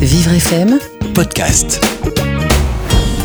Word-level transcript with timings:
Vivre 0.00 0.32
FM, 0.32 0.78
Podcast. 1.12 1.78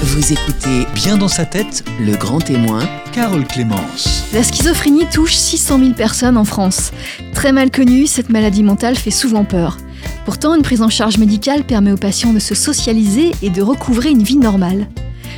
vous 0.04 0.33
écoutez 0.33 0.86
Bien 0.94 1.17
dans 1.17 1.29
sa 1.29 1.46
tête, 1.46 1.86
Le 2.01 2.17
Grand 2.17 2.40
Témoin, 2.40 2.83
Carole 3.13 3.46
Clémence. 3.46 4.25
La 4.33 4.43
schizophrénie 4.43 5.06
touche 5.06 5.35
600 5.35 5.80
000 5.80 5.92
personnes 5.93 6.35
en 6.35 6.43
France. 6.43 6.92
Très 7.33 7.53
mal 7.53 7.72
connue, 7.72 8.07
cette 8.07 8.30
maladie 8.30 8.64
mentale 8.64 8.98
fait 8.98 9.09
souvent 9.09 9.46
peur. 9.46 9.77
Pourtant, 10.25 10.54
une 10.54 10.64
prise 10.64 10.82
en 10.82 10.89
charge 10.89 11.18
médicale 11.18 11.64
permet 11.64 11.93
aux 11.93 11.97
patients 11.97 12.33
de 12.33 12.39
se 12.39 12.55
socialiser 12.55 13.31
et 13.41 13.49
de 13.49 13.61
recouvrer 13.61 14.09
une 14.09 14.23
vie 14.23 14.37
normale. 14.37 14.87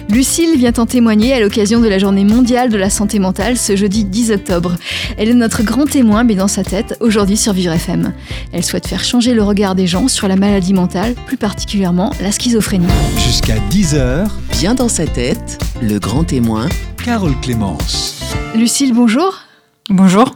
Lucille 0.09 0.57
vient 0.57 0.73
en 0.77 0.85
témoigner 0.85 1.33
à 1.33 1.39
l'occasion 1.39 1.81
de 1.81 1.87
la 1.87 1.99
journée 1.99 2.23
mondiale 2.23 2.69
de 2.69 2.77
la 2.77 2.89
santé 2.89 3.19
mentale 3.19 3.57
ce 3.57 3.75
jeudi 3.75 4.05
10 4.05 4.31
octobre. 4.31 4.75
Elle 5.17 5.29
est 5.29 5.33
notre 5.33 5.63
grand 5.63 5.85
témoin, 5.85 6.23
mais 6.23 6.35
dans 6.35 6.47
sa 6.47 6.63
tête, 6.63 6.95
aujourd'hui 7.01 7.35
sur 7.35 7.51
Vivre 7.53 7.73
FM. 7.73 8.13
Elle 8.53 8.63
souhaite 8.63 8.87
faire 8.87 9.03
changer 9.03 9.33
le 9.33 9.43
regard 9.43 9.75
des 9.75 9.85
gens 9.85 10.07
sur 10.07 10.27
la 10.29 10.37
maladie 10.37 10.73
mentale, 10.73 11.13
plus 11.25 11.35
particulièrement 11.37 12.13
la 12.21 12.31
schizophrénie. 12.31 12.87
Jusqu'à 13.25 13.57
10h, 13.69 14.27
bien 14.59 14.75
dans 14.75 14.89
sa 14.89 15.05
tête, 15.05 15.59
Le 15.81 15.99
Grand 15.99 16.23
Témoin, 16.23 16.69
Carole 17.03 17.37
Clémence. 17.41 18.21
Lucille, 18.55 18.93
bonjour. 18.93 19.39
Bonjour. 19.89 20.35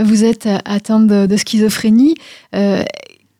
Vous 0.00 0.24
êtes 0.24 0.46
euh, 0.46 0.58
atteinte 0.64 1.08
de, 1.08 1.26
de 1.26 1.36
schizophrénie. 1.36 2.14
Euh, 2.54 2.84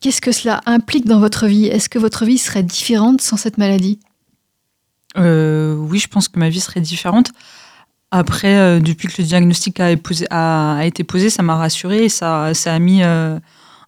Qu'est-ce 0.01 0.19
que 0.19 0.31
cela 0.31 0.61
implique 0.65 1.05
dans 1.05 1.19
votre 1.19 1.45
vie? 1.45 1.67
Est-ce 1.67 1.87
que 1.87 1.99
votre 1.99 2.25
vie 2.25 2.39
serait 2.39 2.63
différente 2.63 3.21
sans 3.21 3.37
cette 3.37 3.59
maladie? 3.59 3.99
Euh, 5.17 5.75
oui, 5.75 5.99
je 5.99 6.07
pense 6.07 6.27
que 6.27 6.39
ma 6.39 6.49
vie 6.49 6.59
serait 6.59 6.81
différente. 6.81 7.31
Après, 8.11 8.57
euh, 8.57 8.79
depuis 8.79 9.07
que 9.07 9.21
le 9.21 9.27
diagnostic 9.27 9.79
a, 9.79 10.85
été 10.85 11.03
posé, 11.03 11.29
ça 11.29 11.43
m'a 11.43 11.55
rassurée 11.55 12.05
et 12.05 12.09
ça, 12.09 12.45
a 12.47 12.79
mis 12.79 13.03
euh, 13.03 13.39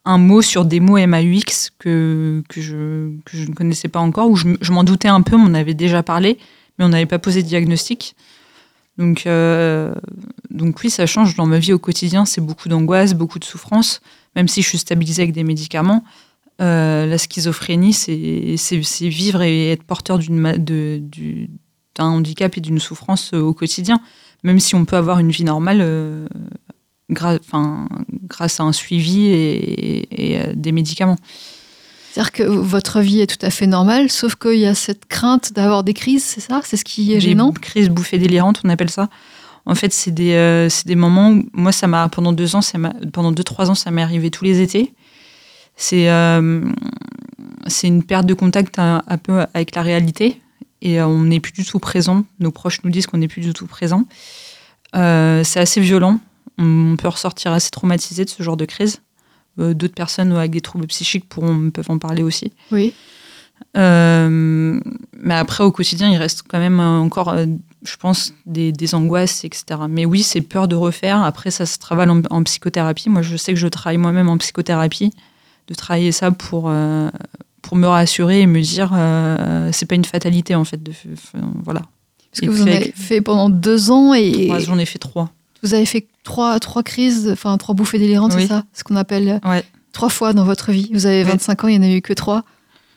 un 0.05 0.17
mot 0.17 0.41
sur 0.41 0.65
des 0.65 0.79
mots 0.79 0.97
MAUX 0.97 1.71
que, 1.77 2.41
je, 2.55 2.75
ne 3.33 3.53
connaissais 3.53 3.89
pas 3.89 3.99
encore, 3.99 4.29
ou 4.29 4.35
je, 4.35 4.71
m'en 4.71 4.83
doutais 4.83 5.09
un 5.09 5.21
peu, 5.21 5.35
on 5.35 5.45
en 5.45 5.53
avait 5.53 5.73
déjà 5.73 6.03
parlé, 6.03 6.37
mais 6.77 6.85
on 6.85 6.89
n'avait 6.89 7.05
pas 7.05 7.19
posé 7.19 7.43
de 7.43 7.47
diagnostic. 7.47 8.15
Donc, 8.97 9.27
donc 10.51 10.79
oui, 10.83 10.89
ça 10.89 11.05
change 11.05 11.35
dans 11.35 11.47
ma 11.47 11.57
vie 11.57 11.73
au 11.73 11.79
quotidien. 11.79 12.25
C'est 12.25 12.41
beaucoup 12.41 12.69
d'angoisse, 12.69 13.15
beaucoup 13.15 13.39
de 13.39 13.43
souffrance, 13.43 14.01
même 14.35 14.47
si 14.47 14.61
je 14.61 14.69
suis 14.69 14.77
stabilisée 14.77 15.23
avec 15.23 15.33
des 15.33 15.43
médicaments. 15.43 16.03
Euh, 16.61 17.05
la 17.07 17.17
schizophrénie, 17.17 17.93
c'est 17.93 18.77
vivre 19.01 19.41
et 19.41 19.71
être 19.71 19.83
porteur 19.83 20.19
du- 20.19 20.29
d'un 21.95 22.05
handicap 22.05 22.57
et 22.57 22.61
d'une 22.61 22.79
souffrance 22.79 23.31
euh, 23.33 23.41
au 23.41 23.53
quotidien, 23.53 23.99
même 24.43 24.59
si 24.59 24.75
on 24.75 24.85
peut 24.85 24.95
avoir 24.95 25.19
une 25.19 25.31
vie 25.31 25.43
normale 25.43 25.79
euh, 25.81 26.27
gra- 27.11 27.39
grâce 28.27 28.59
à 28.59 28.63
un 28.63 28.71
suivi 28.71 29.25
et, 29.27 30.33
et, 30.33 30.39
euh, 30.39 30.53
des 30.55 30.71
médicaments. 30.71 31.17
C'est-à-dire 32.11 32.31
que 32.31 32.43
votre 32.43 32.99
vie 33.01 33.21
est 33.21 33.27
tout 33.27 33.43
à 33.43 33.49
fait 33.49 33.65
normale, 33.65 34.11
sauf 34.11 34.35
qu'il 34.35 34.59
y 34.59 34.67
a 34.67 34.75
cette 34.75 35.05
crainte 35.07 35.53
d'avoir 35.53 35.83
des 35.83 35.95
crises, 35.95 36.23
c'est 36.23 36.41
ça? 36.41 36.61
C'est 36.63 36.77
ce 36.77 36.85
qui 36.85 37.11
est 37.11 37.15
Des 37.15 37.21
gênant? 37.21 37.51
crises 37.51 37.89
bouffées 37.89 38.19
délirantes, 38.19 38.61
on 38.63 38.69
appelle 38.69 38.91
ça. 38.91 39.09
En 39.65 39.73
fait, 39.75 39.91
c'est 39.93 40.11
des, 40.11 40.67
des 40.85 40.95
moments 40.95 41.31
où, 41.31 41.45
moi, 41.53 41.71
ça 41.71 41.87
m'a, 41.87 42.07
pendant 42.09 42.31
deux 42.33 42.55
ans, 42.55 42.61
ça 42.61 42.77
pendant 43.11 43.31
deux, 43.31 43.43
trois 43.43 43.71
ans, 43.71 43.75
ça 43.75 43.89
m'est 43.91 44.03
arrivé 44.03 44.29
tous 44.29 44.43
les 44.45 44.61
étés. 44.61 44.93
C'est, 45.75 46.09
euh, 46.09 46.63
c'est 47.67 47.87
une 47.87 48.03
perte 48.03 48.25
de 48.25 48.33
contact 48.33 48.79
un, 48.79 49.03
un 49.07 49.17
peu 49.17 49.45
avec 49.53 49.75
la 49.75 49.81
réalité 49.81 50.41
et 50.81 50.99
euh, 50.99 51.07
on 51.07 51.23
n'est 51.23 51.39
plus 51.39 51.53
du 51.53 51.65
tout 51.65 51.79
présent. 51.79 52.25
Nos 52.39 52.51
proches 52.51 52.83
nous 52.83 52.91
disent 52.91 53.07
qu'on 53.07 53.17
n'est 53.17 53.27
plus 53.27 53.41
du 53.41 53.53
tout 53.53 53.67
présent. 53.67 54.05
Euh, 54.95 55.43
c'est 55.43 55.59
assez 55.59 55.81
violent. 55.81 56.19
On 56.57 56.95
peut 56.97 57.07
ressortir 57.07 57.51
assez 57.51 57.71
traumatisé 57.71 58.25
de 58.25 58.29
ce 58.29 58.43
genre 58.43 58.57
de 58.57 58.65
crise. 58.65 59.01
Euh, 59.59 59.73
D'autres 59.73 59.95
personnes 59.95 60.31
avec 60.33 60.51
des 60.51 60.61
troubles 60.61 60.87
psychiques 60.87 61.27
pourront, 61.27 61.71
peuvent 61.71 61.89
en 61.89 61.97
parler 61.97 62.21
aussi. 62.21 62.51
Oui. 62.71 62.93
Euh, 63.77 64.79
mais 65.17 65.33
après, 65.33 65.63
au 65.63 65.71
quotidien, 65.71 66.09
il 66.09 66.17
reste 66.17 66.43
quand 66.47 66.59
même 66.59 66.79
encore, 66.79 67.35
je 67.83 67.95
pense, 67.97 68.33
des, 68.45 68.71
des 68.71 68.93
angoisses, 68.93 69.45
etc. 69.45 69.81
Mais 69.89 70.05
oui, 70.05 70.21
c'est 70.21 70.41
peur 70.41 70.67
de 70.67 70.75
refaire. 70.75 71.23
Après, 71.23 71.49
ça 71.49 71.65
se 71.65 71.77
travaille 71.79 72.09
en, 72.09 72.21
en 72.29 72.43
psychothérapie. 72.43 73.09
Moi, 73.09 73.21
je 73.21 73.37
sais 73.37 73.53
que 73.53 73.59
je 73.59 73.67
travaille 73.67 73.97
moi-même 73.97 74.27
en 74.27 74.37
psychothérapie, 74.37 75.11
de 75.67 75.73
travailler 75.73 76.11
ça 76.11 76.31
pour, 76.31 76.65
euh, 76.67 77.09
pour 77.61 77.77
me 77.77 77.87
rassurer 77.87 78.41
et 78.41 78.47
me 78.47 78.61
dire, 78.61 78.91
euh, 78.93 79.69
c'est 79.71 79.85
pas 79.85 79.95
une 79.95 80.05
fatalité, 80.05 80.55
en 80.55 80.63
fait. 80.65 80.81
De, 80.81 80.91
voilà. 81.63 81.81
Parce 82.31 82.41
que 82.41 82.49
vous 82.49 82.63
en 82.63 82.67
avez 82.67 82.91
fait 82.95 83.21
pendant 83.21 83.49
deux 83.49 83.91
ans 83.91 84.13
et 84.13 84.47
Moi, 84.47 84.59
j'en 84.59 84.77
ai 84.79 84.85
fait 84.85 84.99
trois. 84.99 85.29
vous 85.61 85.73
avez 85.73 85.85
fait 85.85 86.07
trois, 86.23 86.59
trois 86.59 86.83
crises, 86.83 87.29
enfin 87.31 87.57
trois 87.57 87.75
bouffées 87.75 87.99
délirantes, 87.99 88.33
Oui. 88.35 88.41
c'est 88.43 88.47
ça? 88.47 88.63
Ce 88.73 88.83
qu'on 88.83 88.95
appelle 88.95 89.39
Ouais. 89.45 89.63
trois 89.91 90.09
fois 90.09 90.33
dans 90.33 90.43
votre 90.45 90.71
vie. 90.71 90.89
Vous 90.93 91.05
avez 91.05 91.23
Ouais. 91.23 91.29
25 91.31 91.63
ans, 91.63 91.67
il 91.67 91.79
n'y 91.79 91.85
en 91.85 91.89
a 91.89 91.93
eu 91.95 92.01
que 92.01 92.13
trois. 92.13 92.43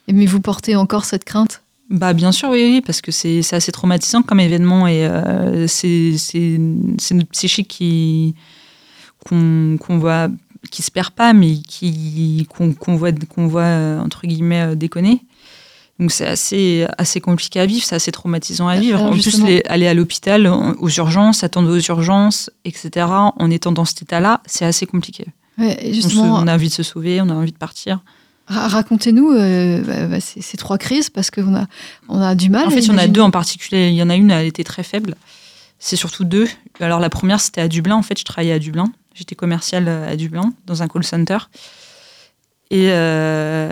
Mais 0.09 0.25
vous 0.27 0.41
portez 0.41 0.75
encore 0.77 1.05
cette 1.05 1.25
crainte? 1.25 1.63
Bah 1.91 2.13
bien 2.15 2.33
sûr, 2.33 2.49
oui, 2.49 2.65
oui, 2.65 2.81
parce 2.81 3.01
que 3.01 3.13
c'est 3.13 3.43
assez 3.53 3.71
traumatisant 3.73 4.23
comme 4.23 4.41
événement 4.41 4.89
et 4.89 5.07
euh, 5.07 5.67
c'est 5.69 6.17
notre 6.59 7.29
psychique 7.31 7.69
qui 7.69 8.35
qu'on 9.25 9.77
qu'on 9.79 9.99
voit 9.99 10.29
qui 10.71 10.83
se 10.83 10.91
perd 10.91 11.11
pas, 11.11 11.33
mais 11.33 11.57
qui 11.59 12.47
qu'on 12.49 12.97
voit 12.97 13.13
qu'on 13.13 13.47
voit 13.47 13.63
euh, 13.63 14.01
entre 14.01 14.27
guillemets 14.27 14.73
euh, 14.73 14.75
déconner. 14.75 15.23
Donc 15.99 16.13
c'est 16.13 16.27
assez 16.27 16.87
assez 16.99 17.21
compliqué 17.21 17.59
à 17.61 17.67
vivre, 17.67 17.85
c'est 17.85 17.95
assez 17.95 18.13
traumatisant 18.13 18.69
à 18.69 18.77
vivre. 18.79 18.99
Alors, 18.99 19.11
en 19.13 19.15
plus, 19.15 19.43
les- 19.45 19.63
aller 19.65 19.87
à 19.87 19.95
l'hôpital 19.95 20.47
aux 20.47 20.91
urgences, 20.91 21.43
attendre 21.43 21.71
aux 21.75 21.81
urgences, 21.81 22.51
etc. 22.67 23.07
En 23.09 23.51
étant 23.51 23.73
dans 23.73 23.85
cet 23.87 24.03
état-là, 24.03 24.43
c'est 24.47 24.65
assez 24.67 24.85
compliqué. 24.87 25.25
Ouais, 25.59 25.79
On, 25.81 25.87
se- 25.89 25.93
Justement, 25.95 26.35
on 26.35 26.47
a 26.49 26.55
envie 26.55 26.69
de 26.69 26.73
se 26.75 26.83
sauver, 26.83 27.21
on 27.23 27.31
a 27.31 27.35
envie 27.35 27.53
de 27.53 27.57
partir. 27.57 28.01
ra- 28.47 28.69
racontez-nous 28.69 29.31
euh, 29.31 29.81
bah, 29.83 30.07
bah, 30.07 30.21
ces, 30.21 30.43
ces 30.43 30.59
trois 30.59 30.77
crises 30.77 31.09
parce 31.09 31.31
qu'on 31.31 31.55
a, 31.55 31.67
on 32.11 32.21
a 32.21 32.35
du 32.35 32.51
mal. 32.51 32.67
En 32.67 32.71
fait, 32.71 32.81
il 32.81 32.89
y 32.89 32.91
en 32.91 32.99
a 32.99 33.07
deux 33.09 33.23
en 33.23 33.31
particulier. 33.31 33.89
Il 33.89 33.95
y 33.95 34.03
en 34.03 34.11
a 34.11 34.17
une, 34.17 34.31
elle 34.31 34.47
était 34.47 34.65
très 34.65 34.83
faible. 34.83 35.15
C'est 35.79 35.97
surtout 35.97 36.25
deux. 36.25 36.47
Alors, 36.79 37.01
la 37.01 37.09
première, 37.09 37.41
c'était 37.41 37.63
à 37.63 37.69
Dublin. 37.69 37.97
En 37.97 38.03
fait, 38.03 38.19
je 38.19 38.25
travaillais 38.25 38.53
à 38.53 38.59
Dublin. 38.59 38.93
J'étais 39.17 39.35
commerciale 39.35 39.89
à 39.89 40.15
Dublin, 40.15 40.53
dans 40.67 40.83
un 40.83 40.89
call 40.89 41.03
center. 41.05 41.39
Et, 42.71 42.89
euh, 42.91 43.71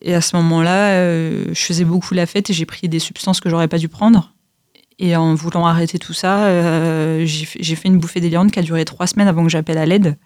et 0.00 0.14
à 0.14 0.20
ce 0.20 0.36
moment-là, 0.36 0.90
euh, 0.92 1.44
je 1.52 1.60
faisais 1.60 1.84
beaucoup 1.84 2.14
la 2.14 2.26
fête 2.26 2.48
et 2.48 2.52
j'ai 2.52 2.64
pris 2.66 2.88
des 2.88 2.98
substances 3.00 3.40
que 3.40 3.50
j'aurais 3.50 3.68
pas 3.68 3.78
dû 3.78 3.88
prendre. 3.88 4.32
Et 4.98 5.16
en 5.16 5.34
voulant 5.34 5.66
arrêter 5.66 5.98
tout 5.98 6.12
ça, 6.12 6.44
euh, 6.44 7.24
j'ai 7.26 7.74
fait 7.76 7.88
une 7.88 7.98
bouffée 7.98 8.20
délirante 8.20 8.52
qui 8.52 8.58
a 8.58 8.62
duré 8.62 8.84
trois 8.84 9.06
semaines 9.06 9.28
avant 9.28 9.42
que 9.44 9.48
j'appelle 9.50 9.78
à 9.78 9.86
l'aide. 9.86 10.16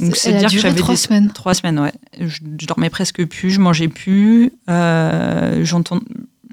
Donc, 0.00 0.16
C'est- 0.16 0.30
elle 0.30 0.46
a 0.46 0.48
duré 0.48 0.74
trois 0.74 0.94
des- 0.94 1.00
semaines. 1.00 1.30
Trois 1.32 1.54
semaines, 1.54 1.78
ouais. 1.78 1.92
Je, 2.18 2.38
je 2.58 2.66
dormais 2.66 2.90
presque 2.90 3.24
plus, 3.26 3.50
je 3.50 3.60
mangeais 3.60 3.88
plus. 3.88 4.52
Euh, 4.70 5.64
j'entends, 5.64 6.00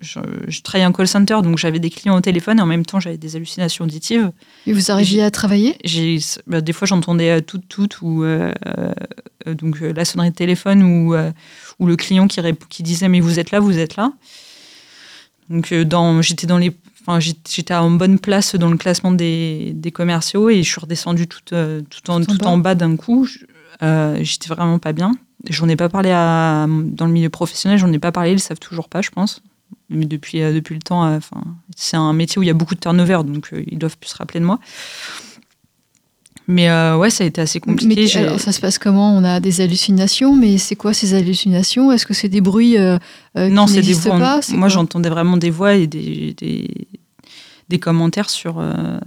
je, 0.02 0.20
je 0.48 0.62
travaillais 0.62 0.86
en 0.86 0.92
call 0.92 1.08
center, 1.08 1.40
donc 1.44 1.58
j'avais 1.58 1.80
des 1.80 1.90
clients 1.90 2.16
au 2.18 2.22
téléphone 2.22 2.60
et 2.60 2.62
en 2.62 2.66
même 2.66 2.86
temps 2.86 3.00
j'avais 3.00 3.18
des 3.18 3.36
hallucinations 3.36 3.86
auditives. 3.86 4.32
Et 4.68 4.74
vous 4.74 4.92
arriviez 4.92 5.24
à 5.24 5.32
travailler? 5.32 5.78
J'ai, 5.84 6.20
bah, 6.48 6.62
des 6.62 6.74
fois 6.74 6.88
j'entendais 6.88 7.32
euh, 7.32 7.42
tout, 7.42 7.60
tout, 7.60 7.90
ou 8.02 8.24
euh, 8.24 8.54
euh, 8.68 9.54
donc 9.54 9.80
la 9.82 10.06
sonnerie 10.06 10.32
de 10.32 10.36
téléphone 10.36 10.84
ou, 10.84 11.14
euh, 11.14 11.32
ou 11.80 11.88
le 11.88 11.96
client 11.96 12.28
qui, 12.28 12.84
disait 12.84 13.10
mais 13.10 13.20
vous 13.20 13.40
êtes 13.40 13.52
là, 13.52 13.60
vous 13.60 13.78
êtes 13.78 13.96
là. 13.96 14.14
Donc 15.50 15.74
dans, 15.74 16.22
j'étais 16.22 16.48
dans 16.48 16.58
les, 16.58 16.72
enfin 17.02 17.20
j'étais 17.20 17.74
en 17.74 17.92
bonne 17.92 18.20
place 18.20 18.56
dans 18.56 18.70
le 18.70 18.78
classement 18.78 19.12
des, 19.12 19.72
des 19.76 19.92
commerciaux 19.92 20.50
et 20.50 20.62
je 20.64 20.70
suis 20.70 20.80
redescendue 20.80 21.28
tout, 21.28 21.40
tout, 21.42 21.56
en, 21.56 21.81
Tout 21.84 22.12
en 22.12 22.22
tout 22.22 22.38
bas. 22.38 22.48
en 22.48 22.58
bas 22.58 22.76
d'un 22.76 22.96
coup. 22.96 23.28
J'étais 23.81 24.50
vraiment 24.50 24.80
pas 24.80 24.94
bien. 24.94 25.12
J'en 25.50 25.70
ai 25.70 25.78
pas 25.78 25.88
parlé 25.88 26.12
à, 26.12 26.68
dans 26.68 27.06
le 27.06 27.14
milieu 27.14 27.30
professionnel, 27.30 27.80
j'en 27.80 27.92
ai 27.94 28.00
pas 28.00 28.12
parlé, 28.12 28.31
ils 28.31 28.34
le 28.34 28.40
savent 28.40 28.60
toujours 28.60 28.90
pas, 28.90 29.02
je 29.02 29.10
pense. 29.10 29.42
Mais 29.90 30.06
depuis, 30.06 30.41
euh, 30.41 30.53
depuis 30.53 30.75
le 30.75 30.81
temps, 30.81 31.03
euh, 31.06 31.18
enfin, 31.18 31.41
c'est 31.75 31.97
un 31.97 32.13
métier 32.13 32.40
où 32.40 32.44
il 32.44 32.47
y 32.47 32.52
a 32.52 32.53
beaucoup 32.53 32.75
de 32.75 32.80
turnover, 32.80 33.22
donc 33.25 33.50
euh, 33.53 33.63
ils 33.68 33.78
doivent 33.80 33.97
plus 33.97 34.09
se 34.09 34.16
rappeler 34.18 34.40
de 34.40 34.46
moi. 34.46 34.59
Mais 36.47 36.68
euh, 36.69 36.97
ouais, 36.97 37.12
ça 37.12 37.24
a 37.24 37.28
été 37.28 37.41
assez 37.41 37.59
compliqué. 37.59 37.96
Mais 37.96 38.18
alors, 38.18 38.40
ça 38.40 38.52
se 38.52 38.59
passe 38.59 38.80
comment? 38.80 39.16
On 39.16 39.24
a 39.24 39.40
des 39.40 39.62
hallucinations, 39.62 40.35
mais 40.35 40.57
c'est 40.57 40.75
quoi 40.75 40.94
ces 40.94 41.13
hallucinations? 41.13 41.91
Est-ce 41.91 42.07
que 42.07 42.16
c'est 42.16 42.30
des 42.30 42.41
bruits 42.41 42.78
euh, 42.78 42.97
non, 43.36 43.66
qui 43.68 43.74
c'est 43.74 43.81
des 43.81 43.94
voix. 43.94 44.18
pas? 44.18 44.42
C'est 44.42 44.56
Moi, 44.56 44.68
j'entendais 44.68 45.10
vraiment 45.10 45.38
des 45.38 45.51
voix 45.51 45.75
et 45.75 45.86
des, 45.86 46.33
des, 46.36 46.88
des 47.69 47.80
commentaires 47.80 48.31
sur, 48.31 48.56
euh, 48.57 48.98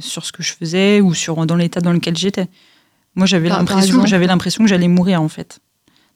sur 0.00 0.24
ce 0.24 0.32
que 0.32 0.42
je 0.42 0.54
faisais 0.54 1.02
ou 1.02 1.12
sur 1.12 1.44
dans 1.44 1.56
l'état 1.56 1.82
dans 1.82 1.92
lequel 1.92 2.16
j'étais. 2.16 2.48
Moi, 3.14 3.26
j'avais 3.26 3.48
Par- 3.48 3.58
par 3.58 3.66
l'impression, 3.66 3.94
exemple 3.96 4.08
j'avais 4.08 4.26
l'impression 4.26 4.64
que 4.64 4.70
j'allais 4.70 4.88
mourir 4.88 5.20
en 5.20 5.28
fait. 5.28 5.60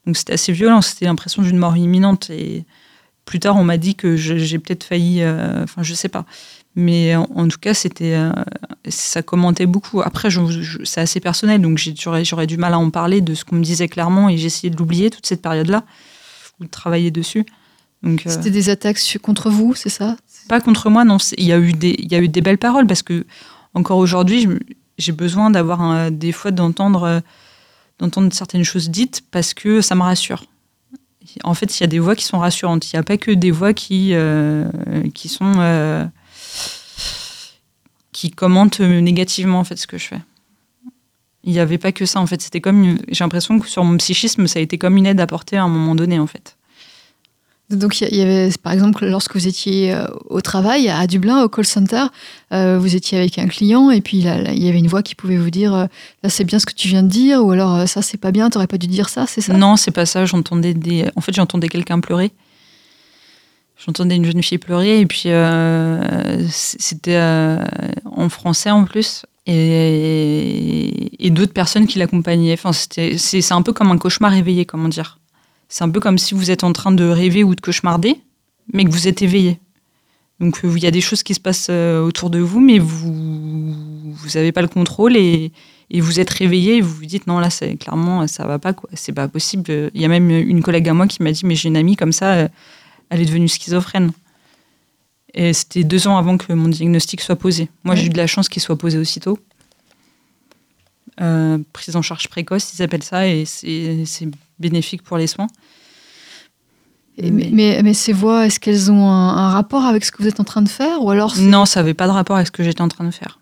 Donc 0.06 0.16
c'était 0.16 0.32
assez 0.32 0.52
violent. 0.52 0.80
C'était 0.80 1.04
l'impression 1.04 1.42
d'une 1.42 1.58
mort 1.58 1.76
imminente. 1.76 2.30
Et 2.30 2.64
plus 3.28 3.40
tard, 3.40 3.56
on 3.56 3.64
m'a 3.64 3.76
dit 3.76 3.94
que 3.94 4.16
j'ai 4.16 4.58
peut-être 4.58 4.84
failli. 4.84 5.22
euh, 5.22 5.62
Enfin, 5.64 5.82
je 5.82 5.92
sais 5.94 6.08
pas. 6.08 6.24
Mais 6.74 7.14
en, 7.14 7.28
en 7.34 7.48
tout 7.48 7.58
cas, 7.58 7.74
c'était, 7.74 8.14
euh, 8.14 8.32
ça 8.88 9.20
commentait 9.22 9.66
beaucoup. 9.66 10.00
Après, 10.00 10.28
c'est 10.84 11.00
assez 11.00 11.20
personnel, 11.20 11.60
donc 11.60 11.78
j'aurais, 11.78 12.46
du 12.46 12.56
mal 12.56 12.72
à 12.72 12.78
en 12.78 12.90
parler 12.90 13.20
de 13.20 13.34
ce 13.34 13.44
qu'on 13.44 13.56
me 13.56 13.62
disait 13.62 13.88
clairement, 13.88 14.28
et 14.30 14.38
j'ai 14.38 14.46
essayé 14.46 14.70
de 14.70 14.76
l'oublier 14.76 15.10
toute 15.10 15.26
cette 15.26 15.42
période-là, 15.42 15.84
ou 16.58 16.64
de 16.64 16.70
travailler 16.70 17.10
dessus. 17.10 17.44
Euh, 18.06 18.16
C'était 18.26 18.50
des 18.50 18.70
attaques 18.70 19.00
contre 19.20 19.50
vous, 19.50 19.74
c'est 19.74 19.88
ça? 19.90 20.16
Pas 20.48 20.60
contre 20.60 20.88
moi, 20.88 21.04
non. 21.04 21.18
Il 21.36 21.44
y 21.44 21.52
a 21.52 21.58
eu 21.58 21.72
des, 21.72 21.94
il 21.98 22.10
y 22.10 22.14
a 22.14 22.20
eu 22.20 22.28
des 22.28 22.40
belles 22.40 22.58
paroles 22.58 22.86
parce 22.86 23.02
que 23.02 23.26
encore 23.74 23.98
aujourd'hui, 23.98 24.48
j'ai 24.96 25.12
besoin 25.12 25.50
d'avoir 25.50 26.10
des 26.10 26.32
fois 26.32 26.50
d'entendre, 26.52 27.22
d'entendre 27.98 28.32
certaines 28.32 28.64
choses 28.64 28.88
dites 28.88 29.22
parce 29.30 29.52
que 29.52 29.80
ça 29.80 29.94
me 29.94 30.02
rassure. 30.02 30.44
En 31.44 31.54
fait, 31.54 31.78
il 31.78 31.82
y 31.82 31.84
a 31.84 31.88
des 31.88 31.98
voix 31.98 32.16
qui 32.16 32.24
sont 32.24 32.38
rassurantes. 32.38 32.92
Il 32.92 32.96
n'y 32.96 33.00
a 33.00 33.02
pas 33.02 33.16
que 33.16 33.30
des 33.30 33.50
voix 33.50 33.72
qui, 33.72 34.10
euh, 34.12 34.68
qui 35.14 35.28
sont. 35.28 35.54
euh, 35.58 36.04
qui 38.12 38.30
commentent 38.30 38.80
négativement, 38.80 39.60
en 39.60 39.64
fait, 39.64 39.76
ce 39.76 39.86
que 39.86 39.96
je 39.96 40.08
fais. 40.08 40.20
Il 41.44 41.52
n'y 41.52 41.60
avait 41.60 41.78
pas 41.78 41.92
que 41.92 42.04
ça, 42.04 42.20
en 42.20 42.26
fait. 42.26 42.42
C'était 42.42 42.60
comme. 42.60 42.98
J'ai 43.08 43.24
l'impression 43.24 43.58
que 43.60 43.68
sur 43.68 43.84
mon 43.84 43.96
psychisme, 43.96 44.46
ça 44.46 44.58
a 44.58 44.62
été 44.62 44.76
comme 44.76 44.96
une 44.96 45.06
aide 45.06 45.20
apportée 45.20 45.56
à 45.56 45.62
un 45.62 45.68
moment 45.68 45.94
donné, 45.94 46.18
en 46.18 46.26
fait. 46.26 46.57
Donc, 47.70 48.00
il 48.00 48.16
y 48.16 48.22
avait, 48.22 48.50
par 48.62 48.72
exemple, 48.72 49.06
lorsque 49.06 49.34
vous 49.34 49.46
étiez 49.46 49.92
euh, 49.92 50.06
au 50.30 50.40
travail 50.40 50.88
à 50.88 51.06
Dublin, 51.06 51.42
au 51.42 51.50
call 51.50 51.66
center, 51.66 52.04
euh, 52.52 52.78
vous 52.78 52.96
étiez 52.96 53.18
avec 53.18 53.38
un 53.38 53.46
client 53.46 53.90
et 53.90 54.00
puis 54.00 54.18
il 54.18 54.24
y 54.24 54.68
avait 54.68 54.78
une 54.78 54.88
voix 54.88 55.02
qui 55.02 55.14
pouvait 55.14 55.36
vous 55.36 55.50
dire 55.50 55.74
euh, 55.74 55.86
Là, 56.22 56.30
c'est 56.30 56.44
bien 56.44 56.58
ce 56.58 56.66
que 56.66 56.72
tu 56.72 56.88
viens 56.88 57.02
de 57.02 57.08
dire, 57.08 57.44
ou 57.44 57.50
alors 57.50 57.86
ça, 57.86 58.00
c'est 58.00 58.16
pas 58.16 58.30
bien, 58.30 58.48
t'aurais 58.48 58.66
pas 58.66 58.78
dû 58.78 58.86
dire 58.86 59.10
ça, 59.10 59.26
c'est 59.26 59.42
ça? 59.42 59.52
Non, 59.52 59.76
c'est 59.76 59.90
pas 59.90 60.06
ça. 60.06 60.24
J'entendais 60.24 60.72
des. 60.72 61.10
En 61.14 61.20
fait, 61.20 61.34
j'entendais 61.34 61.68
quelqu'un 61.68 62.00
pleurer. 62.00 62.32
J'entendais 63.84 64.16
une 64.16 64.24
jeune 64.24 64.42
fille 64.42 64.58
pleurer 64.58 65.00
et 65.00 65.06
puis 65.06 65.28
c'était 66.50 67.20
en 67.20 68.28
français 68.28 68.70
en 68.70 68.84
plus 68.84 69.24
et, 69.48 71.30
d'autres 71.30 71.52
personnes 71.52 71.86
qui 71.86 71.98
l'accompagnaient. 71.98 72.54
Enfin, 72.54 72.72
c'est 72.72 73.52
un 73.52 73.62
peu 73.62 73.72
comme 73.72 73.90
un 73.90 73.98
cauchemar 73.98 74.34
éveillé, 74.34 74.64
comment 74.64 74.88
dire. 74.88 75.18
C'est 75.68 75.84
un 75.84 75.90
peu 75.90 76.00
comme 76.00 76.18
si 76.18 76.34
vous 76.34 76.50
êtes 76.50 76.64
en 76.64 76.72
train 76.72 76.92
de 76.92 77.04
rêver 77.04 77.44
ou 77.44 77.54
de 77.54 77.60
cauchemarder, 77.60 78.16
mais 78.72 78.84
que 78.84 78.90
vous 78.90 79.06
êtes 79.08 79.22
éveillé. 79.22 79.58
Donc 80.40 80.64
euh, 80.64 80.72
il 80.76 80.82
y 80.82 80.86
a 80.86 80.90
des 80.90 81.00
choses 81.00 81.22
qui 81.22 81.34
se 81.34 81.40
passent 81.40 81.66
euh, 81.70 82.00
autour 82.02 82.30
de 82.30 82.38
vous, 82.38 82.60
mais 82.60 82.78
vous 82.78 84.12
vous 84.12 84.36
avez 84.36 84.52
pas 84.52 84.62
le 84.62 84.68
contrôle 84.68 85.16
et, 85.16 85.52
et 85.90 86.00
vous 86.00 86.20
êtes 86.20 86.30
réveillé 86.30 86.76
et 86.76 86.80
vous 86.80 86.94
vous 86.94 87.06
dites 87.06 87.26
non 87.26 87.38
là 87.40 87.50
c'est 87.50 87.76
clairement 87.76 88.26
ça 88.26 88.46
va 88.46 88.58
pas 88.58 88.72
quoi. 88.72 88.88
C'est 88.94 89.12
pas 89.12 89.28
possible. 89.28 89.90
Il 89.94 90.00
y 90.00 90.04
a 90.04 90.08
même 90.08 90.30
une 90.30 90.62
collègue 90.62 90.88
à 90.88 90.94
moi 90.94 91.06
qui 91.06 91.22
m'a 91.22 91.32
dit 91.32 91.44
mais 91.44 91.54
j'ai 91.56 91.68
une 91.68 91.76
amie 91.76 91.96
comme 91.96 92.12
ça 92.12 92.34
euh, 92.34 92.48
elle 93.10 93.20
est 93.20 93.26
devenue 93.26 93.48
schizophrène. 93.48 94.12
Et 95.34 95.52
c'était 95.52 95.84
deux 95.84 96.06
ans 96.08 96.16
avant 96.16 96.38
que 96.38 96.52
mon 96.52 96.68
diagnostic 96.68 97.20
soit 97.20 97.36
posé. 97.36 97.68
Moi 97.84 97.94
Ouais. 97.94 98.00
j'ai 98.00 98.06
eu 98.06 98.10
de 98.10 98.16
la 98.16 98.26
chance 98.26 98.48
qu'il 98.48 98.62
soit 98.62 98.78
posé 98.78 98.96
aussitôt. 98.98 99.38
Euh, 101.20 101.58
prise 101.72 101.96
en 101.96 102.02
charge 102.02 102.28
précoce 102.28 102.72
ils 102.74 102.82
appellent 102.82 103.02
ça 103.02 103.26
et 103.26 103.44
c'est 103.44 104.28
bénéfique 104.58 105.02
pour 105.02 105.16
les 105.18 105.26
soins 105.26 105.48
Et- 107.16 107.30
mais, 107.30 107.50
mais, 107.52 107.80
mais 107.82 107.94
ces 107.94 108.12
voix, 108.12 108.46
est-ce 108.46 108.60
qu'elles 108.60 108.90
ont 108.92 109.08
un, 109.10 109.36
un 109.36 109.50
rapport 109.50 109.84
avec 109.84 110.04
ce 110.04 110.12
que 110.12 110.22
vous 110.22 110.28
êtes 110.28 110.40
en 110.40 110.44
train 110.44 110.62
de 110.62 110.68
faire 110.68 111.02
Ou 111.02 111.10
alors 111.10 111.34
Non, 111.38 111.66
ça 111.66 111.80
n'avait 111.80 111.94
pas 111.94 112.06
de 112.06 112.12
rapport 112.12 112.36
avec 112.36 112.46
ce 112.48 112.52
que 112.52 112.62
j'étais 112.62 112.82
en 112.82 112.88
train 112.88 113.04
de 113.04 113.10
faire. 113.10 113.38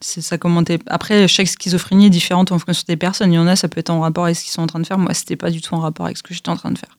C'est 0.00 0.20
ça 0.20 0.36
commentait. 0.36 0.78
Après, 0.88 1.28
chaque 1.28 1.46
schizophrénie 1.46 2.06
est 2.06 2.10
différente 2.10 2.50
en 2.52 2.58
fonction 2.58 2.82
des 2.88 2.96
personnes. 2.96 3.32
Il 3.32 3.36
y 3.36 3.38
en 3.38 3.46
a, 3.46 3.54
ça 3.56 3.68
peut 3.68 3.78
être 3.78 3.90
en 3.90 4.00
rapport 4.00 4.24
avec 4.24 4.36
ce 4.36 4.42
qu'ils 4.42 4.50
sont 4.52 4.62
en 4.62 4.66
train 4.66 4.80
de 4.80 4.86
faire. 4.86 4.98
Moi, 4.98 5.14
c'était 5.14 5.36
pas 5.36 5.50
du 5.50 5.60
tout 5.60 5.74
en 5.74 5.80
rapport 5.80 6.06
avec 6.06 6.18
ce 6.18 6.22
que 6.24 6.34
j'étais 6.34 6.48
en 6.48 6.56
train 6.56 6.72
de 6.72 6.78
faire. 6.78 6.98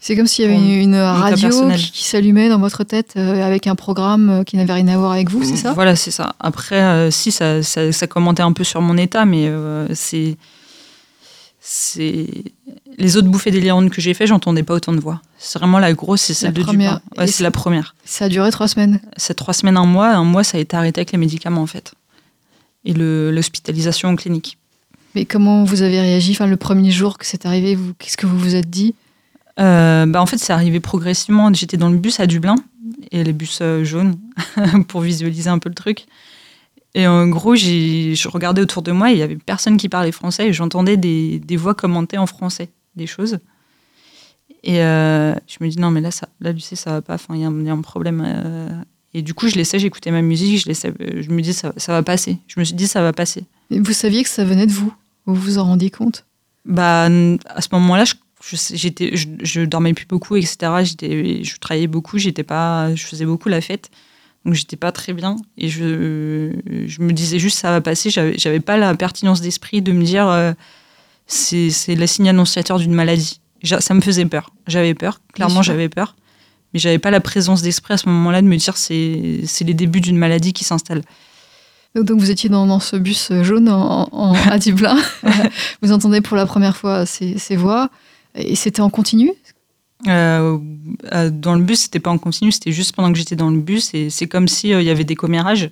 c'est 0.00 0.16
comme 0.16 0.26
s'il 0.26 0.44
y 0.44 0.48
avait 0.48 0.82
une, 0.82 0.96
radio 0.96 1.50
qui, 1.76 1.90
qui 1.92 2.04
s'allumait 2.04 2.48
dans 2.48 2.58
votre 2.58 2.82
tête 2.82 3.12
euh, 3.16 3.44
avec 3.44 3.66
un 3.66 3.74
programme 3.74 4.30
euh, 4.30 4.42
qui 4.42 4.56
n'avait 4.56 4.72
rien 4.72 4.88
à 4.88 4.96
voir 4.96 5.12
avec 5.12 5.30
vous, 5.30 5.44
c'est 5.44 5.56
ça? 5.56 5.74
Voilà, 5.74 5.96
c'est 5.96 6.10
ça. 6.10 6.34
Après, 6.40 6.80
euh, 6.80 7.10
si, 7.10 7.30
ça, 7.30 7.62
ça, 7.62 7.92
ça 7.92 8.06
commentait 8.06 8.42
un 8.42 8.52
peu 8.52 8.64
sur 8.64 8.80
mon 8.80 8.96
état, 8.96 9.26
mais 9.26 9.46
euh, 9.46 9.86
c'est. 9.94 10.36
C'est. 11.66 12.26
Les 12.98 13.16
autres 13.16 13.28
bouffées 13.28 13.50
délirantes 13.50 13.88
que 13.88 14.02
j'ai 14.02 14.12
fait, 14.12 14.26
j'entendais 14.26 14.62
pas 14.62 14.74
autant 14.74 14.92
de 14.92 15.00
voix. 15.00 15.22
C'est 15.38 15.58
vraiment 15.58 15.78
la 15.78 15.94
grosse, 15.94 16.20
c'est 16.20 16.34
celle 16.34 16.52
La 16.52 16.60
de 16.60 16.62
première. 16.62 17.00
Ouais, 17.16 17.26
c'est 17.26 17.42
la 17.42 17.50
première. 17.50 17.94
Ça 18.04 18.26
a 18.26 18.28
duré 18.28 18.50
trois 18.50 18.68
semaines. 18.68 19.00
C'est 19.16 19.32
trois 19.32 19.54
semaines, 19.54 19.78
un 19.78 19.86
mois. 19.86 20.10
Un 20.10 20.24
mois, 20.24 20.44
ça 20.44 20.58
a 20.58 20.60
été 20.60 20.76
arrêté 20.76 21.00
avec 21.00 21.12
les 21.12 21.18
médicaments, 21.18 21.62
en 21.62 21.66
fait. 21.66 21.94
Et 22.84 22.92
l'hospitalisation 22.92 24.10
en 24.10 24.16
clinique. 24.16 24.58
Mais 25.14 25.24
comment 25.24 25.64
vous 25.64 25.80
avez 25.80 26.02
réagi 26.02 26.32
enfin, 26.32 26.46
le 26.46 26.58
premier 26.58 26.90
jour 26.90 27.16
que 27.16 27.24
c'est 27.24 27.46
arrivé 27.46 27.78
Qu'est-ce 27.98 28.18
que 28.18 28.26
vous 28.26 28.38
vous 28.38 28.56
êtes 28.56 28.68
dit? 28.68 28.94
Euh, 29.58 30.04
bah 30.04 30.20
en 30.20 30.26
fait, 30.26 30.36
c'est 30.36 30.52
arrivé 30.52 30.80
progressivement. 30.80 31.50
J'étais 31.54 31.78
dans 31.78 31.88
le 31.88 31.96
bus 31.96 32.20
à 32.20 32.26
Dublin, 32.26 32.56
et 33.10 33.24
les 33.24 33.32
bus 33.32 33.60
euh, 33.62 33.84
jaunes, 33.84 34.16
pour 34.88 35.00
visualiser 35.00 35.48
un 35.48 35.58
peu 35.58 35.70
le 35.70 35.74
truc. 35.74 36.04
Et 36.94 37.06
en 37.08 37.26
gros, 37.26 37.56
je 37.56 38.28
regardais 38.28 38.62
autour 38.62 38.82
de 38.82 38.92
moi, 38.92 39.10
et 39.10 39.14
il 39.14 39.18
y 39.18 39.22
avait 39.22 39.36
personne 39.36 39.76
qui 39.76 39.88
parlait 39.88 40.12
français, 40.12 40.48
et 40.48 40.52
j'entendais 40.52 40.96
des, 40.96 41.40
des 41.40 41.56
voix 41.56 41.74
commenter 41.74 42.18
en 42.18 42.26
français 42.26 42.70
des 42.94 43.06
choses. 43.08 43.38
Et 44.62 44.80
euh, 44.82 45.34
je 45.46 45.56
me 45.60 45.68
dis, 45.68 45.78
non, 45.78 45.90
mais 45.90 46.00
là, 46.00 46.10
ça, 46.10 46.28
là 46.40 46.52
Lucie, 46.52 46.76
ça 46.76 46.92
va 46.92 47.02
pas, 47.02 47.16
il 47.30 47.40
y, 47.40 47.44
a 47.44 47.48
un- 47.48 47.60
il 47.60 47.66
y 47.66 47.70
a 47.70 47.72
un 47.72 47.80
problème. 47.82 48.22
euh. 48.24 48.68
Et 49.12 49.22
du 49.22 49.34
coup, 49.34 49.48
je 49.48 49.54
laissais, 49.56 49.78
j'écoutais 49.78 50.10
ma 50.10 50.22
musique, 50.22 50.58
je, 50.60 50.66
laissais, 50.66 50.92
je 51.20 51.30
me 51.30 51.40
dis, 51.40 51.52
ça, 51.52 51.72
ça 51.76 51.92
va 51.92 52.02
passer. 52.02 52.38
Je 52.48 52.58
me 52.58 52.64
suis 52.64 52.74
dit, 52.74 52.86
ça 52.88 53.02
va 53.02 53.12
passer. 53.12 53.44
Et 53.70 53.78
Vous 53.80 53.92
saviez 53.92 54.22
que 54.22 54.28
ça 54.28 54.44
venait 54.44 54.66
de 54.66 54.72
vous? 54.72 54.92
Vous 55.26 55.34
vous 55.34 55.58
en 55.58 55.64
rendiez 55.64 55.90
compte? 55.90 56.24
Bah, 56.64 57.04
à 57.06 57.60
ce 57.60 57.68
moment-là, 57.72 58.04
je, 58.42 58.56
sais- 58.56 58.76
j'étais, 58.76 59.16
je, 59.16 59.28
je 59.42 59.60
dormais 59.62 59.92
plus 59.94 60.06
beaucoup, 60.06 60.36
etc. 60.36 60.56
J'étais, 60.82 61.44
je 61.44 61.58
travaillais 61.58 61.86
beaucoup, 61.86 62.18
j'étais 62.18 62.42
pas, 62.42 62.94
je 62.94 63.04
faisais 63.04 63.26
beaucoup 63.26 63.48
la 63.48 63.60
fête, 63.60 63.90
donc 64.44 64.54
j'étais 64.54 64.76
pas 64.76 64.92
très 64.92 65.12
bien. 65.12 65.36
Et 65.56 65.68
je, 65.68 66.52
je 66.86 67.00
me 67.02 67.12
disais 67.12 67.38
juste 67.38 67.58
ça 67.58 67.70
va 67.70 67.80
passer. 67.80 68.10
J'avais, 68.10 68.60
pas 68.60 68.76
la 68.76 68.94
pertinence 68.94 69.40
d'esprit 69.40 69.80
de 69.82 69.92
me 69.92 70.04
dire 70.04 70.28
euh, 70.28 70.52
c'est, 71.26 71.70
c'est 71.70 71.94
le 71.94 72.06
signe 72.06 72.28
annonciateur 72.28 72.78
d'une 72.78 72.92
maladie. 72.94 73.40
Ça 73.80 73.94
me 73.94 74.00
faisait 74.02 74.26
peur. 74.26 74.50
J'avais 74.66 74.94
peur, 74.94 75.20
clairement 75.32 75.62
j'avais 75.62 75.88
peur. 75.88 76.14
Mais 76.74 76.80
j'avais 76.80 76.98
pas 76.98 77.10
la 77.10 77.20
présence 77.20 77.62
d'esprit 77.62 77.94
à 77.94 77.96
ce 77.96 78.08
moment-là 78.08 78.42
de 78.42 78.46
me 78.46 78.56
dire 78.56 78.76
c'est, 78.76 79.40
c'est 79.46 79.64
les 79.64 79.74
débuts 79.74 80.00
d'une 80.00 80.18
maladie 80.18 80.52
qui 80.52 80.64
s'installe. 80.64 81.02
donc, 81.94 82.04
donc 82.04 82.18
vous 82.20 82.30
étiez 82.30 82.50
dans, 82.50 82.66
dans 82.66 82.80
ce 82.80 82.96
bus 82.96 83.30
jaune 83.42 83.68
en, 83.68 84.08
en- 84.12 84.34
à 84.50 84.58
Dublin. 84.58 84.96
vous 85.82 85.92
entendez 85.92 86.20
pour 86.20 86.36
la 86.36 86.44
première 86.46 86.76
fois 86.76 87.06
ces, 87.06 87.38
ces 87.38 87.56
voix. 87.56 87.90
Et 88.34 88.56
c'était 88.56 88.82
en 88.82 88.90
continu? 88.90 89.30
Euh, 90.06 90.58
euh, 91.12 91.30
dans 91.30 91.54
le 91.54 91.62
bus, 91.62 91.80
c'était 91.80 92.00
pas 92.00 92.10
en 92.10 92.18
continu, 92.18 92.52
c'était 92.52 92.72
juste 92.72 92.94
pendant 92.94 93.12
que 93.12 93.18
j'étais 93.18 93.36
dans 93.36 93.50
le 93.50 93.58
bus. 93.58 93.94
Et 93.94 94.10
c'est 94.10 94.26
comme 94.26 94.48
s'il 94.48 94.82
y 94.82 94.90
avait 94.90 95.04
des 95.04 95.16
commérages 95.16 95.70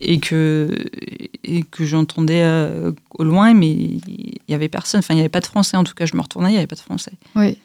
et 0.00 0.20
que, 0.20 0.70
et 1.44 1.62
que 1.62 1.84
j'entendais 1.84 2.42
euh, 2.42 2.92
au 3.10 3.24
loin, 3.24 3.54
mais 3.54 3.70
il 3.70 4.38
y 4.48 4.54
avait 4.54 4.68
personne. 4.68 5.00
Enfin, 5.00 5.14
il 5.14 5.16
n'y 5.18 5.22
avait 5.22 5.28
pas 5.28 5.40
de 5.40 5.46
français 5.46 5.76
en 5.76 5.84
tout 5.84 5.94
cas. 5.94 6.06
Je 6.06 6.16
me 6.16 6.22
retournais, 6.22 6.50
il 6.50 6.52
n'y 6.52 6.58
avait 6.58 6.66
pas 6.66 6.76
de 6.76 6.80
français. 6.80 7.12
Oui. 7.34 7.58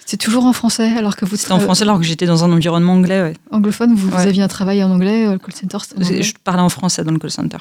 C'était 0.00 0.24
toujours 0.24 0.44
en 0.46 0.52
français 0.52 0.92
alors 0.96 1.14
que 1.14 1.24
vous 1.24 1.36
C'était 1.36 1.52
en 1.52 1.60
français 1.60 1.82
alors 1.82 1.98
que 1.98 2.04
j'étais 2.04 2.26
dans 2.26 2.42
un 2.42 2.50
environnement 2.50 2.94
anglais. 2.94 3.22
Ouais. 3.22 3.34
anglophone, 3.52 3.94
vous, 3.94 4.12
aviez 4.16 4.42
un 4.42 4.48
travail 4.48 4.82
en 4.82 4.90
anglais, 4.90 5.26
euh, 5.26 5.32
le 5.32 5.38
call 5.38 5.54
center 5.54 5.76
en 5.76 6.02
anglais. 6.02 6.22
Je 6.22 6.34
parlais 6.42 6.62
en 6.62 6.68
français 6.68 7.04
dans 7.04 7.12
le 7.12 7.18
call 7.18 7.30
center. 7.30 7.58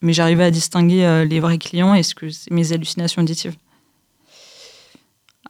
Mais 0.00 0.12
j'arrivais 0.12 0.44
à 0.44 0.50
distinguer 0.50 1.04
euh, 1.04 1.24
les 1.24 1.40
vrais 1.40 1.58
clients 1.58 1.94
et 1.94 2.02
ce 2.02 2.14
que 2.14 2.30
c'est 2.30 2.52
mes 2.52 2.72
hallucinations 2.72 3.22
auditives. 3.22 3.56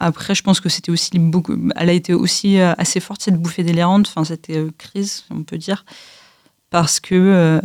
Après, 0.00 0.34
je 0.34 0.42
pense 0.42 0.60
que 0.60 0.68
c'était 0.68 0.90
aussi 0.90 1.10
beaucoup. 1.18 1.56
Elle 1.76 1.88
a 1.88 1.92
été 1.92 2.14
aussi 2.14 2.58
euh, 2.58 2.72
assez 2.78 3.00
forte 3.00 3.22
cette 3.22 3.36
bouffée 3.40 3.62
délirante, 3.62 4.06
enfin 4.08 4.24
cette 4.24 4.50
euh, 4.50 4.70
crise, 4.76 5.24
on 5.30 5.42
peut 5.44 5.58
dire, 5.58 5.84
parce 6.70 6.98
que 7.00 7.14
euh, 7.14 7.60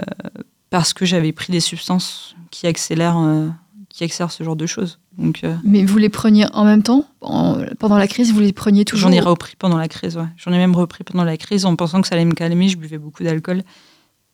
parce 0.70 0.94
que 0.94 1.06
j'avais 1.06 1.32
pris 1.32 1.52
des 1.52 1.60
substances 1.60 2.36
qui 2.52 2.68
accélèrent 2.68 3.18
euh, 3.18 3.48
qui 3.90 4.04
accélèrent 4.04 4.32
ce 4.32 4.44
genre 4.44 4.56
de 4.56 4.68
choses. 4.68 5.00
Donc 5.18 5.44
euh, 5.44 5.56
Mais 5.64 5.84
vous 5.84 5.98
les 5.98 6.10
preniez 6.10 6.46
en 6.54 6.64
même 6.64 6.84
temps? 6.84 7.06
En- 7.22 7.58
Pendant 7.80 7.98
la 7.98 8.08
crise, 8.08 8.32
vous 8.32 8.40
les 8.40 8.54
preniez 8.54 8.86
toujours? 8.86 9.10
J'en 9.10 9.16
ai 9.16 9.20
repris 9.20 9.56
pendant 9.58 9.78
la 9.78 9.88
crise. 9.88 10.16
Ouais. 10.16 10.28
J'en 10.38 10.54
ai 10.54 10.58
même 10.58 10.76
repris 10.76 11.04
pendant 11.04 11.24
la 11.24 11.36
crise 11.36 11.66
en 11.66 11.76
pensant 11.76 12.00
que 12.02 12.08
ça 12.08 12.16
allait 12.16 12.26
me 12.26 12.34
calmer. 12.36 12.70
Je 12.70 12.78
buvais 12.78 13.00
beaucoup 13.00 13.24
d'alcool 13.24 13.64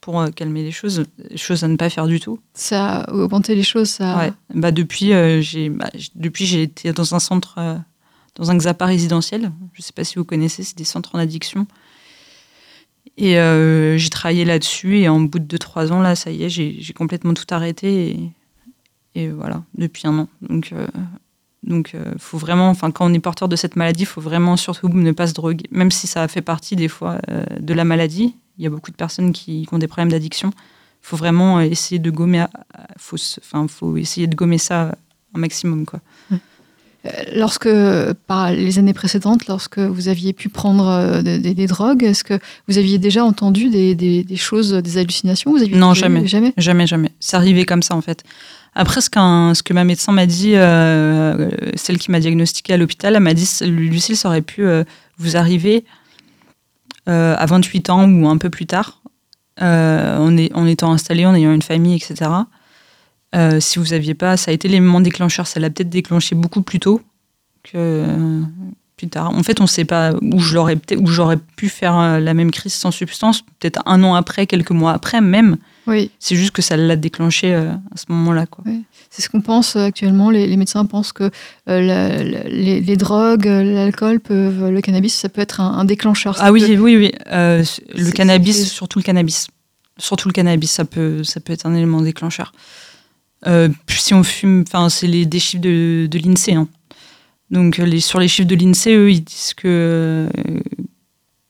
pour 0.05 0.21
euh, 0.21 0.29
calmer 0.29 0.62
les 0.62 0.69
choses, 0.71 1.03
chose 1.35 1.63
à 1.63 1.67
ne 1.67 1.77
pas 1.77 1.89
faire 1.89 2.05
du 2.05 2.19
tout. 2.19 2.39
Ça 2.53 2.97
a 2.97 3.12
augmenté 3.12 3.55
les 3.55 3.63
choses 3.63 3.89
ça... 3.89 4.15
Ouais. 4.19 4.33
Bah 4.53 4.71
depuis, 4.71 5.13
euh, 5.13 5.41
j'ai, 5.41 5.69
bah, 5.69 5.89
depuis, 6.13 6.45
j'ai 6.45 6.62
été 6.62 6.93
dans 6.93 7.15
un 7.15 7.19
centre, 7.19 7.55
euh, 7.57 7.75
dans 8.35 8.51
un 8.51 8.55
XAPA 8.55 8.85
résidentiel. 8.85 9.51
Je 9.74 9.81
sais 9.81 9.93
pas 9.93 10.03
si 10.03 10.17
vous 10.17 10.24
connaissez, 10.24 10.62
c'est 10.62 10.77
des 10.77 10.83
centres 10.83 11.15
en 11.15 11.17
addiction. 11.17 11.65
Et 13.17 13.33
j'ai 13.97 14.09
travaillé 14.12 14.45
là-dessus. 14.45 15.00
Et 15.00 15.09
en 15.09 15.21
bout 15.21 15.39
de 15.39 15.57
2-3 15.57 15.91
ans, 15.91 16.01
là, 16.01 16.15
ça 16.15 16.29
y 16.29 16.43
est, 16.43 16.50
j'ai, 16.50 16.93
complètement 16.93 17.33
tout 17.33 17.45
arrêté. 17.50 18.09
Et, 19.15 19.24
et 19.24 19.29
voilà, 19.29 19.63
depuis 19.74 20.05
un 20.05 20.19
an. 20.19 20.27
Donc, 20.41 20.71
donc, 21.65 21.95
euh, 21.95 22.13
faut 22.19 22.38
vraiment, 22.38 22.69
enfin, 22.69 22.91
quand 22.91 23.09
on 23.09 23.13
est 23.13 23.19
porteur 23.19 23.47
de 23.47 23.55
cette 23.55 23.75
maladie, 23.75 24.03
il 24.03 24.07
faut 24.07 24.21
vraiment 24.21 24.55
surtout 24.55 24.88
ne 24.88 25.12
pas 25.12 25.27
se 25.27 25.33
droguer, 25.33 25.65
même 25.71 25.89
si 25.89 26.05
ça 26.05 26.27
fait 26.27 26.43
partie 26.43 26.75
des 26.75 26.88
fois 26.88 27.17
euh, 27.29 27.43
de 27.59 27.74
la 27.74 27.83
maladie. 27.83 28.35
Il 28.57 28.63
y 28.63 28.67
a 28.67 28.69
beaucoup 28.69 28.91
de 28.91 28.95
personnes 28.95 29.31
qui, 29.33 29.65
qui 29.67 29.74
ont 29.74 29.77
des 29.79 29.88
problèmes 29.88 30.12
d'addiction. 30.12 30.51
Il 30.55 31.07
faut 31.07 31.17
vraiment 31.17 31.59
essayer 31.62 32.00
de 32.00 32.09
gommer, 32.09 32.45
faut, 32.97 33.17
enfin, 33.39 33.67
faut 33.67 33.95
essayer 33.97 34.27
de 34.27 34.35
gommer 34.35 34.57
ça 34.57 34.95
un 35.35 35.39
maximum, 35.39 35.85
quoi. 35.85 36.00
Euh, 36.31 36.38
Lorsque, 37.35 37.69
par 38.25 38.51
les 38.51 38.79
années 38.79 38.93
précédentes, 38.93 39.45
lorsque 39.47 39.77
vous 39.77 40.07
aviez 40.07 40.33
pu 40.33 40.50
prendre 40.50 40.88
euh, 40.88 41.21
des, 41.21 41.38
des- 41.38 41.53
des 41.53 41.67
drogues, 41.67 42.03
est-ce 42.03 42.24
que 42.24 42.39
vous 42.67 42.79
aviez 42.79 42.97
déjà 42.97 43.24
entendu 43.24 43.69
des, 43.69 44.25
choses, 44.38 44.74
des 44.74 44.97
hallucinations? 44.97 45.51
Vous 45.51 45.62
aviez 45.62 45.75
Non, 45.77 45.93
jamais. 45.93 46.25
Jamais? 46.25 46.53
Jamais, 46.57 46.88
jamais. 46.88 47.12
C'est 47.19 47.35
arrivé 47.38 47.63
comme 47.65 47.83
ça, 47.83 47.95
en 47.95 48.01
fait. 48.01 48.24
Après, 48.74 49.01
ce, 49.01 49.09
que 49.12 49.74
ma 49.74 49.83
médecin 49.83 50.12
m'a 50.13 50.25
dit, 50.25 50.53
euh, 50.55 51.50
celle 51.75 52.00
qui 52.00 52.09
m'a 52.09 52.19
diagnostiqué 52.19 52.74
à 52.74 52.77
l'hôpital, 52.77 53.13
elle 53.15 53.21
m'a 53.21 53.35
dit 53.35 53.47
Lucille, 53.62 54.17
ça 54.17 54.29
aurait 54.29 54.41
pu 54.41 54.65
euh, 54.65 54.83
vous 55.19 55.38
arriver 55.38 55.85
euh, 57.09 57.35
à 57.38 57.45
28 57.45 57.89
ans 57.89 58.09
ou 58.09 58.27
un 58.27 58.38
peu 58.38 58.50
plus 58.50 58.65
tard, 58.65 59.01
euh, 59.62 60.17
en, 60.17 60.35
est- 60.38 60.53
en 60.53 60.65
étant 60.65 60.91
installé, 60.91 61.25
en 61.25 61.33
ayant 61.35 61.53
une 61.53 61.62
famille, 61.62 61.95
etc. 61.95 62.29
Euh, 63.35 63.59
si 63.59 63.79
vous 63.79 63.93
aviez 63.93 64.13
pas, 64.13 64.38
ça 64.38 64.51
a 64.51 64.53
été 64.53 64.67
l'élément 64.67 65.01
déclencheur. 65.01 65.45
Ça 65.47 65.59
l'a 65.59 65.69
peut-être 65.69 65.89
déclenché 65.89 66.35
beaucoup 66.35 66.62
plus 66.62 66.79
tôt 66.79 67.01
que 67.63 68.05
plus 68.97 69.09
tard. 69.09 69.31
En 69.31 69.43
fait, 69.43 69.59
on 69.59 69.63
ne 69.63 69.67
sait 69.69 69.83
pas 69.85 70.13
où 70.21 70.39
j'aurais 70.39 71.38
pu 71.38 71.67
faire 71.69 71.97
euh, 71.97 72.19
la 72.19 72.33
même 72.33 72.51
crise 72.51 72.74
sans 72.74 72.91
substance, 72.91 73.41
peut-être 73.59 73.81
un 73.85 74.03
an 74.03 74.15
après, 74.15 74.47
quelques 74.47 74.71
mois 74.71 74.93
après 74.93 75.19
même. 75.21 75.57
Oui. 75.88 76.12
C'est 76.20 76.36
juste 76.36 76.51
que 76.51 76.62
ça 76.62 76.77
l'a 76.77 76.96
déclenché 76.96 77.54
euh, 77.54 77.72
à 77.72 77.98
ce 77.98 78.06
moment-là. 78.10 78.46
Quoi. 78.46 78.63
Oui. 78.68 78.84
C'est 79.10 79.22
ce 79.22 79.30
qu'on 79.30 79.42
pense 79.42 79.75
euh, 79.75 79.86
actuellement. 79.86 80.30
Les, 80.30 80.48
les, 80.48 80.58
médecins 80.58 80.86
pensent 80.86 81.13
que 81.13 81.24
euh, 81.24 81.82
la, 81.82 82.24
la, 82.24 82.44
les, 82.44 82.82
les, 82.82 82.98
drogues, 82.98 83.46
l'alcool, 83.46 84.20
peuvent, 84.20 84.70
le 84.70 84.82
cannabis, 84.82 85.13
ça 85.13 85.30
peut 85.30 85.42
être 85.42 85.62
un, 85.62 85.77
un 85.77 85.86
déclencheur. 85.86 86.38
Ah 86.39 86.51
oui, 86.51 86.65
peut... 86.65 86.77
oui, 86.77 86.98
oui. 86.98 87.12
Euh, 87.32 87.63
le 87.94 88.12
cannabis, 88.12 88.72
surtout 88.72 89.00
le 89.00 89.04
cannabis. 89.04 89.48
Surtout 89.98 90.27
le 90.27 90.34
cannabis, 90.34 90.72
ça 90.72 90.86
peut, 90.86 91.24
ça 91.24 91.39
peut 91.39 91.54
être 91.54 91.65
un 91.65 91.74
élément 91.74 92.01
déclencheur. 92.01 92.51
si 93.88 94.13
on 94.13 94.24
fume, 94.24 94.63
enfin, 94.68 94.89
c'est 94.89 95.08
les, 95.08 95.25
des 95.25 95.39
chiffres 95.39 95.63
de, 95.63 96.08
de 96.10 96.20
l'INSEE. 96.20 96.56
Hein. 96.56 96.68
Donc 97.51 97.77
les, 97.77 98.00
sur 98.00 98.20
les 98.20 98.27
chiffres 98.27 98.48
de 98.48 98.56
l'INSEE, 98.56 98.96
eux, 98.96 99.12
ils 99.12 99.24
disent 99.24 99.54
que, 99.54 100.27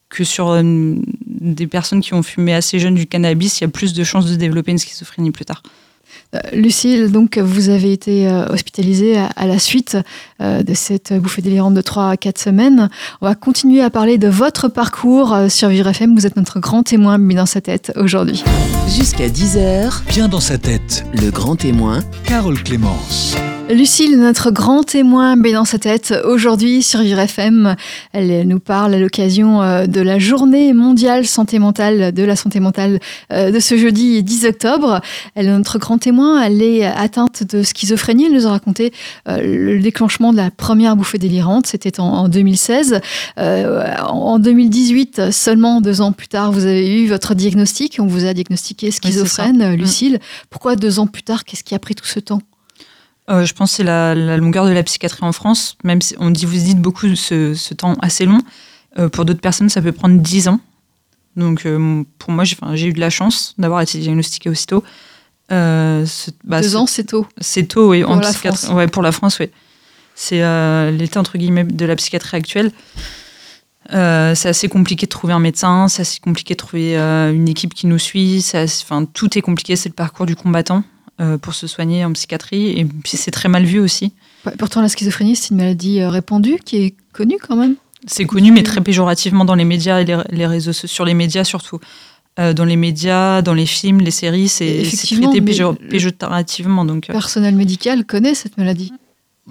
que 0.10 0.24
sur 0.24 0.50
euh, 0.50 0.96
des 1.54 1.68
personnes 1.68 2.02
qui 2.02 2.14
ont 2.14 2.24
fumé 2.24 2.54
assez 2.54 2.80
jeunes 2.80 2.96
du 2.96 3.08
cannabis, 3.08 3.60
il 3.60 3.64
y 3.64 3.68
a 3.68 3.70
plus 3.70 3.94
de 3.94 4.04
chances 4.04 4.26
de 4.26 4.36
développer 4.36 4.72
une 4.72 4.78
schizophrénie 4.78 5.32
plus 5.32 5.46
tard. 5.46 5.62
Euh, 6.36 6.40
Lucille, 6.54 7.12
donc 7.12 7.38
vous 7.38 7.70
avez 7.70 7.92
été 7.92 8.28
euh, 8.28 8.46
hospitalisée 8.48 9.18
à, 9.18 9.30
à, 9.36 9.46
la 9.46 9.60
suite 9.60 9.98
euh, 10.42 10.64
de 10.64 10.74
cette 10.74 11.14
bouffée 11.14 11.42
délirante 11.42 11.74
de 11.74 11.82
3 11.82 12.10
à 12.10 12.18
4 12.18 12.40
semaines. 12.40 12.90
On 13.22 13.26
va 13.26 13.36
continuer 13.36 13.82
à 13.82 13.90
parler 13.90 14.18
de 14.18 14.28
votre 14.28 14.68
parcours 14.68 15.36
sur 15.50 15.70
Vivre 15.70 15.88
FM. 15.88 16.16
Vous 16.16 16.26
êtes 16.26 16.36
notre 16.36 16.60
grand 16.60 16.84
témoin 16.84 17.18
mis 17.18 17.36
dans 17.36 17.46
sa 17.46 17.62
tête 17.62 17.92
aujourd'hui. 17.96 18.44
Jusqu'à 18.88 19.28
10h, 19.28 20.04
bien 20.10 20.28
dans 20.28 20.40
sa 20.40 20.58
tête, 20.58 21.06
le 21.14 21.32
grand 21.32 21.56
témoin, 21.56 22.00
Carole 22.26 22.62
Clémence. 22.62 23.36
Lucille, 23.68 24.20
notre 24.20 24.52
grand 24.52 24.84
témoin, 24.84 25.36
met 25.36 25.52
dans 25.52 25.66
sa 25.66 25.80
tête 25.80 26.14
aujourd'hui 26.24 26.84
sur 26.84 27.00
Vivre 27.00 27.20
FM. 27.20 27.76
Elle 28.14 28.48
nous 28.48 28.60
parle 28.60 28.94
à 28.94 29.00
l'occasion 29.00 29.88
de 29.88 30.02
la 30.02 30.20
journée 30.20 30.72
mondiale 30.72 31.26
santé 31.26 31.58
mentale, 31.58 32.14
de 32.14 32.24
la 32.24 32.36
santé 32.36 32.60
mentale 32.60 33.00
de 33.32 33.60
ce 33.60 33.76
jeudi 33.76 34.22
10 34.22 34.46
octobre. 34.46 35.02
Elle 35.34 35.48
est 35.48 35.52
notre 35.52 35.80
grand 35.80 35.98
témoin. 36.06 36.42
Elle 36.42 36.62
est 36.62 36.86
atteinte 36.86 37.44
de 37.44 37.64
schizophrénie. 37.64 38.26
Elle 38.26 38.34
nous 38.34 38.48
a 38.48 38.52
raconté 38.52 38.94
le 39.26 39.80
déclenchement 39.80 40.32
de 40.32 40.38
la 40.38 40.52
première 40.52 40.96
bouffée 40.96 41.18
délirante. 41.18 41.66
C'était 41.68 42.00
en, 42.00 42.06
en, 42.06 42.28
2016. 42.28 43.02
Euh, 43.38 43.96
en 44.08 44.40
2018, 44.40 45.32
seulement 45.32 45.82
deux 45.82 46.02
ans 46.02 46.12
plus 46.12 46.28
tard, 46.28 46.52
vous 46.52 46.66
avez 46.66 47.02
eu 47.02 47.08
votre 47.08 47.34
diagnostic. 47.34 47.98
On 48.00 48.08
vous 48.08 48.26
a 48.26 48.34
diagnostiqué 48.34 48.92
schizophrène, 48.92 49.68
oui, 49.72 49.78
Lucille. 49.78 50.20
Pourquoi 50.50 50.76
deux 50.76 51.00
ans 51.00 51.08
plus 51.08 51.24
tard 51.24 51.44
Qu'est-ce 51.44 51.64
qui 51.64 51.76
a 51.76 51.80
pris 51.80 51.96
tout 51.96 52.06
ce 52.06 52.20
temps? 52.20 52.42
Euh, 53.30 53.46
je 53.46 53.54
pense 53.54 53.72
que 53.72 53.78
c'est 53.78 53.84
la, 53.84 54.14
la, 54.14 54.38
longueur 54.38 54.66
de 54.66 54.72
la 54.72 54.84
psychiatrie 54.84 55.26
en 55.26 55.32
France. 55.32 55.78
Même 55.84 56.02
si 56.02 56.16
on 56.20 56.30
dit, 56.30 56.46
vous 56.46 56.54
dites 56.54 56.80
beaucoup 56.80 57.16
ce, 57.16 57.54
ce 57.54 57.74
temps 57.74 57.96
assez 58.02 58.26
long. 58.26 58.42
Euh, 58.98 59.10
pour 59.10 59.26
d'autres 59.26 59.42
personnes, 59.42 59.70
ça 59.70 59.82
peut 59.82 59.92
prendre 59.92 60.20
10 60.22 60.48
ans. 60.48 60.60
Donc, 61.36 61.66
euh, 61.66 62.04
pour 62.20 62.32
moi, 62.32 62.44
j'ai 62.46 62.88
eu 62.88 62.94
de 62.94 63.00
la 63.00 63.10
chance 63.10 63.56
d'avoir 63.58 63.82
été 63.82 64.00
diagnostiquée 64.00 64.50
aussitôt. 64.50 64.84
Euh, 65.52 66.06
bah, 66.44 66.62
Deux 66.62 66.76
ans, 66.76 66.88
c'est 66.88 67.06
tôt. 67.06 67.28
C'est 67.40 67.68
tôt, 67.68 67.90
oui. 67.90 68.02
Pour 68.04 68.12
en 68.12 68.20
la. 68.20 68.34
France. 68.34 68.70
Ouais, 68.70 68.88
pour 68.88 69.04
la 69.04 69.12
France, 69.12 69.38
oui. 69.40 69.50
C'est 70.16 70.42
euh, 70.42 70.92
l'état, 70.92 71.20
entre 71.20 71.38
guillemets, 71.38 71.66
de 71.66 71.86
la 71.86 71.96
psychiatrie 71.98 72.38
actuelle. 72.38 72.72
Euh, 73.94 74.34
c'est 74.34 74.50
assez 74.50 74.68
compliqué 74.68 75.06
de 75.06 75.12
trouver 75.12 75.34
un 75.34 75.40
médecin, 75.40 75.88
c'est 75.90 76.02
assez 76.02 76.20
compliqué 76.20 76.56
de 76.56 76.58
trouver 76.58 76.98
euh, 76.98 77.32
une 77.32 77.48
équipe 77.48 77.74
qui 77.74 77.86
nous 77.86 78.00
suit. 78.00 78.44
Enfin, 78.56 79.06
tout 79.06 79.38
est 79.38 79.42
compliqué, 79.42 79.76
c'est 79.76 79.90
le 79.90 79.94
parcours 79.94 80.26
du 80.26 80.36
combattant 80.36 80.84
pour 81.42 81.54
se 81.54 81.66
soigner 81.66 82.04
en 82.04 82.12
psychiatrie. 82.12 82.78
Et 82.78 82.84
puis 82.84 83.16
c'est 83.16 83.32
très 83.32 83.48
mal 83.48 83.64
vu 83.64 83.80
aussi. 83.80 84.12
Ouais, 84.46 84.52
pourtant, 84.58 84.82
la 84.82 84.90
schizophrénie, 84.90 85.38
c'est 85.38 85.52
une 85.52 85.58
maladie 85.58 86.04
répandue 86.04 86.60
qui 86.66 86.78
est 86.78 86.96
connue 87.14 87.38
quand 87.42 87.56
même. 87.56 87.76
C'est 88.06 88.26
connu, 88.26 88.52
mais 88.52 88.64
très 88.64 88.82
péjorativement 88.82 89.46
dans 89.46 89.56
les 89.56 89.64
médias 89.64 90.02
et 90.02 90.06
les, 90.06 90.18
les 90.30 90.46
réseaux 90.46 90.74
sur 90.74 91.06
les 91.06 91.14
médias 91.14 91.46
surtout. 91.46 91.80
Euh, 92.38 92.54
dans 92.54 92.66
les 92.66 92.76
médias, 92.76 93.42
dans 93.42 93.54
les 93.54 93.66
films, 93.66 94.02
les 94.02 94.12
séries, 94.12 94.50
c'est 94.50 94.84
traité 94.84 95.42
péjor 95.42 95.78
péjorativement. 95.90 96.84
Donc, 96.84 97.08
le 97.08 97.14
personnel 97.14 97.56
médical 97.56 98.06
connaît 98.06 98.36
cette 98.36 98.58
maladie 98.58 98.92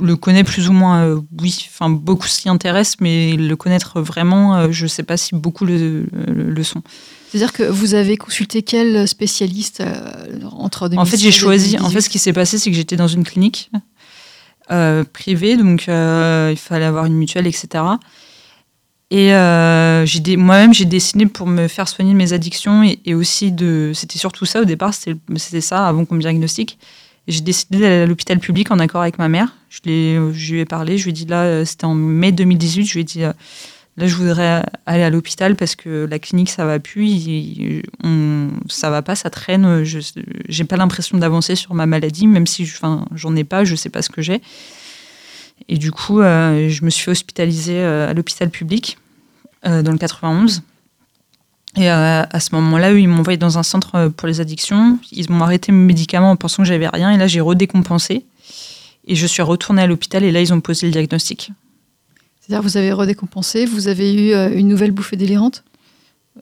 le 0.01 0.17
connaît 0.17 0.43
plus 0.43 0.69
ou 0.69 0.73
moins, 0.73 1.05
euh, 1.05 1.21
oui. 1.41 1.69
Enfin, 1.71 1.89
beaucoup 1.89 2.27
s'y 2.27 2.49
intéressent, 2.49 2.97
mais 3.01 3.37
le 3.37 3.55
connaître 3.55 4.01
vraiment, 4.01 4.57
euh, 4.57 4.69
je 4.73 4.85
ne 4.85 4.89
sais 4.89 5.05
pas 5.05 5.17
si 5.17 5.37
beaucoup 5.37 5.65
le, 5.65 6.07
le, 6.13 6.51
le 6.51 6.63
sont. 6.65 6.83
C'est-à-dire 7.31 7.53
que 7.53 7.63
vous 7.65 7.95
avez 7.95 8.17
consulté 8.17 8.63
quel 8.63 9.09
spécialiste 9.09 9.81
euh, 9.81 10.41
entre 10.53 10.89
2016 10.89 10.99
En 10.99 11.05
fait, 11.05 11.23
j'ai 11.23 11.33
choisi. 11.33 11.79
En 11.79 11.91
fait, 11.91 12.01
ce 12.01 12.09
qui 12.09 12.19
s'est 12.19 12.33
passé, 12.33 12.59
c'est 12.59 12.71
que 12.71 12.77
j'étais 12.77 12.97
dans 12.97 13.09
une 13.09 13.25
clinique 13.25 13.71
euh, 14.71 15.05
privée, 15.05 15.57
donc 15.57 15.89
euh, 15.89 16.51
il 16.53 16.59
fallait 16.59 16.85
avoir 16.85 17.05
une 17.07 17.15
mutuelle, 17.15 17.47
etc. 17.47 17.85
Et 19.17 19.29
j'ai 20.07 20.37
moi-même, 20.37 20.75
j'ai 20.75 20.87
décidé 20.87 21.27
pour 21.27 21.47
me 21.47 21.69
faire 21.69 21.87
soigner 21.87 22.13
de 22.13 22.19
mes 22.19 22.33
addictions 22.33 22.83
et, 22.83 23.15
aussi 23.15 23.53
de. 23.53 23.93
C'était 23.95 24.19
surtout 24.19 24.45
ça 24.45 24.61
au 24.61 24.65
départ, 24.65 24.93
c'était 24.93 25.61
ça 25.61 25.87
avant 25.87 26.05
qu'on 26.05 26.17
me 26.17 26.21
diagnostique. 26.21 26.79
J'ai 27.29 27.41
décidé 27.41 27.79
d'aller 27.79 28.03
à 28.03 28.07
l'hôpital 28.07 28.41
public 28.41 28.73
en 28.73 28.81
accord 28.81 29.03
avec 29.03 29.19
ma 29.19 29.29
mère. 29.29 29.55
Je, 29.71 30.51
lui 30.51 30.59
ai 30.59 30.65
parlé, 30.65 30.99
je 30.99 31.05
lui 31.05 31.11
ai 31.11 31.13
dit 31.13 31.27
là, 31.27 31.65
c'était 31.65 31.85
en 31.85 31.95
mai 31.95 32.33
2018, 32.33 32.87
je 32.87 32.95
lui 32.95 33.01
ai 33.03 33.05
dit 33.05 33.21
là, 33.21 33.35
je 33.97 34.17
voudrais 34.17 34.65
aller 34.85 35.05
à 35.05 35.11
l'hôpital 35.11 35.55
parce 35.55 35.77
que 35.77 36.09
la 36.11 36.19
clinique, 36.19 36.51
ça 36.51 36.67
va 36.67 36.81
plus, 36.81 37.07
il, 37.07 37.83
on, 38.03 38.49
ça 38.69 38.91
va 38.91 39.03
pas, 39.03 39.15
ça 39.15 39.31
traîne. 39.31 39.85
Je 39.85 40.01
j'ai 40.49 40.65
pas 40.65 40.77
l'impression 40.77 41.19
d'avancer 41.19 41.55
sur 41.55 41.73
ma 41.75 41.87
maladie, 41.87 42.27
même 42.27 42.49
si 42.49 42.67
j'en 42.67 43.37
ai 43.37 43.45
pas, 43.45 43.63
je 43.63 43.77
sais 43.77 43.91
pas 43.91 44.03
ce 44.03 44.11
que 44.11 44.23
j'ai. 44.23 44.43
Et 45.69 45.79
du 45.79 45.93
coup, 45.93 46.21
euh, 46.21 46.69
je 46.69 46.85
me 46.85 46.91
suis 46.91 47.11
hospitalisée 47.11 47.79
euh, 47.79 48.11
à 48.11 48.15
l'hôpital 48.15 48.51
public 48.51 48.99
euh, 48.99 49.04
dans 49.65 49.93
le 49.93 49.99
91. 49.99 50.63
Et 51.77 51.91
euh, 51.91 52.23
à 52.23 52.41
ce 52.41 52.55
moment-là, 52.55 52.93
ils 52.93 53.09
m'ont 53.09 53.21
envoyé 53.21 53.37
dans 53.37 53.59
un 53.59 53.63
centre 53.63 54.09
pour 54.09 54.29
les 54.29 54.41
addictions. 54.41 54.99
Ils 55.11 55.31
m'ont 55.31 55.43
arrêté 55.43 55.73
mes 55.73 55.85
médicaments 55.85 56.31
en 56.31 56.37
pensant 56.37 56.63
que 56.63 56.69
j'avais 56.69 56.89
rien. 56.89 57.11
Et 57.11 57.17
là, 57.17 57.27
j'ai 57.27 57.41
redécompensé. 57.41 58.25
Et 59.07 59.17
je 59.17 59.27
suis 59.27 59.43
retournée 59.43 59.83
à 59.83 59.87
l'hôpital 59.87 60.25
et 60.25 60.33
là, 60.33 60.41
ils 60.41 60.53
ont 60.55 60.61
posé 60.61 60.87
le 60.87 60.93
diagnostic. 60.93 61.51
C'est-à-dire, 62.41 62.63
vous 62.63 62.77
avez 62.77 62.93
redécompensé, 62.93 63.67
vous 63.67 63.89
avez 63.89 64.15
eu 64.15 64.33
euh, 64.33 64.51
une 64.55 64.69
nouvelle 64.69 64.93
bouffée 64.93 65.17
délirante? 65.17 65.65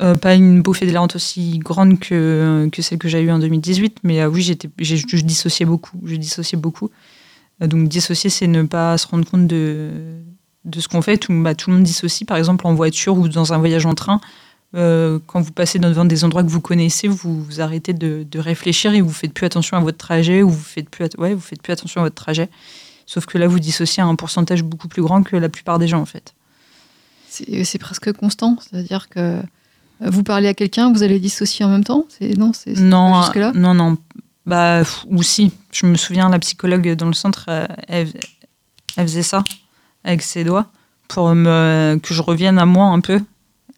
Euh, 0.01 0.15
Pas 0.15 0.35
une 0.35 0.63
bouffée 0.63 0.85
délirante 0.85 1.17
aussi 1.17 1.59
grande 1.59 1.99
que, 1.99 2.69
que 2.71 2.83
celle 2.83 2.99
que 2.99 3.09
j'ai 3.09 3.21
eue 3.21 3.31
en 3.31 3.39
2018, 3.39 3.99
mais 4.03 4.21
euh, 4.21 4.29
oui, 4.29 4.43
j'étais, 4.43 4.69
je 4.79 5.21
dissociais 5.21 5.67
beaucoup. 5.67 5.99
Je 6.05 6.17
dissociais 6.17 6.59
beaucoup. 6.59 6.91
donc, 7.61 7.89
dissocier, 7.89 8.31
c'est 8.31 8.47
ne 8.47 8.63
pas 8.63 8.97
se 8.99 9.07
rendre 9.07 9.29
compte 9.29 9.47
de, 9.47 9.91
de 10.65 10.81
ce 10.81 10.89
qu'on 10.89 11.03
fait. 11.03 11.19
Tout, 11.19 11.33
bah, 11.43 11.55
tout 11.55 11.71
le 11.71 11.77
monde 11.77 11.85
dissocie, 11.85 12.27
par 12.27 12.37
exemple, 12.37 12.67
en 12.67 12.75
voiture 12.75 13.17
ou 13.17 13.29
dans 13.29 13.53
un 13.53 13.59
voyage 13.59 13.87
en 13.87 13.95
train. 13.95 14.21
Euh, 14.75 15.19
quand 15.27 15.41
vous 15.41 15.53
passez 15.53 15.79
devant 15.79 16.07
des 16.07 16.25
endroits 16.25 16.43
que 16.43 16.49
vous 16.49 16.61
connaissez, 16.61 17.07
vous, 17.07 17.43
vous 17.43 17.61
arrêtez 17.61 17.93
de, 17.93 18.25
de, 18.31 18.39
réfléchir 18.39 18.95
et 18.95 19.03
vous 19.03 19.13
faites 19.13 19.35
plus 19.35 19.45
attention 19.45 19.77
à 19.77 19.81
votre 19.81 19.99
trajet 19.99 20.43
ou 20.43 20.49
vous 20.49 20.65
faites 20.65 20.89
plus, 20.89 21.09
ouais, 21.19 21.35
vous 21.35 21.41
faites 21.41 21.61
plus 21.61 21.75
attention 21.75 22.01
à 22.01 22.05
votre 22.05 22.15
trajet. 22.15 22.49
Sauf 23.05 23.27
que 23.27 23.37
là, 23.37 23.49
vous 23.49 23.59
dissociez 23.59 24.03
à 24.03 24.07
un 24.07 24.15
pourcentage 24.15 24.63
beaucoup 24.63 24.89
plus 24.89 25.03
grand 25.03 25.23
que 25.23 25.37
la 25.37 25.51
plupart 25.51 25.79
des 25.79 25.89
gens, 25.89 26.01
en 26.01 26.07
fait. 26.07 26.33
C'est 27.29 27.79
presque 27.79 28.13
constant, 28.13 28.59
c'est-à-dire 28.61 29.09
que 29.09 29.19
euh, 29.19 29.43
vous 30.01 30.23
parlez 30.23 30.49
à 30.49 30.55
quelqu'un, 30.55 30.93
vous 30.93 31.03
allez 31.03 31.19
dissocier 31.19 31.65
en 31.65 31.69
même 31.69 31.85
temps? 31.85 32.07
C'est, 32.09 32.37
Non, 32.39 32.53
c'est, 32.55 32.79
non, 32.79 33.23
jusque 33.23 33.37
là 33.37 33.53
non, 33.55 33.75
non. 33.75 33.97
Bah, 34.47 34.83
ou 35.07 35.23
si. 35.23 35.53
Je 35.71 35.87
me 35.87 35.97
souviens, 35.97 36.29
la 36.31 36.39
psychologue 36.39 36.95
dans 36.95 37.07
le 37.07 37.15
centre, 37.15 37.49
elle, 37.89 38.09
elle 38.97 39.07
faisait 39.07 39.23
ça 39.23 39.45
avec 40.05 40.23
ses 40.23 40.45
doigts 40.45 40.67
pour 41.09 41.31
que 41.31 42.01
je 42.03 42.23
revienne 42.23 42.59
à 42.59 42.65
moi 42.65 42.87
un 42.87 43.01
peu 43.01 43.21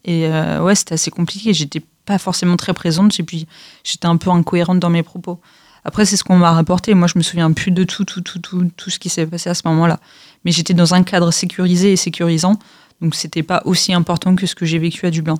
et 0.04 0.26
euh, 0.26 0.62
ouais, 0.62 0.74
c'était 0.74 0.94
assez 0.94 1.10
compliqué. 1.10 1.52
J'étais 1.52 1.82
pas 2.04 2.18
forcément 2.18 2.56
très 2.56 2.74
présente 2.74 3.18
et 3.18 3.22
puis 3.22 3.46
j'étais 3.82 4.06
un 4.06 4.16
peu 4.16 4.30
incohérente 4.30 4.78
dans 4.78 4.90
mes 4.90 5.02
propos. 5.02 5.40
Après, 5.84 6.04
c'est 6.04 6.16
ce 6.16 6.24
qu'on 6.24 6.36
m'a 6.36 6.52
rapporté. 6.52 6.94
Moi, 6.94 7.08
je 7.08 7.18
me 7.18 7.22
souviens 7.22 7.50
plus 7.52 7.70
de 7.70 7.84
tout, 7.84 8.04
tout, 8.04 8.20
tout, 8.20 8.38
tout, 8.38 8.70
tout 8.76 8.90
ce 8.90 8.98
qui 8.98 9.08
s'est 9.08 9.26
passé 9.26 9.50
à 9.50 9.54
ce 9.54 9.62
moment-là. 9.66 10.00
Mais 10.44 10.52
j'étais 10.52 10.74
dans 10.74 10.94
un 10.94 11.02
cadre 11.02 11.30
sécurisé 11.30 11.92
et 11.92 11.96
sécurisant, 11.96 12.58
donc 13.00 13.14
c'était 13.14 13.42
pas 13.42 13.62
aussi 13.64 13.92
important 13.92 14.36
que 14.36 14.46
ce 14.46 14.54
que 14.54 14.66
j'ai 14.66 14.78
vécu 14.78 15.06
à 15.06 15.10
Dublin. 15.10 15.36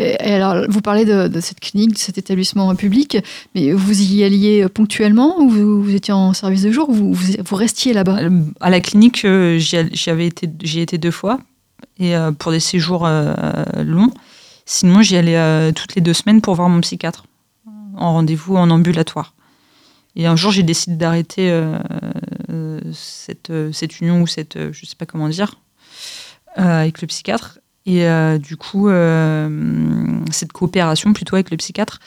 Alors, 0.00 0.64
vous 0.68 0.80
parlez 0.80 1.04
de, 1.04 1.40
cette 1.40 1.60
clinique, 1.60 1.92
de 1.92 1.98
cet 1.98 2.18
établissement 2.18 2.74
public, 2.74 3.18
mais 3.54 3.72
vous 3.72 4.00
y 4.00 4.24
alliez 4.24 4.66
ponctuellement 4.68 5.38
ou 5.40 5.48
vous, 5.48 5.94
étiez 5.94 6.14
en 6.14 6.32
service 6.32 6.62
de 6.62 6.72
jour 6.72 6.88
ou 6.88 7.14
vous, 7.14 7.56
restiez 7.56 7.92
là-bas? 7.92 8.18
À 8.60 8.70
la 8.70 8.80
clinique, 8.80 9.24
euh, 9.24 9.58
j'y 9.58 10.10
avais 10.10 10.26
été, 10.26 10.48
été 10.80 10.98
deux 10.98 11.10
fois 11.10 11.38
et 11.98 12.16
euh, 12.16 12.32
pour 12.32 12.52
des 12.52 12.60
séjours 12.60 13.06
euh, 13.06 13.34
longs. 13.84 14.12
Sinon, 14.64 15.02
j'y 15.02 15.16
allais 15.16 15.36
euh, 15.36 15.72
toutes 15.72 15.94
les 15.94 16.00
deux 16.00 16.14
semaines 16.14 16.40
pour 16.40 16.54
voir 16.54 16.68
mon 16.68 16.80
psychiatre 16.80 17.26
en 17.96 18.14
rendez-vous 18.14 18.56
en 18.56 18.70
ambulatoire. 18.70 19.34
Et 20.16 20.26
un 20.26 20.36
jour, 20.36 20.50
j'ai 20.50 20.62
décidé 20.62 20.96
d'arrêter 20.96 21.50
euh, 21.50 22.80
cette, 22.92 24.00
union 24.00 24.22
ou 24.22 24.26
cette, 24.26 24.72
je 24.72 24.86
sais 24.86 24.96
pas 24.96 25.06
comment 25.06 25.28
dire, 25.28 25.60
avec 26.54 27.00
le 27.00 27.06
psychiatre. 27.06 27.58
Et 27.86 28.06
du 28.38 28.56
coup, 28.56 28.88
cette 30.30 30.52
coopération 30.52 31.12
plutôt 31.12 31.34
avec 31.36 31.50
le 31.50 31.56
psychiatre, 31.56 31.98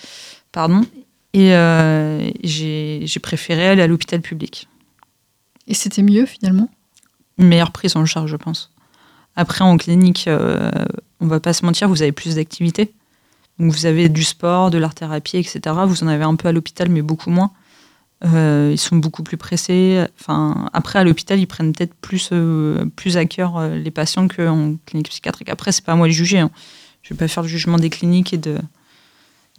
pardon. 0.51 0.85
Et 1.33 1.51
j'ai 2.43 3.19
préféré 3.21 3.67
aller 3.67 3.81
à 3.81 3.87
l'hôpital 3.87 4.21
public. 4.21 4.67
Et 5.67 5.73
c'était 5.73 6.03
mieux 6.03 6.25
finalement? 6.25 6.69
Une 7.37 7.47
meilleure 7.47 7.71
prise 7.71 7.95
en 7.95 8.05
charge, 8.05 8.31
je 8.31 8.37
pense. 8.37 8.71
Après, 9.35 9.63
en 9.63 9.77
clinique, 9.77 10.27
euh, 10.27 10.71
on 11.19 11.27
va 11.27 11.39
pas 11.39 11.53
se 11.53 11.65
mentir, 11.65 11.89
vous 11.89 12.01
avez 12.01 12.11
plus 12.11 12.35
d'activités. 12.35 12.93
Donc, 13.59 13.71
vous 13.71 13.85
avez 13.85 14.09
du 14.09 14.23
sport, 14.23 14.71
de 14.71 14.77
l'art-thérapie, 14.77 15.37
etc. 15.37 15.59
Vous 15.85 16.03
en 16.03 16.07
avez 16.07 16.23
un 16.23 16.35
peu 16.35 16.47
à 16.47 16.51
l'hôpital, 16.51 16.89
mais 16.89 17.01
beaucoup 17.01 17.29
moins. 17.29 17.51
Euh, 18.23 18.69
ils 18.71 18.77
sont 18.79 18.95
beaucoup 18.95 19.23
plus 19.23 19.37
pressés. 19.37 20.05
Enfin, 20.19 20.69
après, 20.73 20.99
à 20.99 21.03
l'hôpital, 21.03 21.37
ils 21.39 21.47
prennent 21.47 21.73
peut-être 21.73 21.93
plus, 21.95 22.29
euh, 22.31 22.85
plus 22.95 23.17
à 23.17 23.25
cœur 23.25 23.57
euh, 23.57 23.75
les 23.75 23.91
patients 23.91 24.27
qu'en 24.27 24.75
clinique 24.85 25.09
psychiatrique. 25.09 25.49
Après, 25.49 25.71
c'est 25.71 25.83
pas 25.83 25.91
à 25.91 25.95
moi 25.95 26.07
de 26.07 26.13
juger. 26.13 26.39
Hein. 26.39 26.49
Je 27.03 27.13
vais 27.13 27.17
pas 27.17 27.27
faire 27.27 27.43
le 27.43 27.49
jugement 27.49 27.77
des 27.77 27.89
cliniques 27.89 28.33
et 28.33 28.37
de, 28.37 28.57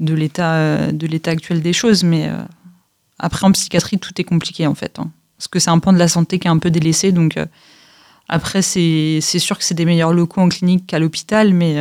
de 0.00 0.14
l'état 0.14 0.90
de 0.90 1.28
actuel 1.28 1.60
des 1.60 1.72
choses, 1.72 2.02
mais 2.02 2.28
après, 3.18 3.46
en 3.46 3.52
psychiatrie, 3.52 3.98
tout 3.98 4.20
est 4.20 4.24
compliqué, 4.24 4.66
en 4.66 4.74
fait. 4.74 4.98
hein. 4.98 5.10
Parce 5.36 5.48
que 5.48 5.58
c'est 5.58 5.70
un 5.70 5.78
pan 5.78 5.92
de 5.92 5.98
la 5.98 6.08
santé 6.08 6.38
qui 6.38 6.48
est 6.48 6.50
un 6.50 6.58
peu 6.58 6.70
délaissé. 6.70 7.12
Donc, 7.12 7.38
après, 8.28 8.62
c'est 8.62 9.20
sûr 9.20 9.58
que 9.58 9.64
c'est 9.64 9.74
des 9.74 9.84
meilleurs 9.84 10.12
locaux 10.12 10.40
en 10.40 10.48
clinique 10.48 10.86
qu'à 10.88 10.98
l'hôpital, 10.98 11.52
mais... 11.54 11.76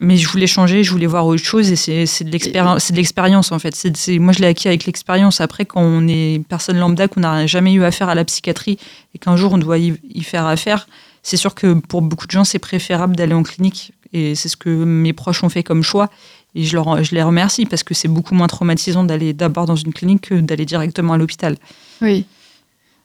mais 0.00 0.16
je 0.16 0.26
voulais 0.28 0.46
changer, 0.46 0.82
je 0.82 0.90
voulais 0.90 1.06
voir 1.06 1.26
autre 1.26 1.42
chose 1.44 1.70
et 1.70 1.76
c'est 1.76 2.24
de 2.24 2.30
l'expérience, 2.30 2.84
c'est 2.84 2.92
de 2.92 2.96
l'expérience 2.98 3.52
en 3.52 3.58
fait. 3.58 3.74
C'est- 3.76 3.96
c'est- 3.96 4.18
moi, 4.18 4.32
je 4.32 4.40
l'ai 4.40 4.46
acquis 4.48 4.66
avec 4.68 4.86
l'expérience. 4.86 5.40
Après, 5.40 5.64
quand 5.66 5.82
on 5.82 6.08
est 6.08 6.42
personne 6.48 6.78
lambda, 6.78 7.06
qu'on 7.08 7.20
n'a 7.20 7.46
jamais 7.46 7.72
eu 7.74 7.84
affaire 7.84 8.08
à 8.08 8.14
la 8.14 8.24
psychiatrie 8.24 8.78
et 9.14 9.18
qu'un 9.18 9.36
jour 9.36 9.52
on 9.52 9.58
doit 9.58 9.78
y, 9.78 9.94
y 10.14 10.22
faire 10.22 10.46
affaire, 10.46 10.88
c'est 11.22 11.36
sûr 11.36 11.54
que 11.54 11.74
pour 11.74 12.00
beaucoup 12.02 12.26
de 12.26 12.30
gens, 12.32 12.44
c'est 12.44 12.58
préférable 12.58 13.14
d'aller 13.14 13.34
en 13.34 13.42
clinique. 13.42 13.92
Et 14.12 14.34
c'est 14.34 14.48
ce 14.48 14.56
que 14.56 14.70
mes 14.70 15.12
proches 15.12 15.44
ont 15.44 15.48
fait 15.50 15.62
comme 15.62 15.82
choix. 15.82 16.08
Et 16.56 16.64
je, 16.64 16.74
leur, 16.74 17.04
je 17.04 17.14
les 17.14 17.22
remercie 17.22 17.64
parce 17.66 17.84
que 17.84 17.94
c'est 17.94 18.08
beaucoup 18.08 18.34
moins 18.34 18.48
traumatisant 18.48 19.04
d'aller 19.04 19.32
d'abord 19.34 19.66
dans 19.66 19.76
une 19.76 19.92
clinique 19.92 20.22
que 20.30 20.34
d'aller 20.34 20.64
directement 20.64 21.12
à 21.12 21.18
l'hôpital. 21.18 21.56
Oui. 22.02 22.24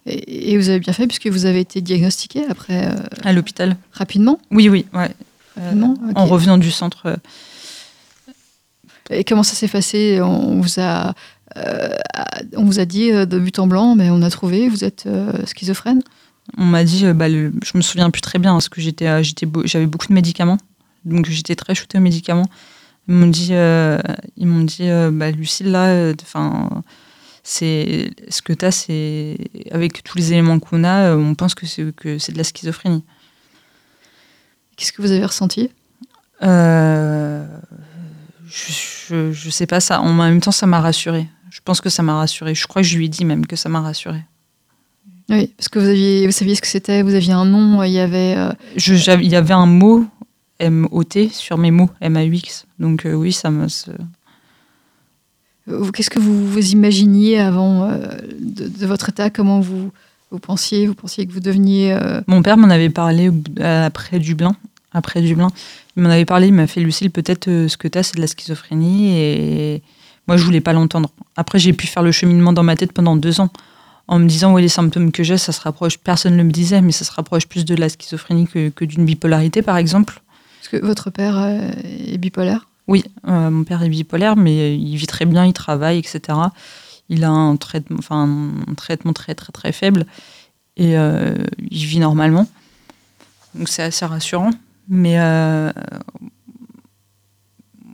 Et, 0.08 0.54
et 0.54 0.58
vous 0.58 0.70
avez 0.70 0.80
bien 0.80 0.94
fait 0.94 1.06
puisque 1.06 1.28
vous 1.28 1.46
avez 1.46 1.60
été 1.60 1.82
diagnostiqué 1.82 2.44
après 2.50 2.88
euh, 2.88 2.96
À 3.24 3.34
l'hôpital 3.34 3.76
rapidement? 3.92 4.40
Oui, 4.50 4.68
oui, 4.70 4.86
ouais. 4.94 5.12
Euh. 5.58 5.74
En 6.16 6.26
revenant 6.26 6.58
du 6.58 6.72
centre. 6.72 7.06
euh, 7.08 7.16
Et 9.10 9.24
comment 9.24 9.44
ça 9.44 9.54
s'est 9.56 9.68
passé? 9.68 10.20
On 10.22 10.60
vous 10.62 10.80
a, 10.80 11.14
euh, 11.58 11.90
on 12.58 12.66
vous 12.66 12.80
a 12.80 12.86
dit 12.86 13.12
de 13.12 13.40
but 13.40 13.60
en 13.60 13.68
blanc, 13.68 13.96
mais 13.96 14.10
on 14.10 14.22
a 14.22 14.30
trouvé, 14.30 14.68
vous 14.68 14.84
êtes 14.84 15.06
euh, 15.06 15.32
schizophrène? 15.46 16.02
On 16.58 16.66
m'a 16.66 16.84
dit, 16.84 17.06
bah, 17.14 17.30
le- 17.30 17.54
je 17.64 17.78
me 17.78 17.82
souviens 17.82 18.10
plus 18.12 18.22
très 18.22 18.40
bien 18.40 18.54
parce 18.54 18.70
que 18.70 18.82
j'étais, 18.82 19.08
j'avais 19.66 19.86
beaucoup 19.88 20.08
de 20.08 20.14
médicaments, 20.14 20.58
donc 21.04 21.28
j'étais 21.30 21.56
très 21.56 21.74
shootée 21.76 21.98
aux 21.98 22.02
médicaments. 22.02 22.48
Ils 23.08 23.14
m'ont 23.16 23.28
dit, 23.28 23.50
euh, 23.52 24.00
ils 24.38 24.48
m'ont 24.48 24.64
dit, 24.64 24.88
bah, 25.12 25.32
Lucille 25.32 25.72
là, 25.72 26.12
enfin, 26.22 26.70
c'est 27.44 28.12
ce 28.30 28.42
que 28.42 28.54
tu 28.54 28.66
as, 28.66 28.72
c'est 28.72 29.38
avec 29.72 30.04
tous 30.04 30.18
les 30.18 30.34
éléments 30.34 30.60
qu'on 30.60 30.84
a, 30.84 31.16
on 31.16 31.36
pense 31.36 31.54
que 31.56 31.66
c'est 31.68 31.96
que 31.96 32.18
c'est 32.20 32.32
de 32.32 32.38
la 32.38 32.44
schizophrénie. 32.44 33.04
Qu'est-ce 34.76 34.92
que 34.92 35.02
vous 35.02 35.12
avez 35.12 35.26
ressenti? 35.26 35.70
Euh, 36.44 37.46
je, 38.48 39.32
je 39.32 39.50
sais 39.50 39.66
pas 39.68 39.80
ça. 39.80 40.02
En 40.02 40.14
même 40.14 40.42
temps, 40.42 40.52
ça 40.52 40.66
m'a 40.68 40.82
rassurée. 40.82 41.28
Je 41.50 41.60
pense 41.64 41.80
que 41.82 41.90
ça 41.90 42.04
m'a 42.04 42.16
rassurée. 42.16 42.54
Je 42.56 42.68
crois 42.68 42.82
que 42.82 42.88
je 42.88 42.98
lui 42.98 43.06
ai 43.06 43.10
dit 43.10 43.24
même 43.26 43.46
que 43.46 43.56
ça 43.56 43.70
m'a 43.70 43.80
rassurée. 43.82 44.24
Oui, 45.30 45.48
parce 45.58 45.70
que 45.70 45.80
vous 45.80 45.88
aviez, 45.88 46.26
vous 46.26 46.32
saviez 46.32 46.54
ce 46.56 46.62
que 46.62 46.68
c'était, 46.68 47.02
vous 47.02 47.14
aviez 47.16 47.32
un 47.34 47.46
nom, 47.46 47.82
il 47.84 47.92
y 47.94 48.00
avait. 48.00 48.36
euh, 48.38 48.52
Je- 48.76 48.94
Il 49.22 49.28
y 49.30 49.36
avait 49.36 49.54
un 49.54 49.66
mot 49.66 50.06
M-O-T 50.60 51.30
sur 51.30 51.58
mes 51.58 51.72
mots, 51.72 51.90
M-A-U-X. 52.02 52.66
Donc 52.80 53.06
euh, 53.06 53.14
oui, 53.14 53.32
ça 53.34 53.50
me... 53.50 53.68
Qu'est-ce 55.94 56.12
que 56.12 56.20
vous 56.20 56.48
vous 56.48 56.70
imaginiez 56.74 57.40
avant 57.40 57.88
de, 57.90 58.68
de 58.68 58.86
votre 58.86 59.10
état? 59.10 59.32
Comment 59.32 59.60
vous, 59.62 59.92
vous 60.36 60.40
pensiez 60.40 60.86
Vous 60.88 60.96
pensiez 60.96 61.26
que 61.26 61.32
vous 61.32 61.40
deveniez. 61.40 61.94
euh, 61.94 62.22
Mon 62.28 62.42
père 62.42 62.58
m'en 62.58 62.70
avait 62.70 62.90
parlé 62.90 63.30
bout- 63.30 63.62
après 63.62 64.20
Dublin. 64.20 64.56
Après 64.92 65.22
Dublin, 65.22 65.48
il 65.98 66.04
m'en 66.04 66.10
avait 66.10 66.26
parlé, 66.26 66.48
il 66.48 66.54
m'a 66.54 66.68
fait 66.68 66.80
Lucille, 66.82 67.10
peut-être 67.12 67.48
euh, 67.50 67.68
ce 67.68 67.76
que 67.78 67.88
tu 67.88 67.98
as, 67.98 68.04
c'est 68.04 68.16
de 68.16 68.22
la 68.22 68.28
schizophrénie. 68.28 69.18
Et 69.18 69.82
moi, 70.28 70.38
je 70.38 70.44
voulais 70.44 70.62
pas 70.62 70.74
l'entendre. 70.74 71.10
Après, 71.36 71.60
j'ai 71.60 71.74
pu 71.74 71.88
faire 71.88 72.04
le 72.04 72.12
cheminement 72.12 72.54
dans 72.54 72.64
ma 72.64 72.76
tête 72.76 72.92
pendant 72.94 73.16
deux 73.16 73.40
ans 73.42 73.50
en 74.08 74.20
me 74.20 74.28
disant, 74.28 74.54
ouais, 74.54 74.62
les 74.62 74.68
symptômes 74.70 75.12
que 75.12 75.24
j'ai, 75.24 75.38
ça 75.38 75.52
se 75.52 75.60
rapproche, 75.62 75.98
personne 75.98 76.38
ne 76.38 76.44
me 76.44 76.52
disait, 76.52 76.82
mais 76.82 76.92
ça 76.92 77.04
se 77.06 77.12
rapproche 77.12 77.48
plus 77.48 77.66
de 77.66 77.76
la 77.76 77.90
schizophrénie 77.90 78.48
que, 78.48 78.70
que 78.70 78.86
d'une 78.86 79.04
bipolarité, 79.06 79.62
par 79.62 79.78
exemple. 79.78 80.22
Parce 80.62 80.70
que 80.70 80.86
votre 80.86 81.10
père 81.10 81.38
euh, 81.40 81.72
est 82.08 82.18
bipolaire? 82.18 82.68
Oui, 82.88 83.04
euh, 83.28 83.50
mon 83.50 83.64
père 83.64 83.82
est 83.82 83.90
bipolaire, 83.90 84.36
mais 84.36 84.78
il 84.78 84.96
vit 84.96 85.08
très 85.08 85.26
bien, 85.26 85.44
il 85.46 85.54
travaille, 85.54 85.98
etc. 85.98 86.20
Il 87.10 87.24
a 87.24 87.30
un 87.30 87.56
traitement, 87.56 87.98
enfin, 88.00 88.28
un 88.68 88.74
traitement 88.74 89.14
très, 89.14 89.36
très, 89.36 89.52
très 89.52 89.72
faible 89.72 90.06
et 90.78 90.98
euh, 90.98 91.36
il 91.70 91.86
vit 91.86 92.00
normalement. 92.00 92.48
Donc 93.54 93.70
c'est 93.70 93.84
assez 93.84 94.06
rassurant. 94.06 94.52
Mais 94.88 95.20
euh, 95.20 95.72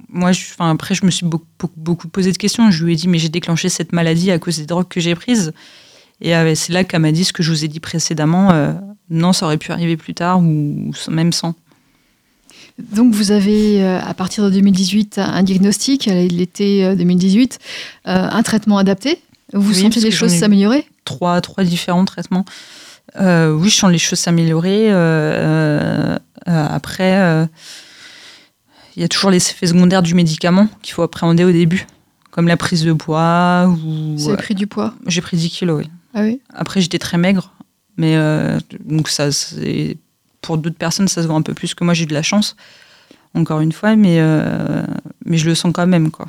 moi, 0.10 0.30
enfin, 0.30 0.72
après, 0.72 0.96
je 0.96 1.06
me 1.06 1.12
suis 1.12 1.26
beaucoup, 1.26 2.08
posé 2.08 2.32
de 2.32 2.38
questions. 2.38 2.72
Je 2.72 2.84
lui 2.84 2.94
ai 2.94 2.96
dit, 2.96 3.08
mais 3.08 3.18
j'ai 3.18 3.30
déclenché 3.30 3.70
cette 3.70 3.94
maladie 3.94 4.32
à 4.32 4.40
cause 4.40 4.58
des 4.58 4.66
drogues 4.66 4.88
que 4.88 5.00
j'ai 5.00 5.16
prises. 5.16 5.54
Et 6.20 6.36
euh, 6.36 6.54
c'est 6.56 6.74
là 6.74 6.84
qu'elle 6.84 7.02
m'a 7.02 7.12
dit 7.12 7.24
ce 7.24 7.34
que 7.34 7.44
je 7.44 7.52
vous 7.52 7.66
ai 7.66 7.68
dit 7.68 7.80
précédemment. 7.80 8.50
non, 9.10 9.34
ça 9.34 9.46
aurait 9.46 9.58
pu 9.58 9.72
arriver 9.72 9.98
plus 9.98 10.14
tard 10.14 10.40
ou 10.40 10.92
même 11.10 11.32
sans. 11.32 11.56
Donc 12.94 13.14
vous 13.14 13.32
avez, 13.32 13.84
euh, 13.84 14.00
à 14.02 14.14
partir 14.14 14.44
de 14.46 14.50
2018, 14.50 15.18
un 15.20 15.44
diagnostic, 15.44 16.08
à 16.08 16.14
l'été 16.24 16.86
euh, 16.86 16.96
2018, 16.96 17.60
euh, 18.08 18.12
un 18.32 18.44
traitement 18.44 18.78
adapté. 18.78 19.20
Vous 19.54 19.74
Oui, 19.74 19.82
sentez 19.82 20.00
les 20.00 20.12
choses 20.12 20.32
s'améliorer? 20.34 20.86
trois, 21.06 21.42
trois 21.42 21.64
différents 21.64 22.06
traitements. 22.06 22.46
Euh, 23.20 23.52
oui, 23.54 23.70
je 23.70 23.76
sens 23.76 23.92
les 23.92 23.98
choses 23.98 24.20
s'améliorer. 24.20 24.92
euh, 24.92 24.96
euh, 24.96 26.20
euh, 26.48 26.68
après, 26.70 27.20
euh, 27.22 27.46
il 28.96 29.02
y 29.02 29.06
a 29.06 29.08
toujours 29.08 29.30
les 29.32 29.38
effets 29.38 29.68
secondaires 29.68 30.02
du 30.02 30.14
médicament 30.16 30.68
qu'il 30.82 30.94
faut 30.94 31.02
appréhender 31.02 31.44
au 31.44 31.52
début, 31.52 31.86
comme 32.30 32.48
la 32.48 32.58
prise 32.58 32.84
de 32.84 32.94
poids. 32.94 33.68
Ou, 33.86 34.16
Vous 34.18 34.28
avez 34.30 34.38
pris 34.38 34.56
du 34.56 34.68
poids? 34.68 34.94
J'ai 35.08 35.22
pris 35.22 35.38
10 35.38 35.50
kilos, 35.50 35.80
oui. 35.84 35.90
Ah 36.14 36.22
oui? 36.24 36.40
Après, 36.54 36.82
j'étais 36.82 37.00
très 37.00 37.18
maigre, 37.18 37.54
mais 37.98 38.16
euh, 38.16 38.58
donc 38.86 39.10
ça, 39.10 39.32
c'est- 39.32 39.98
pour 40.42 40.58
d'autres 40.58 40.78
personnes, 40.78 41.08
ça 41.08 41.22
se 41.22 41.28
voit 41.28 41.36
un 41.38 41.42
peu 41.42 41.54
plus 41.54 41.74
que 41.74 41.84
moi. 41.84 41.94
J'ai 41.94 42.04
eu 42.04 42.08
de 42.08 42.14
la 42.14 42.22
chance, 42.24 42.56
encore 43.34 43.60
une 43.62 43.72
fois, 43.72 43.96
mais, 43.96 44.18
euh, 44.20 44.84
mais 45.26 45.38
je 45.38 45.48
le 45.48 45.56
sens 45.56 45.72
quand 45.74 45.88
même, 45.88 46.12
quoi. 46.12 46.28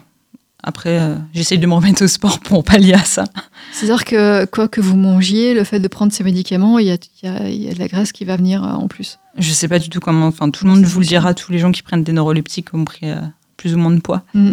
Après, 0.65 1.01
euh, 1.01 1.17
j'essaye 1.35 1.59
de 1.59 1.67
me 1.67 1.75
remettre 1.75 2.05
au 2.05 2.07
sport 2.07 2.39
pour 2.39 2.63
pallier 2.71 2.95
à 2.95 3.03
ça. 3.05 3.25
C'est-à-dire 3.73 4.05
que 4.05 4.45
quoi 4.45 4.69
que 4.69 4.81
vous 4.81 4.97
mangiez, 4.97 5.55
le 5.55 5.65
fait 5.65 5.81
de 5.81 5.89
prendre 5.89 6.13
ces 6.13 6.23
médicaments, 6.23 6.79
il 6.79 6.87
y 6.87 6.91
a, 6.93 6.99
y 7.23 7.27
a- 7.27 7.49
y 7.49 7.69
a 7.69 7.75
de 7.75 7.79
la 7.81 7.89
graisse 7.89 8.13
qui 8.13 8.25
va 8.25 8.37
venir 8.37 8.63
euh, 8.63 8.69
en 8.73 8.87
plus. 8.87 9.19
Je 9.39 9.51
sais 9.51 9.67
pas 9.67 9.79
du 9.81 9.89
tout 9.89 9.99
comment. 9.99 10.27
Enfin, 10.27 10.51
tout 10.51 10.65
le 10.65 10.71
monde 10.71 10.85
vous 10.85 11.01
le 11.01 11.07
dira, 11.07 11.35
tous 11.35 11.51
les 11.51 11.59
gens 11.59 11.73
qui 11.73 11.83
prennent 11.83 12.05
des 12.05 12.13
neuroleptiques 12.13 12.73
ont 12.75 12.85
pris 12.85 13.11
euh, 13.11 13.17
plus 13.57 13.75
ou 13.75 13.79
moins 13.79 13.91
de 13.91 14.01
poids. 14.01 14.23
Mm. 14.35 14.53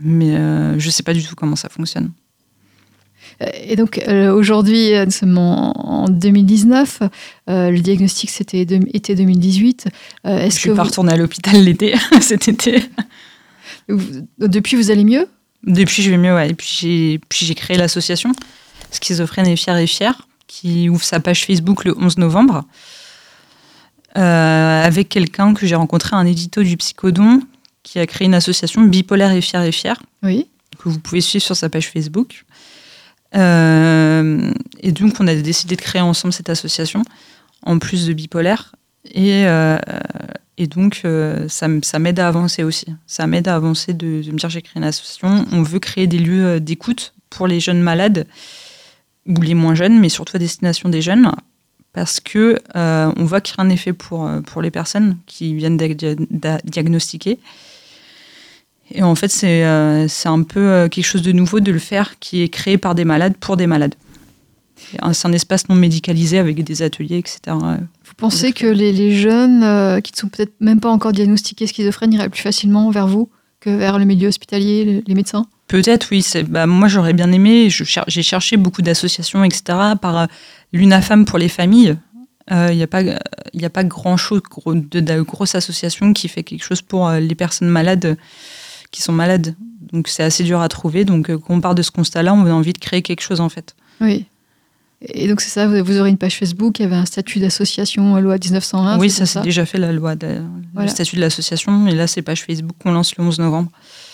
Mais 0.00 0.78
je 0.80 0.90
sais 0.90 1.04
pas 1.04 1.14
du 1.14 1.24
tout 1.24 1.36
comment 1.36 1.54
ça 1.56 1.68
fonctionne. 1.68 2.10
Euh, 3.42 3.46
Et 3.64 3.76
donc 3.76 3.98
euh, 4.06 4.32
aujourd'hui, 4.32 4.94
euh, 4.94 5.04
nous 5.04 5.10
sommes 5.10 5.38
en, 5.38 5.72
en 6.04 6.08
2019. 6.08 7.00
euh, 7.50 7.70
le 7.70 7.78
diagnostic 7.80 8.30
c'était 8.30 8.60
été 8.60 9.14
2018. 9.14 9.86
Euh, 10.26 10.38
Je 10.38 10.44
Est-ce 10.46 10.54
que 10.56 10.60
suis 10.60 10.70
pas 10.70 10.76
vous- 10.76 10.82
retournée 10.88 11.12
à 11.12 11.16
l'hôpital 11.16 11.56
l'été, 11.62 11.94
cet 12.20 12.48
été. 12.48 12.82
depuis 14.38 14.76
vous 14.76 14.90
allez 14.90 15.04
mieux? 15.04 15.28
Depuis, 15.66 16.02
je 16.02 16.10
vais 16.10 16.18
mieux, 16.18 16.34
ouais. 16.34 16.50
Et 16.50 16.54
puis 16.54 16.68
j'ai, 16.78 17.20
puis 17.28 17.46
j'ai 17.46 17.54
créé 17.54 17.76
l'association 17.78 18.32
Schizophrène 18.90 19.46
et 19.46 19.56
Fier 19.56 19.76
et 19.78 19.86
Fier, 19.86 20.28
qui 20.46 20.88
ouvre 20.90 21.02
sa 21.02 21.20
page 21.20 21.44
Facebook 21.46 21.84
le 21.84 21.96
11 21.98 22.18
novembre, 22.18 22.64
euh, 24.16 24.84
avec 24.84 25.08
quelqu'un 25.08 25.54
que 25.54 25.66
j'ai 25.66 25.74
rencontré, 25.74 26.14
un 26.14 26.26
édito 26.26 26.62
du 26.62 26.76
Psychodon, 26.76 27.40
qui 27.82 27.98
a 27.98 28.06
créé 28.06 28.26
une 28.26 28.34
association 28.34 28.82
bipolaire 28.82 29.32
et 29.32 29.40
Fier 29.40 29.62
et 29.62 29.72
Fier. 29.72 30.00
Oui. 30.22 30.46
que 30.78 30.88
vous 30.88 30.98
pouvez 31.00 31.20
suivre 31.20 31.44
sur 31.44 31.56
sa 31.56 31.68
page 31.68 31.88
Facebook. 31.90 32.44
Euh, 33.34 34.52
et 34.80 34.92
donc, 34.92 35.14
on 35.20 35.26
a 35.26 35.34
décidé 35.34 35.76
de 35.76 35.80
créer 35.80 36.02
ensemble 36.02 36.32
cette 36.32 36.50
association, 36.50 37.02
en 37.62 37.78
plus 37.78 38.06
de 38.06 38.12
bipolaire. 38.12 38.74
Et, 39.12 39.46
euh, 39.46 39.78
donc, 40.58 41.02
euh, 41.04 41.48
ça, 41.48 41.68
m'aide 41.98 42.20
à 42.20 42.28
avancer 42.28 42.62
aussi. 42.62 42.86
Ça 43.06 43.26
m'aide 43.26 43.48
à 43.48 43.56
avancer 43.56 43.92
de, 43.92 44.22
me 44.30 44.38
dire 44.38 44.48
j'ai 44.48 44.62
créé 44.62 44.74
une 44.76 44.84
association. 44.84 45.46
On 45.52 45.62
veut 45.62 45.80
créer 45.80 46.06
des 46.06 46.18
lieux 46.18 46.60
d'écoute 46.60 47.14
pour 47.30 47.46
les 47.46 47.60
jeunes 47.60 47.82
malades, 47.82 48.26
ou 49.26 49.40
les 49.40 49.54
moins 49.54 49.74
jeunes, 49.74 49.98
mais 49.98 50.08
surtout 50.08 50.36
à 50.36 50.38
destination 50.38 50.88
des 50.88 51.02
jeunes. 51.02 51.32
Parce 51.92 52.20
que 52.20 52.60
euh, 52.76 53.12
on 53.16 53.24
voit 53.24 53.40
qu'il 53.40 53.54
un 53.58 53.68
effet 53.68 53.92
pour, 53.92 54.28
pour 54.46 54.62
les 54.62 54.70
personnes 54.70 55.16
qui 55.26 55.54
viennent 55.54 55.76
diagnostiquer. 55.76 57.38
Et 58.90 59.02
en 59.02 59.14
fait, 59.14 59.28
c'est 59.28 59.64
euh, 59.64 60.06
un 60.26 60.42
peu 60.42 60.60
euh, 60.60 60.88
quelque 60.88 61.04
chose 61.04 61.22
de 61.22 61.32
nouveau 61.32 61.60
de 61.60 61.72
le 61.72 61.78
faire 61.78 62.18
qui 62.18 62.42
est 62.42 62.48
créé 62.48 62.78
par 62.78 62.94
des 62.94 63.04
malades 63.04 63.34
pour 63.38 63.56
des 63.56 63.66
malades. 63.66 63.94
C'est 65.12 65.26
un- 65.26 65.32
espace 65.32 65.68
non 65.68 65.74
médicalisé 65.74 66.38
avec 66.38 66.62
des 66.62 66.82
ateliers, 66.82 67.18
etc. 67.18 67.38
Vous 67.56 68.14
pensez 68.16 68.52
que 68.52 68.66
les, 68.66 68.92
les 68.92 69.16
jeunes 69.16 69.62
euh, 69.62 70.00
qui 70.00 70.12
ne 70.12 70.16
sont 70.18 70.28
peut-être 70.28 70.52
même 70.60 70.80
pas 70.80 70.90
encore 70.90 71.12
diagnostiqués 71.12 71.66
schizophrènes 71.66 72.12
iraient 72.12 72.28
plus 72.28 72.42
facilement 72.42 72.90
vers 72.90 73.06
vous 73.08 73.30
que 73.60 73.70
vers 73.70 73.98
le 73.98 74.04
milieu 74.04 74.28
hospitalier, 74.28 74.84
le- 74.84 75.02
les 75.06 75.14
médecins? 75.14 75.46
Peut-être, 75.68 76.08
oui. 76.10 76.24
Bah, 76.48 76.66
moi, 76.66 76.88
j'aurais 76.88 77.14
bien 77.14 77.32
aimé. 77.32 77.70
cher- 77.70 78.04
J'ai 78.06 78.22
cherché 78.22 78.58
beaucoup 78.58 78.82
d'associations, 78.82 79.42
etc. 79.42 79.62
Par 80.00 80.18
euh, 80.18 80.26
l'UNAFAM 80.72 81.24
pour 81.24 81.38
les 81.38 81.48
familles. 81.48 81.96
Il 82.50 82.76
n'y 82.76 82.82
a 82.82 82.86
pas, 82.86 83.00
a 83.00 83.70
pas 83.70 83.84
grand 83.84 84.18
chose 84.18 84.42
de, 84.66 85.00
de, 85.00 85.20
grosse 85.22 85.54
association 85.54 86.12
qui 86.12 86.28
fait 86.28 86.42
quelque 86.42 86.62
chose 86.62 86.82
pour 86.82 87.10
les 87.10 87.34
personnes 87.34 87.70
malades 87.70 88.18
qui 88.94 89.02
sont 89.02 89.12
malades. 89.12 89.54
Donc 89.92 90.08
c'est 90.08 90.22
assez 90.22 90.44
dur 90.44 90.60
à 90.60 90.68
trouver. 90.68 91.04
Donc 91.04 91.26
quand 91.26 91.54
on 91.54 91.60
part 91.60 91.74
de 91.74 91.82
ce 91.82 91.90
constat-là, 91.90 92.32
on 92.32 92.46
a 92.46 92.52
envie 92.52 92.72
de 92.72 92.78
créer 92.78 93.02
quelque 93.02 93.20
chose 93.20 93.40
en 93.40 93.48
fait. 93.48 93.74
Oui. 94.00 94.26
Et 95.06 95.28
donc 95.28 95.42
c'est 95.42 95.50
ça, 95.50 95.66
vous 95.66 95.98
aurez 95.98 96.08
une 96.08 96.16
page 96.16 96.38
Facebook, 96.38 96.78
il 96.78 96.82
y 96.82 96.84
avait 96.86 96.94
un 96.94 97.04
statut 97.04 97.38
d'association 97.38 98.18
loi 98.20 98.38
1901. 98.38 98.98
Oui, 98.98 99.10
ça 99.10 99.26
c'est 99.26 99.42
déjà 99.42 99.66
fait 99.66 99.76
la 99.76 99.92
loi, 99.92 100.16
de, 100.16 100.40
le 100.74 100.88
statut 100.88 101.16
de 101.16 101.20
l'association. 101.20 101.86
Et 101.88 101.94
là 101.94 102.06
c'est 102.06 102.22
page 102.22 102.44
Facebook 102.44 102.76
qu'on 102.82 102.92
lance 102.92 103.14
le 103.16 103.24
11 103.24 103.38
novembre. 103.40 103.70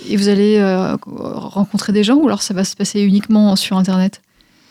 Et 0.09 0.17
vous 0.17 0.29
allez 0.29 0.57
euh, 0.57 0.97
rencontrer 1.07 1.93
des 1.93 2.03
gens 2.03 2.17
ou 2.17 2.27
alors 2.27 2.43
ça 2.43 2.55
va 2.55 2.65
se 2.65 2.75
passer 2.75 3.03
uniquement 3.03 3.55
sur 3.55 3.77
Internet? 3.77 4.21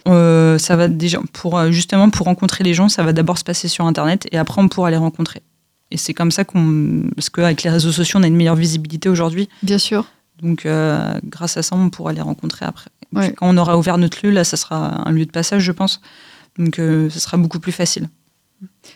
Euh, 0.07 0.57
ça 0.57 0.75
va 0.75 0.87
déjà 0.87 1.19
pour 1.33 1.57
euh, 1.57 1.71
justement 1.71 2.09
pour 2.09 2.25
rencontrer 2.25 2.63
les 2.63 2.73
gens, 2.73 2.89
ça 2.89 3.03
va 3.03 3.13
d'abord 3.13 3.37
se 3.37 3.43
passer 3.43 3.67
sur 3.67 3.85
internet 3.85 4.27
et 4.31 4.37
après 4.37 4.61
on 4.61 4.67
pourra 4.67 4.91
les 4.91 4.97
rencontrer. 4.97 5.41
Et 5.91 5.97
c'est 5.97 6.13
comme 6.13 6.31
ça 6.31 6.43
qu'on 6.43 7.03
parce 7.15 7.29
qu'avec 7.29 7.63
les 7.63 7.69
réseaux 7.69 7.91
sociaux, 7.91 8.19
on 8.19 8.23
a 8.23 8.27
une 8.27 8.35
meilleure 8.35 8.55
visibilité 8.55 9.09
aujourd'hui. 9.09 9.49
Bien 9.63 9.77
sûr. 9.77 10.05
Donc 10.41 10.67
grâce 11.25 11.57
à 11.57 11.63
ça, 11.63 11.75
on 11.75 11.89
pourra 11.89 12.13
les 12.13 12.21
rencontrer 12.21 12.65
après. 12.65 12.89
Quand 13.13 13.49
on 13.49 13.57
aura 13.57 13.77
ouvert 13.77 13.97
notre 13.97 14.25
lieu, 14.25 14.31
là, 14.31 14.43
ça 14.43 14.57
sera 14.57 15.07
un 15.07 15.11
lieu 15.11 15.25
de 15.25 15.31
passage, 15.31 15.63
je 15.63 15.71
pense. 15.71 16.01
Donc, 16.57 16.75
ce 16.75 17.09
sera 17.09 17.37
beaucoup 17.37 17.59
plus 17.59 17.71
facile. 17.71 18.07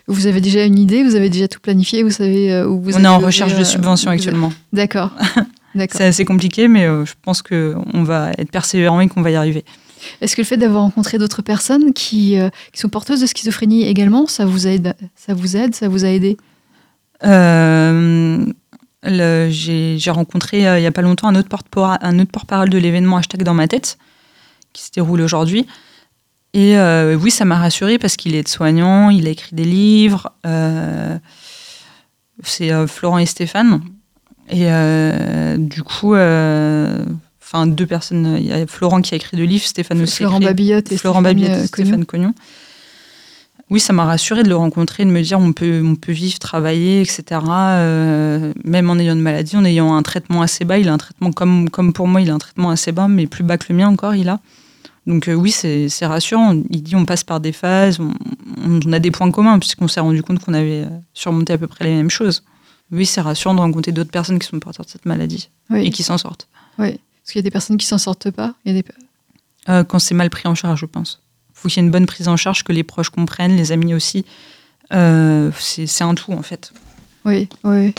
Vous 0.07 0.27
avez 0.27 0.41
déjà 0.41 0.65
une 0.65 0.77
idée 0.77 1.03
Vous 1.03 1.15
avez 1.15 1.29
déjà 1.29 1.47
tout 1.47 1.59
planifié 1.59 2.03
Vous 2.03 2.11
savez 2.11 2.63
où 2.63 2.81
vous 2.81 2.95
On 2.95 3.03
est 3.03 3.07
en 3.07 3.19
recherche 3.19 3.57
de 3.57 3.63
subventions 3.63 4.11
actuellement. 4.11 4.53
D'accord. 4.73 5.11
C'est 5.75 6.05
assez 6.05 6.25
compliqué, 6.25 6.67
mais 6.67 6.85
je 6.85 7.13
pense 7.21 7.41
qu'on 7.41 8.03
va 8.03 8.31
être 8.37 8.51
persévérant 8.51 8.99
et 8.99 9.07
qu'on 9.07 9.21
va 9.21 9.31
y 9.31 9.35
arriver. 9.35 9.65
Est-ce 10.21 10.35
que 10.35 10.41
le 10.41 10.45
fait 10.45 10.57
d'avoir 10.57 10.83
rencontré 10.83 11.17
d'autres 11.17 11.41
personnes 11.41 11.93
qui, 11.93 12.37
qui, 12.73 12.79
sont 12.79 12.89
porteuses 12.89 13.21
de 13.21 13.25
schizophrénie 13.25 13.87
également, 13.87 14.27
ça 14.27 14.45
vous 14.45 14.67
aide 14.67 14.93
Ça 15.15 15.33
vous 15.33 15.57
aide 15.57 15.73
Ça 15.73 15.87
vous 15.87 16.05
a 16.05 16.09
aidé? 16.09 16.37
Euh, 17.25 18.45
j'ai 19.49 20.11
rencontré 20.11 20.67
euh, 20.67 20.77
il 20.77 20.81
n'y 20.81 20.87
a 20.87 20.91
pas 20.91 21.01
longtemps 21.01 21.27
un 21.27 21.35
autre 21.35 21.49
porte-parole 21.49 22.69
de 22.69 22.77
l'événement 22.77 23.17
Hashtag 23.17 23.43
dans 23.43 23.53
ma 23.53 23.67
tête, 23.67 23.97
qui 24.71 24.83
se 24.83 24.91
déroule 24.91 25.21
aujourd'hui. 25.21 25.67
Et 26.53 26.77
euh, 26.77 27.15
oui, 27.15 27.31
ça 27.31 27.45
m'a 27.45 27.57
rassurée 27.57 27.97
parce 27.97 28.15
qu'il 28.15 28.35
est 28.35 28.47
soignant, 28.47 29.09
il 29.09 29.27
a 29.27 29.31
écrit 29.31 29.55
des 29.55 29.65
livres. 29.65 30.31
Euh, 30.45 31.17
c'est 32.43 32.71
Florent 32.87 33.17
et 33.17 33.25
Stéphane. 33.25 33.81
Et 34.49 34.67
du 35.57 35.83
coup, 35.83 36.13
enfin 36.13 37.67
deux 37.67 37.87
personnes. 37.87 38.37
Il 38.39 38.45
y 38.45 38.53
a 38.53 38.67
Florent 38.67 39.01
qui 39.01 39.15
a 39.15 39.17
écrit 39.17 39.37
deux 39.37 39.45
livres, 39.45 39.65
Stéphane 39.65 40.01
aussi. 40.01 40.17
Florent 40.17 40.39
Babillotte 40.39 40.91
et 40.91 40.97
Florent 40.97 41.21
Babillotte 41.21 41.63
et 41.63 41.67
Stéphane 41.67 42.05
Cognon 42.05 42.33
oui, 43.69 43.79
ça 43.79 43.93
m'a 43.93 44.05
rassuré 44.05 44.43
de 44.43 44.49
le 44.49 44.55
rencontrer, 44.55 45.05
de 45.05 45.09
me 45.09 45.21
dire 45.21 45.39
on 45.39 45.53
peut, 45.53 45.81
on 45.83 45.95
peut 45.95 46.11
vivre, 46.11 46.37
travailler, 46.37 47.01
etc. 47.01 47.41
Euh, 47.49 48.53
même 48.63 48.89
en 48.89 48.97
ayant 48.99 49.13
une 49.13 49.21
maladie, 49.21 49.55
en 49.55 49.65
ayant 49.65 49.95
un 49.95 50.03
traitement 50.03 50.41
assez 50.41 50.65
bas, 50.65 50.77
il 50.77 50.89
a 50.89 50.93
un 50.93 50.97
traitement 50.97 51.31
comme, 51.31 51.69
comme 51.69 51.93
pour 51.93 52.07
moi, 52.07 52.21
il 52.21 52.29
a 52.29 52.33
un 52.33 52.39
traitement 52.39 52.69
assez 52.69 52.91
bas, 52.91 53.07
mais 53.07 53.25
plus 53.25 53.43
bas 53.43 53.57
que 53.57 53.65
le 53.69 53.75
mien 53.75 53.87
encore, 53.87 54.15
il 54.15 54.29
a. 54.29 54.39
Donc 55.07 55.27
euh, 55.27 55.33
oui, 55.33 55.51
c'est 55.51 56.05
rassurant. 56.05 56.53
Il 56.69 56.83
dit 56.83 56.95
on 56.95 57.05
passe 57.05 57.23
par 57.23 57.39
des 57.39 57.51
phases, 57.51 57.99
on, 57.99 58.91
a 58.91 58.99
des 58.99 59.11
points 59.11 59.31
communs, 59.31 59.57
puisqu'on 59.59 59.87
s'est 59.87 60.01
rendu 60.01 60.21
compte 60.23 60.39
qu'on 60.39 60.53
avait 60.53 60.83
euh, 60.83 60.89
surmonté 61.13 61.53
à 61.53 61.57
peu 61.57 61.67
près 61.67 61.85
les 61.85 61.95
mêmes 61.95 62.09
choses. 62.09 62.43
Oui, 62.91 63.05
c'est 63.05 63.21
rassurant 63.21 63.55
de 63.55 63.59
rencontrer 63.61 63.91
d'autres 63.91 64.11
personnes 64.11 64.39
qui 64.39 64.47
sont 64.47 64.59
porteurs 64.59 64.85
de 64.85 64.91
cette 64.91 65.05
maladie 65.05 65.49
et 65.73 65.89
qui 65.89 66.03
s'en 66.03 66.17
sortent. 66.17 66.47
Oui, 66.77 66.91
parce 66.91 67.31
qu'il 67.31 67.39
y 67.39 67.39
a 67.39 67.43
des 67.43 67.49
personnes 67.49 67.77
qui 67.77 67.87
s'en 67.87 67.97
sortent 67.97 68.29
pas. 68.29 68.53
Il 68.65 68.75
y 68.75 68.77
a 68.77 68.81
des... 68.81 69.83
quand 69.85 69.99
c'est 69.99 70.13
mal 70.13 70.29
pris 70.29 70.47
en 70.47 70.53
charge, 70.53 70.81
je 70.81 70.85
pense 70.85 71.23
faut 71.63 71.69
qu'il 71.69 71.81
y 71.81 71.83
ait 71.83 71.85
une 71.85 71.91
bonne 71.91 72.05
prise 72.05 72.27
en 72.27 72.35
charge, 72.35 72.63
que 72.63 72.73
les 72.73 72.83
proches 72.83 73.09
comprennent, 73.09 73.55
les 73.55 73.71
amis 73.71 73.93
aussi. 73.93 74.25
Euh, 74.93 75.49
c'est 75.57 76.03
un 76.03 76.13
tout, 76.13 76.33
en 76.33 76.41
fait. 76.41 76.73
Oui, 77.25 77.47
oui. 77.63 77.93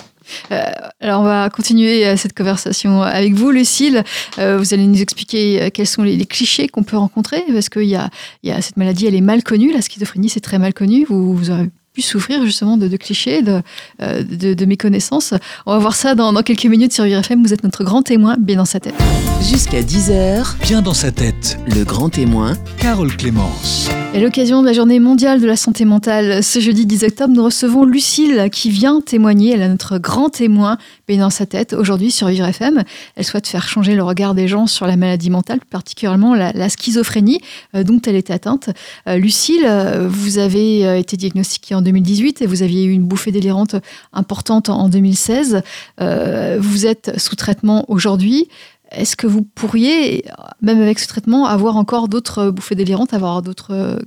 Euh, 0.52 0.64
alors, 1.00 1.22
on 1.22 1.24
va 1.24 1.48
continuer 1.48 2.06
euh, 2.06 2.16
cette 2.16 2.36
conversation 2.36 3.02
avec 3.02 3.32
vous, 3.32 3.50
Lucille. 3.50 4.04
vous 4.36 4.74
allez 4.74 4.86
nous 4.86 5.00
expliquer 5.00 5.70
quels 5.72 5.86
sont 5.86 6.02
les, 6.02 6.26
clichés 6.26 6.68
qu'on 6.68 6.82
peut 6.82 6.98
rencontrer, 6.98 7.42
parce 7.52 7.68
a, 7.96 8.10
y 8.42 8.50
a, 8.50 8.62
cette 8.62 8.76
maladie, 8.76 9.06
elle 9.06 9.14
est 9.14 9.22
mal 9.22 9.42
connue. 9.42 9.72
La 9.72 9.80
schizophrénie, 9.80 10.28
c'est 10.28 10.40
très 10.40 10.58
mal 10.58 10.74
connu. 10.74 11.06
Vous, 11.08 11.34
vous 11.34 11.50
aurez 11.50 11.70
pu 11.94 12.02
souffrir 12.02 12.44
justement 12.44 12.76
de, 12.76 12.96
clichés, 12.96 13.40
de, 13.40 13.62
de, 14.00 14.52
de, 14.52 14.64
méconnaissances. 14.64 15.32
On 15.64 15.72
va 15.72 15.78
voir 15.78 15.94
ça 15.94 16.16
dans, 16.16 16.32
dans 16.32 16.42
quelques 16.42 16.66
minutes 16.66 16.92
sur 16.92 17.04
FM. 17.04 17.42
Vous 17.44 17.54
êtes 17.54 17.62
notre 17.62 17.84
grand 17.84 18.02
témoin, 18.02 18.36
bien 18.36 18.56
dans 18.56 18.64
sa 18.64 18.80
tête. 18.80 18.94
Jusqu'à 19.40 19.80
10h, 19.80 20.56
bien 20.62 20.82
dans 20.82 20.94
sa 20.94 21.12
tête, 21.12 21.58
le 21.68 21.84
grand 21.84 22.08
témoin, 22.08 22.54
Carole 22.78 23.16
Clémence. 23.16 23.88
À 24.14 24.20
l'occasion 24.20 24.62
de 24.62 24.66
la 24.66 24.72
journée 24.72 25.00
mondiale 25.00 25.40
de 25.40 25.46
la 25.46 25.56
santé 25.56 25.84
mentale, 25.84 26.44
ce 26.44 26.60
jeudi 26.60 26.86
10 26.86 27.02
octobre, 27.02 27.34
nous 27.34 27.44
recevons 27.44 27.84
Lucille 27.84 28.48
qui 28.52 28.70
vient 28.70 29.00
témoigner. 29.00 29.52
Elle 29.52 29.62
est 29.62 29.68
notre 29.68 29.98
grand 29.98 30.30
témoin, 30.30 30.78
bien 31.08 31.18
dans 31.18 31.30
sa 31.30 31.46
tête, 31.46 31.72
aujourd'hui 31.72 32.12
sur 32.12 32.28
Vivre 32.28 32.46
FM. 32.46 32.84
Elle 33.16 33.24
souhaite 33.24 33.48
faire 33.48 33.66
changer 33.66 33.96
le 33.96 34.04
regard 34.04 34.34
des 34.34 34.46
gens 34.46 34.68
sur 34.68 34.86
la 34.86 34.96
maladie 34.96 35.30
mentale, 35.30 35.58
particulièrement 35.68 36.34
la, 36.34 36.68
schizophrénie 36.68 37.40
euh, 37.74 37.82
dont 37.82 38.00
elle 38.06 38.14
est 38.14 38.30
atteinte. 38.30 38.70
Euh, 39.08 39.16
Lucille, 39.16 39.64
euh, 39.66 40.06
vous 40.08 40.38
avez 40.38 40.98
été 40.98 41.16
diagnostiquée 41.16 41.74
en 41.74 41.82
2018 41.84 42.42
et 42.42 42.46
vous 42.46 42.62
aviez 42.62 42.84
eu 42.84 42.90
une 42.90 43.04
bouffée 43.04 43.30
délirante 43.30 43.76
importante 44.12 44.68
en 44.68 44.88
2016. 44.88 45.62
vous 46.00 46.86
êtes 46.86 47.18
sous 47.18 47.36
traitement 47.36 47.84
aujourd'hui. 47.88 48.48
Est-ce 48.90 49.16
que 49.16 49.26
vous 49.26 49.42
pourriez, 49.42 50.24
même 50.62 50.80
avec 50.80 50.98
ce 50.98 51.08
traitement, 51.08 51.46
avoir 51.46 51.76
encore 51.76 52.08
d'autres 52.08 52.50
bouffées 52.50 52.74
délirantes, 52.74 53.14
avoir 53.14 53.42
d'autres 53.42 53.98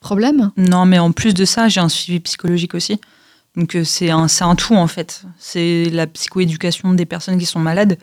problèmes? 0.00 0.50
Non, 0.56 0.86
mais 0.86 0.98
en 0.98 1.12
plus 1.12 1.34
de 1.34 1.44
ça, 1.44 1.68
j'ai 1.68 1.80
un 1.80 1.88
suivi 1.88 2.20
psychologique 2.20 2.74
aussi. 2.74 3.00
Donc 3.56 3.74
euh, 3.74 3.84
c'est 3.84 4.10
un, 4.10 4.26
un 4.40 4.54
tout 4.54 4.74
en 4.74 4.86
fait. 4.86 5.22
C'est 5.38 5.86
la 5.90 6.06
psychoéducation 6.06 6.92
des 6.92 7.06
personnes 7.06 7.38
qui 7.38 7.46
sont 7.46 7.58
malades. 7.58 7.98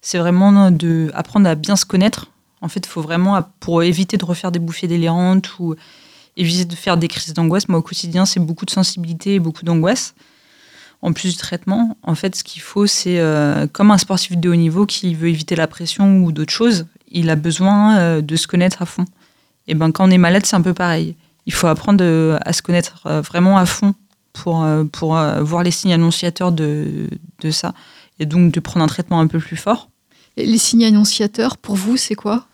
C'est 0.00 0.18
vraiment 0.18 0.70
de 0.70 1.10
apprendre 1.14 1.48
à 1.48 1.54
bien 1.54 1.76
se 1.76 1.84
connaître. 1.84 2.26
En 2.60 2.68
fait, 2.68 2.86
il 2.86 2.88
faut 2.88 3.00
vraiment, 3.00 3.40
pour 3.60 3.82
éviter 3.82 4.16
de 4.16 4.24
refaire 4.24 4.52
des 4.52 4.58
bouffées 4.58 4.86
délirantes 4.86 5.58
ou 5.58 5.74
éviter 6.38 6.64
de 6.64 6.74
faire 6.74 6.96
des 6.96 7.08
crises 7.08 7.34
d'angoisse, 7.34 7.68
moi 7.68 7.78
au 7.78 7.82
quotidien, 7.82 8.24
c'est 8.24 8.40
beaucoup 8.40 8.64
de 8.64 8.70
sensibilité 8.70 9.34
et 9.34 9.38
beaucoup 9.38 9.64
d'angoisse 9.64 10.14
en 11.02 11.12
plus 11.12 11.32
du 11.32 11.36
traitement, 11.36 11.96
en 12.02 12.14
fait, 12.14 12.34
ce 12.34 12.42
qu'il 12.42 12.62
faut, 12.62 12.86
c'est 12.86 13.20
euh, 13.20 13.66
comme 13.68 13.90
un 13.90 13.98
sportif 13.98 14.36
de 14.36 14.48
haut 14.48 14.56
niveau 14.56 14.84
qui 14.84 15.14
veut 15.14 15.28
éviter 15.28 15.54
la 15.54 15.66
pression 15.66 16.18
ou 16.18 16.32
d'autres 16.32 16.52
choses, 16.52 16.86
il 17.10 17.30
a 17.30 17.36
besoin 17.36 17.98
euh, 17.98 18.20
de 18.20 18.36
se 18.36 18.46
connaître 18.46 18.82
à 18.82 18.86
fond. 18.86 19.04
Et 19.68 19.74
ben, 19.74 19.92
quand 19.92 20.08
on 20.08 20.10
est 20.10 20.18
malade, 20.18 20.44
c'est 20.44 20.56
un 20.56 20.62
peu 20.62 20.74
pareil. 20.74 21.14
Il 21.46 21.52
faut 21.52 21.66
apprendre 21.66 22.38
à 22.44 22.52
se 22.52 22.62
connaître 22.62 23.06
euh, 23.06 23.20
vraiment 23.20 23.58
à 23.58 23.66
fond 23.66 23.94
pour, 24.32 24.66
pour 24.92 25.18
voir 25.40 25.62
les 25.64 25.70
signes 25.70 25.92
annonciateurs 25.92 26.52
de, 26.52 27.08
de 27.40 27.50
ça 27.50 27.74
et 28.20 28.26
donc 28.26 28.52
de 28.52 28.60
prendre 28.60 28.84
un 28.84 28.88
traitement 28.88 29.20
un 29.20 29.26
peu 29.26 29.38
plus 29.38 29.56
fort. 29.56 29.88
les 30.36 30.58
signes 30.58 30.84
annonciateurs, 30.84 31.56
pour 31.56 31.74
vous, 31.74 31.96
c'est 31.96 32.14
quoi? 32.14 32.46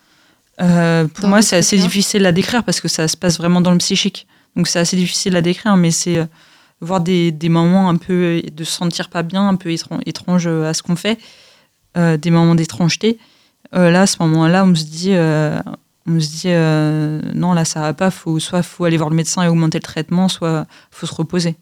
Pour 0.57 1.27
moi, 1.27 1.41
c'est 1.41 1.57
assez 1.57 1.77
difficile 1.77 2.25
à 2.25 2.31
décrire 2.31 2.63
parce 2.63 2.81
que 2.81 2.87
ça 2.87 3.07
se 3.07 3.17
passe 3.17 3.37
vraiment 3.37 3.61
dans 3.61 3.71
le 3.71 3.77
psychique. 3.77 4.27
Donc 4.55 4.67
c'est 4.67 4.79
assez 4.79 4.95
difficile 4.95 5.35
à 5.35 5.41
décrire, 5.41 5.75
mais 5.75 5.91
c'est 5.91 6.27
voir 6.81 7.01
des, 7.01 7.31
des, 7.31 7.49
moments 7.49 7.89
un 7.89 7.97
peu 7.97 8.41
de 8.41 8.63
se 8.63 8.71
sentir 8.71 9.09
pas 9.09 9.23
bien, 9.23 9.47
un 9.47 9.55
peu 9.55 9.69
étrange 10.05 10.47
à 10.47 10.73
ce 10.73 10.83
qu'on 10.83 10.95
fait, 10.95 11.19
euh, 11.97 12.17
des 12.17 12.29
moments 12.29 12.55
d'étrangeté. 12.55 13.17
Euh, 13.73 13.89
là, 13.89 14.01
à 14.01 14.07
ce 14.07 14.17
moment-là, 14.19 14.65
on 14.65 14.75
se 14.75 14.83
dit, 14.83 15.13
euh, 15.13 15.57
on 16.07 16.19
se 16.19 16.27
dit 16.27 17.37
non, 17.37 17.53
là, 17.53 17.63
ça 17.65 17.81
va 17.81 17.93
pas. 17.93 18.11
Faut, 18.11 18.39
soit 18.39 18.63
faut 18.63 18.83
aller 18.85 18.97
voir 18.97 19.09
le 19.09 19.15
médecin 19.15 19.43
et 19.43 19.47
augmenter 19.47 19.77
le 19.77 19.83
traitement, 19.83 20.27
soit 20.27 20.67
faut 20.91 21.07
se 21.07 21.15
reposer. 21.15 21.55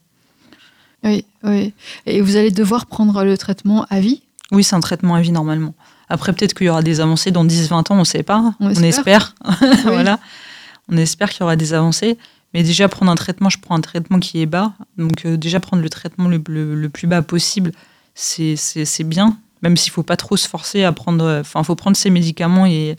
Oui, 1.04 1.26
oui. 1.44 1.74
Et 2.06 2.22
vous 2.22 2.36
allez 2.36 2.52
devoir 2.52 2.86
prendre 2.86 3.24
le 3.24 3.38
traitement 3.38 3.86
à 3.90 4.00
vie? 4.00 4.24
Oui, 4.52 4.64
c'est 4.64 4.76
un 4.76 4.80
traitement 4.80 5.16
à 5.16 5.22
vie 5.22 5.32
normalement. 5.32 5.74
Après, 6.10 6.34
peut-être 6.34 6.54
qu'il 6.54 6.68
y 6.68 6.70
aura 6.70 6.82
des 6.82 7.00
avancées 7.00 7.32
dans 7.32 7.46
10-20 7.46 7.74
ans, 7.74 7.84
on 7.92 8.00
ne 8.00 8.04
sait 8.04 8.24
pas. 8.24 8.54
On, 8.60 8.70
espère. 8.70 9.36
voilà. 9.84 10.20
On 10.90 10.98
espère 10.98 11.30
qu'il 11.30 11.42
y 11.42 11.44
aura 11.44 11.56
des 11.56 11.74
avancées. 11.74 12.18
Mais 12.54 12.64
déjà, 12.64 12.88
prendre 12.88 13.12
un 13.12 13.16
traitement, 13.16 13.50
je 13.50 13.58
prends 13.60 13.76
un 13.76 13.82
traitement 13.82 14.20
qui 14.20 14.42
est 14.42 14.46
bas. 14.46 14.74
Donc, 14.98 15.26
euh, 15.26 15.38
déjà, 15.38 15.60
prendre 15.60 15.82
le 15.82 15.90
traitement 15.90 16.28
le, 16.28 16.42
le, 16.48 16.90
plus 16.90 17.08
bas 17.08 17.22
possible, 17.22 17.72
c'est 18.14 18.56
bien. 19.04 19.38
Même 19.62 19.78
s'il 19.78 19.92
ne 19.92 19.94
faut 19.94 20.04
pas 20.04 20.18
trop 20.18 20.38
se 20.38 20.48
forcer 20.48 20.84
à 20.84 20.92
prendre. 20.92 21.40
Enfin, 21.40 21.62
il 21.62 21.66
faut 21.66 21.76
prendre 21.76 21.98
ses 21.98 22.10
médicaments 22.10 22.66
et, 22.66 22.98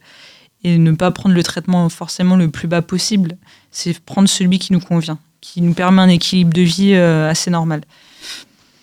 et 0.64 0.78
ne 0.78 0.92
pas 0.92 1.10
prendre 1.10 1.34
le 1.34 1.42
traitement 1.42 1.88
forcément 1.88 2.36
le 2.36 2.48
plus 2.48 2.66
bas 2.66 2.82
possible. 2.82 3.36
C'est 3.70 3.98
prendre 4.00 4.28
celui 4.28 4.58
qui 4.58 4.72
nous 4.72 4.80
convient, 4.80 5.18
qui 5.40 5.60
nous 5.60 5.74
permet 5.74 6.02
un 6.02 6.08
équilibre 6.08 6.52
de 6.52 6.62
vie 6.62 6.94
euh, 6.94 7.30
assez 7.30 7.50
normal. 7.50 7.82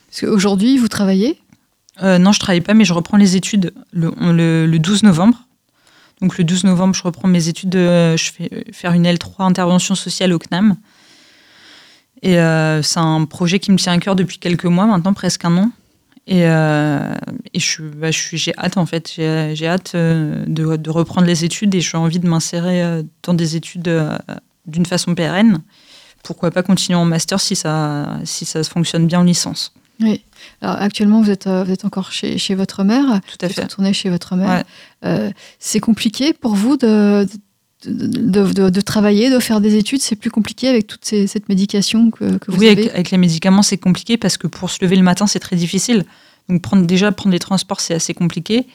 Parce 0.10 0.22
qu'aujourd'hui, 0.22 0.78
vous 0.78 0.88
travaillez? 0.88 1.41
Euh, 2.02 2.18
Non, 2.18 2.32
je 2.32 2.40
travaille 2.40 2.62
pas, 2.62 2.74
mais 2.74 2.86
je 2.86 2.94
reprends 2.94 3.18
les 3.18 3.36
études 3.36 3.74
le, 3.92 4.12
le 4.66 4.78
12 4.78 5.04
novembre. 5.04 5.38
Donc 6.22 6.38
le 6.38 6.44
12 6.44 6.66
novembre, 6.66 6.94
je 6.94 7.04
reprends 7.04 7.28
mes 7.28 7.48
études, 7.48 7.74
je 7.74 8.32
fais 8.32 8.66
faire 8.72 8.94
une 8.94 9.08
L3 9.08 9.44
intervention 9.44 9.96
sociale 9.96 10.34
au 10.34 10.40
CNAM. 10.40 10.78
Et 12.22 12.38
euh, 12.38 12.82
c'est 12.82 13.00
un 13.00 13.26
projet 13.26 13.60
qui 13.60 13.72
me 13.72 13.78
tient 13.78 13.94
à 13.94 13.98
cœur 13.98 14.16
depuis 14.16 14.38
quelques 14.38 14.66
mois, 14.66 14.86
maintenant 14.86 15.14
presque 15.14 15.46
un 15.46 15.58
an. 15.58 15.72
Et, 16.28 16.46
euh, 16.46 17.16
bah, 17.96 18.12
j'ai 18.12 18.54
hâte 18.58 18.78
en 18.78 18.86
fait, 18.86 19.14
j'ai, 19.16 19.68
hâte 19.68 19.94
euh, 19.96 20.46
de, 20.46 20.76
de, 20.76 20.90
reprendre 20.92 21.26
les 21.26 21.44
études 21.44 21.74
et 21.74 21.82
j'ai 21.82 21.98
envie 21.98 22.20
de 22.20 22.28
m'insérer 22.28 23.04
dans 23.24 23.34
des 23.34 23.56
études 23.56 23.90
d'une 24.68 24.86
façon 24.86 25.16
pérenne. 25.16 25.62
pourquoi 26.24 26.52
pas 26.52 26.62
continuer 26.62 26.98
en 26.98 27.06
master 27.06 27.42
si 27.42 27.56
ça, 27.56 28.20
si 28.24 28.46
ça 28.46 28.64
fonctionne 28.64 29.08
bien 29.08 29.22
en 29.22 29.24
licence. 29.24 29.74
Oui. 30.02 30.22
Alors, 30.62 30.76
actuellement, 30.82 31.22
vous 31.22 31.30
êtes, 31.30 31.48
euh, 31.48 31.64
vous 31.64 31.72
êtes 31.72 31.86
encore 31.86 32.12
chez, 32.12 32.38
chez 32.38 32.56
votre 32.56 32.84
mère. 32.84 33.06
Tout 33.28 33.38
à 33.42 33.46
Vous 33.48 33.52
êtes 33.52 33.54
fait. 33.54 33.62
retourné 33.64 33.94
chez 33.94 34.10
votre 34.10 34.36
mère. 34.36 34.50
Ouais. 34.50 34.64
Euh, 35.06 35.32
c'est 35.60 35.80
compliqué 35.80 36.34
pour 36.34 36.56
vous 36.56 36.76
de, 36.78 37.28
de, 37.86 38.70
de- 38.70 38.82
travailler, 38.82 39.30
de 39.30 39.40
faire 39.40 39.62
des 39.62 39.76
études? 39.76 40.02
C'est 40.02 40.16
plus 40.16 40.32
compliqué 40.32 40.68
avec 40.68 40.88
toute 40.88 41.06
ces- 41.06 41.28
cette 41.28 41.50
médication 41.50 42.10
que, 42.12 42.38
que 42.38 42.52
vous 42.52 42.58
Oui, 42.60 42.68
avez? 42.68 42.82
avec, 42.84 42.94
avec 42.94 43.12
les 43.12 43.18
médicaments, 43.18 43.62
c'est 43.64 43.78
compliqué 43.78 44.18
parce 44.18 44.38
que 44.38 44.48
pour 44.48 44.70
se 44.70 44.84
lever 44.84 44.96
le 44.96 45.04
matin, 45.04 45.28
c'est 45.28 45.40
très 45.40 45.56
difficile. 45.56 46.06
Donc 46.50 46.62
prendre, 46.62 46.86
déjà, 46.86 47.12
prendre 47.12 47.32
les 47.34 47.40
transports, 47.40 47.80
c'est 47.80 47.94
assez 47.94 48.14
compliqué. 48.14 48.68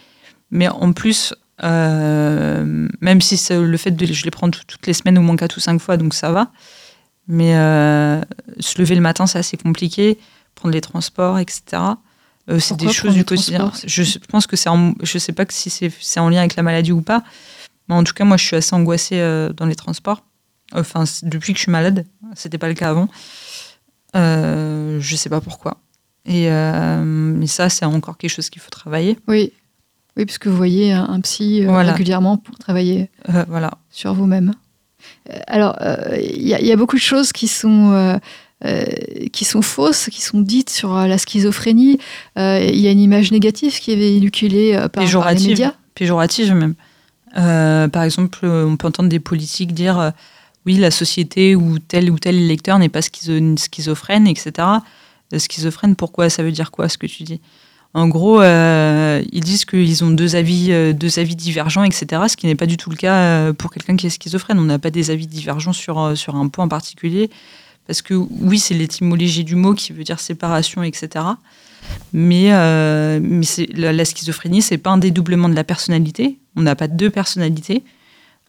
Mais 0.51 0.69
en 0.69 0.93
plus, 0.93 1.35
euh, 1.65 2.89
même 3.01 3.21
si 3.21 3.41
le 3.53 3.77
fait 3.77 3.91
de 3.91 4.07
je 4.07 4.25
les 4.25 4.31
prends 4.31 4.51
tout- 4.51 4.61
toutes 4.67 4.87
les 4.87 4.93
semaines 4.93 5.19
au 5.19 5.23
moins 5.23 5.37
quatre 5.37 5.57
ou 5.57 5.61
cinq 5.61 5.81
fois, 5.81 5.97
donc 5.97 6.15
ça 6.15 6.31
va. 6.31 6.51
Mais 7.29 7.57
euh, 7.57 8.21
se 8.61 8.81
lever 8.81 8.95
le 8.95 9.01
matin, 9.01 9.27
c'est 9.27 9.39
assez 9.39 9.57
compliqué. 9.57 10.19
Prendre 10.57 10.73
les 10.75 10.81
transports, 10.81 11.39
etc. 11.39 11.63
Euh, 12.51 12.59
c'est 12.59 12.77
des 12.77 12.93
choses 12.93 13.15
du 13.15 13.25
quotidien. 13.25 13.71
Je, 13.87 14.03
je 14.03 14.19
pense 14.19 14.47
que 14.49 14.57
c'est 14.57 14.69
en- 14.69 14.95
je 15.03 15.19
sais 15.19 15.33
pas 15.33 15.45
que 15.47 15.53
si 15.55 15.71
c'est 15.71 16.21
en 16.21 16.29
lien 16.29 16.41
avec 16.41 16.57
la 16.57 16.63
maladie 16.65 16.91
ou 16.93 17.03
pas. 17.03 17.23
Mais 17.89 17.95
en 17.95 18.03
tout 18.03 18.13
cas, 18.15 18.25
moi, 18.25 18.37
je 18.37 18.45
suis 18.45 18.57
assez 18.57 18.75
angoissée 18.75 19.21
euh, 19.21 19.53
dans 19.53 19.67
les 19.67 19.77
transports. 19.77 20.25
Enfin, 20.73 21.05
depuis 21.23 21.53
que 21.53 21.59
je 21.59 21.63
suis 21.63 21.71
malade, 21.73 22.05
c'était 22.35 22.59
pas 22.59 22.67
le 22.69 22.75
cas 22.75 22.91
avant. 22.91 23.09
Euh, 24.17 24.99
je 25.01 25.17
sais 25.17 25.29
pas 25.29 25.41
pourquoi. 25.41 25.79
Et 26.25 26.51
euh, 26.51 27.03
mais 27.05 27.47
ça, 27.47 27.69
c'est 27.69 27.85
encore 27.85 28.17
quelque 28.19 28.31
chose 28.31 28.51
qu'il 28.51 28.61
faut 28.63 28.71
travailler. 28.71 29.19
Oui. 29.29 29.53
Oui, 30.17 30.25
parce 30.25 30.39
que 30.39 30.49
vous 30.49 30.57
voyez 30.57 30.93
un, 30.95 31.05
un 31.05 31.21
psy 31.21 31.65
Voilà. 31.67 31.93
régulièrement 31.93 32.39
pour 32.39 32.57
travailler 32.59 33.11
voilà. 33.49 33.73
sur 33.91 34.15
vous-même. 34.15 34.55
Alors, 35.47 35.77
il 36.19 36.43
y, 36.49 36.55
a- 36.55 36.61
il 36.61 36.67
y 36.67 36.73
a 36.73 36.77
beaucoup 36.77 36.97
de 36.97 37.03
choses 37.03 37.33
qui 37.33 37.47
sont, 37.49 38.19
euh, 38.65 38.85
qui 39.33 39.45
sont 39.45 39.61
fausses, 39.63 40.09
qui 40.11 40.23
sont 40.23 40.41
dites 40.41 40.71
sur 40.71 40.97
euh, 40.97 41.07
la 41.07 41.19
schizophrénie. 41.19 41.99
Euh, 42.39 42.59
Il 42.73 42.81
y 42.81 42.89
a 42.89 42.91
une 42.91 43.01
image 43.01 43.31
négative 43.33 43.79
qui 43.79 43.93
est 43.93 43.97
véhiculée 43.97 44.73
par, 44.73 44.89
par 44.91 45.03
les 45.03 45.05
médias. 45.51 45.75
péjorative 45.95 46.55
même. 46.55 46.75
Par 47.91 48.03
exemple, 48.03 48.39
on 48.47 48.77
peut 48.77 48.87
entendre 48.89 49.09
des 49.11 49.21
politiques 49.21 49.75
dire 49.75 50.13
oui, 50.65 50.77
la 50.79 50.91
société 50.91 51.55
ou 51.55 51.79
tel 51.79 52.11
ou 52.11 52.19
tel 52.19 52.35
électeur 52.37 52.79
n'est 52.79 52.89
pas 52.89 53.01
schizo- 53.01 53.57
schizophrène, 53.59 54.27
etc. 54.27 54.53
Schizophrène, 55.37 55.95
pourquoi? 55.97 56.31
Ça 56.31 56.43
veut 56.43 56.53
dire 56.53 56.71
quoi 56.71 56.89
ce 56.89 56.97
que 56.99 57.07
tu 57.07 57.23
dis? 57.25 57.41
En 57.95 58.09
gros, 58.09 58.41
euh, 58.43 59.23
ils 59.33 59.43
disent 59.45 59.65
qu'ils 59.65 60.05
ont 60.05 60.11
deux 60.11 60.37
avis, 60.37 60.69
euh, 60.71 60.93
deux 60.93 61.19
avis 61.19 61.37
divergents, 61.37 61.85
etc. 61.85 62.23
Ce 62.29 62.37
qui 62.37 62.47
n'est 62.47 62.55
pas 62.55 62.67
du 62.67 62.77
tout 62.77 62.91
le 62.91 62.97
cas 62.97 63.53
pour 63.55 63.71
quelqu'un 63.71 63.97
qui 63.97 64.07
est 64.07 64.11
schizophrène. 64.11 64.59
On 64.59 64.63
n'a 64.65 64.79
pas 64.79 64.91
des 64.91 65.11
avis 65.11 65.27
divergents 65.27 65.73
sur, 65.73 66.13
sur 66.17 66.37
un 66.37 66.49
point 66.49 66.65
en 66.65 66.69
particulier. 66.69 67.31
Parce 67.87 68.03
que 68.03 68.15
oui, 68.15 68.59
c'est 68.59 68.75
l'étymologie 68.75 69.45
du 69.45 69.55
mot 69.55 69.75
qui 69.75 69.93
veut 69.93 70.05
dire 70.05 70.21
séparation, 70.21 70.83
etc. 70.83 71.25
Mais, 72.13 72.53
euh, 72.53 73.21
mais 73.23 73.47
la, 73.75 73.93
la 73.93 74.05
schizophrénie, 74.05 74.63
c'est 74.63 74.79
pas 74.79 74.91
un 74.91 74.99
dédoublement 74.99 75.49
de 75.49 75.55
la 75.55 75.65
personnalité. 75.65 76.39
On 76.57 76.63
n'a 76.63 76.75
pas 76.75 76.89
deux 76.89 77.11
personnalités. 77.11 77.85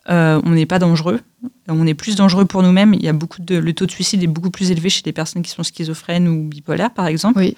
Euh, 0.10 0.42
on 0.46 0.52
n'est 0.52 0.66
pas 0.66 0.80
dangereux. 0.80 1.20
On 1.68 1.86
est 1.86 1.94
plus 1.94 2.16
dangereux 2.16 2.46
pour 2.46 2.64
nous-mêmes. 2.64 2.94
Il 2.94 3.04
y 3.04 3.10
a 3.10 3.14
beaucoup 3.14 3.42
de, 3.42 3.58
le 3.58 3.74
taux 3.74 3.86
de 3.86 3.92
suicide 3.92 4.24
est 4.24 4.28
beaucoup 4.28 4.52
plus 4.52 4.72
élevé 4.72 4.90
chez 4.90 5.02
les 5.06 5.12
personnes 5.12 5.44
qui 5.44 5.52
sont 5.52 5.64
schizophrènes 5.64 6.28
ou 6.28 6.48
bipolaires, 6.48 6.94
par 6.94 7.08
exemple. 7.08 7.40
Oui. 7.40 7.58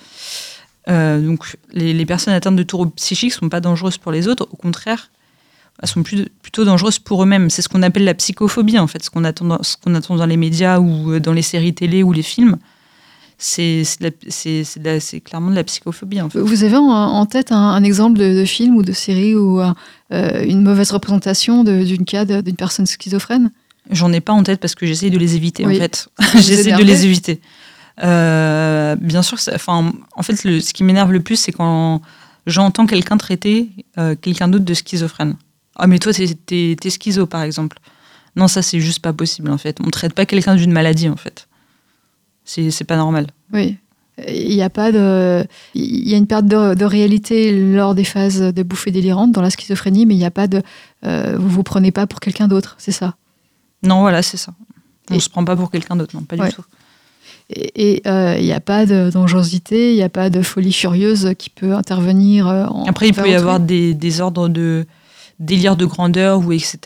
Euh, 0.88 1.22
donc, 1.22 1.56
les, 1.72 1.94
les 1.94 2.06
personnes 2.06 2.34
atteintes 2.34 2.56
de 2.56 2.64
troubles 2.64 2.92
psychiques 2.94 3.34
sont 3.34 3.50
pas 3.50 3.62
dangereuses 3.62 3.98
pour 3.98 4.12
les 4.12 4.28
autres. 4.28 4.48
Au 4.52 4.56
contraire, 4.56 5.12
elles 5.82 5.88
sont 5.90 6.04
plus, 6.04 6.28
plutôt 6.42 6.66
dangereuses 6.66 7.00
pour 7.00 7.24
eux-mêmes. 7.24 7.50
C'est 7.50 7.62
ce 7.62 7.70
qu'on 7.70 7.82
appelle 7.84 8.04
la 8.04 8.14
psychophobie, 8.14 8.78
en 8.80 8.88
fait, 8.88 9.04
ce 9.04 9.10
qu'on 9.10 9.24
attend, 9.24 9.46
dans- 9.46 9.64
ce 9.64 9.78
qu'on 9.78 9.96
attend 9.96 10.16
dans 10.16 10.26
les 10.26 10.38
médias 10.38 10.80
ou 10.80 11.14
euh, 11.14 11.20
dans 11.20 11.34
les 11.34 11.42
séries 11.42 11.74
télé 11.74 12.04
ou 12.04 12.12
les 12.12 12.22
films. 12.24 12.58
C'est 13.38 13.84
clairement 15.24 15.50
de 15.50 15.56
la 15.56 15.64
psychophobie, 15.64 16.22
en 16.22 16.30
fait. 16.30 16.40
Vous 16.40 16.64
avez 16.64 16.76
en, 16.76 16.84
en 16.90 17.26
tête 17.26 17.52
un, 17.52 17.58
un 17.58 17.84
exemple 17.84 18.20
de, 18.20 18.40
de 18.40 18.46
film 18.46 18.76
ou 18.76 18.84
de 18.84 18.92
série 18.92 19.36
ou 19.36 19.60
un- 19.62 19.76
euh, 20.12 20.44
une 20.46 20.62
mauvaise 20.62 20.92
représentation 20.92 21.64
de- 21.64 21.84
d'une 21.84 22.04
cas 22.06 22.26
de- 22.26 22.42
d'une 22.42 22.56
personne 22.58 22.86
schizophrène? 22.86 23.52
J'en 23.92 24.12
ai 24.12 24.20
pas 24.22 24.34
en 24.34 24.44
tête 24.44 24.60
parce 24.60 24.76
que 24.76 24.86
j'essaye 24.86 25.10
de 25.10 25.18
les 25.18 25.36
éviter 25.36 25.66
Oui. 25.66 25.78
en 25.78 25.80
fait. 25.80 26.10
J'essaye 26.36 26.74
de 26.76 26.84
les 26.84 27.06
éviter. 27.06 27.40
Euh, 28.04 28.96
bien 28.98 29.22
sûr, 29.22 29.38
enfin, 29.54 29.92
en 30.16 30.24
fait, 30.24 30.44
le- 30.44 30.60
ce 30.60 30.74
qui 30.74 30.84
m'énerve 30.84 31.12
le 31.12 31.22
plus, 31.22 31.38
c'est 31.38 31.52
quand 31.52 32.02
j'entends 32.46 32.86
quelqu'un 32.86 33.18
traiter 33.18 33.70
euh, 33.98 34.16
quelqu'un 34.20 34.48
d'autre 34.48 34.66
de 34.66 34.74
schizophrène. 34.74 35.36
Ah, 35.80 35.88
mais 35.88 36.00
toi, 36.00 36.12
t'es, 36.14 36.78
schizo, 36.90 37.26
par 37.26 37.42
exemple. 37.44 37.78
Non, 38.36 38.48
ça, 38.48 38.62
c'est 38.62 38.80
juste 38.80 39.00
pas 39.02 39.14
possible, 39.14 39.50
en 39.52 39.58
fait. 39.58 39.78
On 39.86 39.90
traite 39.90 40.14
pas 40.14 40.26
quelqu'un 40.26 40.56
d'une 40.56 40.72
maladie, 40.72 41.10
en 41.10 41.16
fait. 41.16 41.48
C'est, 42.46 42.72
c'est 42.72 42.84
pas 42.86 42.98
normal. 42.98 43.28
Oui. 43.54 43.78
Il 44.28 44.50
n'y 44.54 44.62
a 44.62 44.70
pas 44.70 44.92
de. 44.92 45.46
Il 45.76 46.10
y 46.10 46.14
a 46.14 46.18
une 46.18 46.28
perte 46.28 46.46
de, 46.46 46.74
de 46.74 46.84
réalité 46.86 47.58
lors 47.74 47.96
des 47.96 48.04
phases 48.04 48.42
de 48.42 48.64
bouffées 48.64 48.92
délirantes 48.92 49.32
dans 49.32 49.42
la 49.42 49.50
schizophrénie, 49.50 50.06
mais 50.06 50.14
il 50.14 50.18
n'y 50.18 50.26
a 50.26 50.32
pas 50.32 50.48
de. 50.48 50.62
euh, 51.06 51.38
vous 51.40 51.48
vous 51.48 51.64
prenez 51.64 51.92
pas 51.92 52.06
pour 52.06 52.20
quelqu'un 52.20 52.50
d'autre, 52.50 52.76
c'est 52.80 52.92
ça? 52.92 53.16
Non, 53.82 54.02
voilà, 54.02 54.22
c'est 54.22 54.36
ça. 54.36 54.54
On 55.10 55.16
Et- 55.16 55.20
se 55.22 55.30
prend 55.30 55.46
pas 55.46 55.56
pour 55.56 55.72
quelqu'un 55.72 55.96
d'autre, 55.96 56.14
non, 56.18 56.24
pas 56.24 56.36
Ouais. 56.36 56.50
du 56.50 56.56
tout. 56.56 56.66
Et 57.52 58.02
euh, 58.06 58.36
il 58.38 58.44
n'y 58.46 58.52
a 58.52 58.60
pas 58.60 58.86
de 58.86 59.10
dangerosité, 59.10 59.92
il 59.94 59.96
n'y 59.96 60.04
a 60.04 60.10
pas 60.10 60.30
de 60.30 60.42
folie 60.42 60.74
furieuse 60.74 61.34
qui 61.38 61.50
peut 61.50 61.74
intervenir. 61.74 62.48
euh, 62.48 62.66
en- 62.66 62.84
Après, 62.86 63.08
il 63.08 63.14
peut 63.14 63.30
y 63.30 63.34
avoir 63.36 63.60
des, 63.62 63.94
des 63.94 64.22
ordres 64.22 64.50
de 64.50 64.86
délire 65.40 65.76
de 65.78 65.86
grandeur 65.86 66.40
ou 66.46 66.52
etc. 66.52 66.78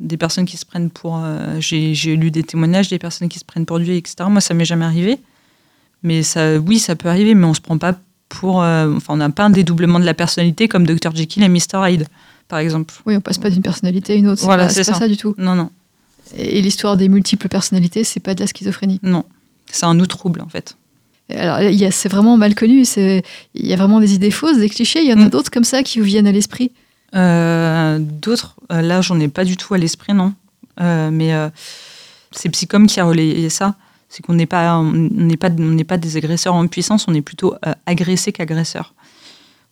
Des 0.00 0.16
personnes 0.16 0.44
qui 0.46 0.56
se 0.56 0.64
prennent 0.66 0.90
pour. 0.90 1.20
euh, 1.22 1.56
j'ai, 1.60 1.94
lu 2.16 2.30
des 2.30 2.42
témoignages 2.42 2.88
des 2.88 2.98
personnes 2.98 3.28
qui 3.28 3.38
se 3.38 3.44
prennent 3.44 3.66
pour 3.66 3.78
Dieu, 3.80 3.94
etc. 3.94 4.16
Moi, 4.28 4.40
ça 4.40 4.54
m'est 4.54 4.64
jamais 4.64 4.84
arrivé. 4.84 5.18
Mais 6.02 6.22
ça, 6.22 6.58
oui, 6.58 6.78
ça 6.78 6.94
peut 6.96 7.08
arriver, 7.08 7.34
mais 7.34 7.44
on 7.46 7.54
se 7.54 7.60
prend 7.60 7.76
pas 7.78 7.96
pour. 8.28 8.62
euh, 8.62 8.94
enfin, 8.96 9.14
on 9.14 9.16
n'a 9.18 9.30
pas 9.30 9.44
un 9.44 9.50
dédoublement 9.50 9.98
de 10.00 10.04
la 10.04 10.14
personnalité 10.14 10.68
comme 10.68 10.86
Dr. 10.86 11.14
Jekyll 11.14 11.42
et 11.42 11.48
Mr. 11.48 11.88
Hyde, 11.88 12.06
par 12.48 12.60
exemple. 12.60 12.94
Oui, 13.04 13.16
on 13.16 13.20
passe 13.20 13.38
pas 13.38 13.50
d'une 13.50 13.62
personnalité 13.62 14.12
à 14.14 14.16
une 14.16 14.28
autre. 14.28 14.42
Voilà, 14.44 14.68
c'est 14.68 14.84
pas 14.90 14.98
ça. 14.98 15.08
du 15.08 15.16
tout. 15.16 15.34
Non, 15.38 15.54
non, 15.54 15.70
Et, 16.36 16.58
et 16.58 16.62
l'histoire 16.62 16.96
des 16.96 17.08
multiples 17.08 17.48
personnalités, 17.48 18.04
c'est 18.04 18.20
pas 18.20 18.34
de 18.34 18.40
la 18.40 18.46
schizophrénie. 18.46 19.00
non. 19.02 19.24
C'est 19.70 19.84
un 19.84 20.00
autre 20.00 20.16
trouble, 20.16 20.40
en 20.40 20.48
fait. 20.48 20.78
Alors, 21.30 21.60
il 21.60 21.74
y 21.76 21.84
a- 21.84 21.90
c'est 21.90 22.08
vraiment 22.08 22.38
mal 22.38 22.54
connu. 22.54 22.84
Il 22.96 23.22
y 23.66 23.74
a 23.74 23.76
vraiment 23.76 24.00
des 24.00 24.14
idées 24.14 24.30
fausses, 24.30 24.56
des 24.56 24.70
clichés. 24.70 25.00
Il 25.02 25.10
y 25.10 25.12
en 25.12 25.20
a 25.20 25.26
Mm. 25.26 25.28
d'autres 25.28 25.50
comme 25.50 25.64
ça 25.64 25.82
qui 25.82 25.98
vous 25.98 26.06
viennent 26.06 26.26
à 26.26 26.32
l'esprit. 26.32 26.72
Euh, 27.14 27.98
D'autres, 27.98 28.56
euh, 28.72 28.82
là, 28.82 29.00
j'en 29.00 29.18
ai 29.20 29.28
pas 29.28 29.44
du 29.44 29.56
tout 29.56 29.74
à 29.74 29.78
l'esprit, 29.78 30.14
non. 30.14 30.34
Euh, 30.80 31.10
mais 31.10 31.32
c'est 32.30 32.48
Psycom 32.50 32.86
qui 32.86 33.00
a 33.00 33.04
relayé 33.04 33.48
ça. 33.50 33.74
C'est 34.08 34.24
qu'on 34.24 34.34
n'est 34.34 34.46
pas, 34.46 34.78
on 34.78 34.92
n'est 34.92 35.36
pas, 35.36 35.50
on 35.50 35.72
n'est 35.72 35.84
pas 35.84 35.98
des 35.98 36.16
agresseurs 36.16 36.54
en 36.54 36.66
puissance, 36.66 37.06
on 37.08 37.14
est 37.14 37.22
plutôt 37.22 37.54
agressés 37.84 38.32
qu'agresseurs. 38.32 38.94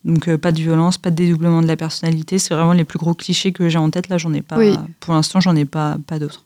Donc 0.06 0.28
euh, 0.28 0.38
pas 0.38 0.52
de 0.52 0.58
violence, 0.58 0.98
pas 0.98 1.10
de 1.10 1.16
dédoublement 1.16 1.60
de 1.62 1.66
la 1.66 1.76
personnalité. 1.76 2.38
C'est 2.38 2.54
vraiment 2.54 2.72
les 2.72 2.84
plus 2.84 2.98
gros 2.98 3.12
clichés 3.12 3.52
que 3.52 3.68
j'ai 3.68 3.78
en 3.78 3.90
tête. 3.90 4.08
Là, 4.08 4.18
j'en 4.18 4.32
ai 4.32 4.40
pas. 4.40 4.56
Oui. 4.56 4.76
Pour 5.00 5.14
l'instant, 5.14 5.40
j'en 5.40 5.56
ai 5.56 5.64
pas, 5.64 5.96
pas 6.06 6.18
d'autres. 6.18 6.44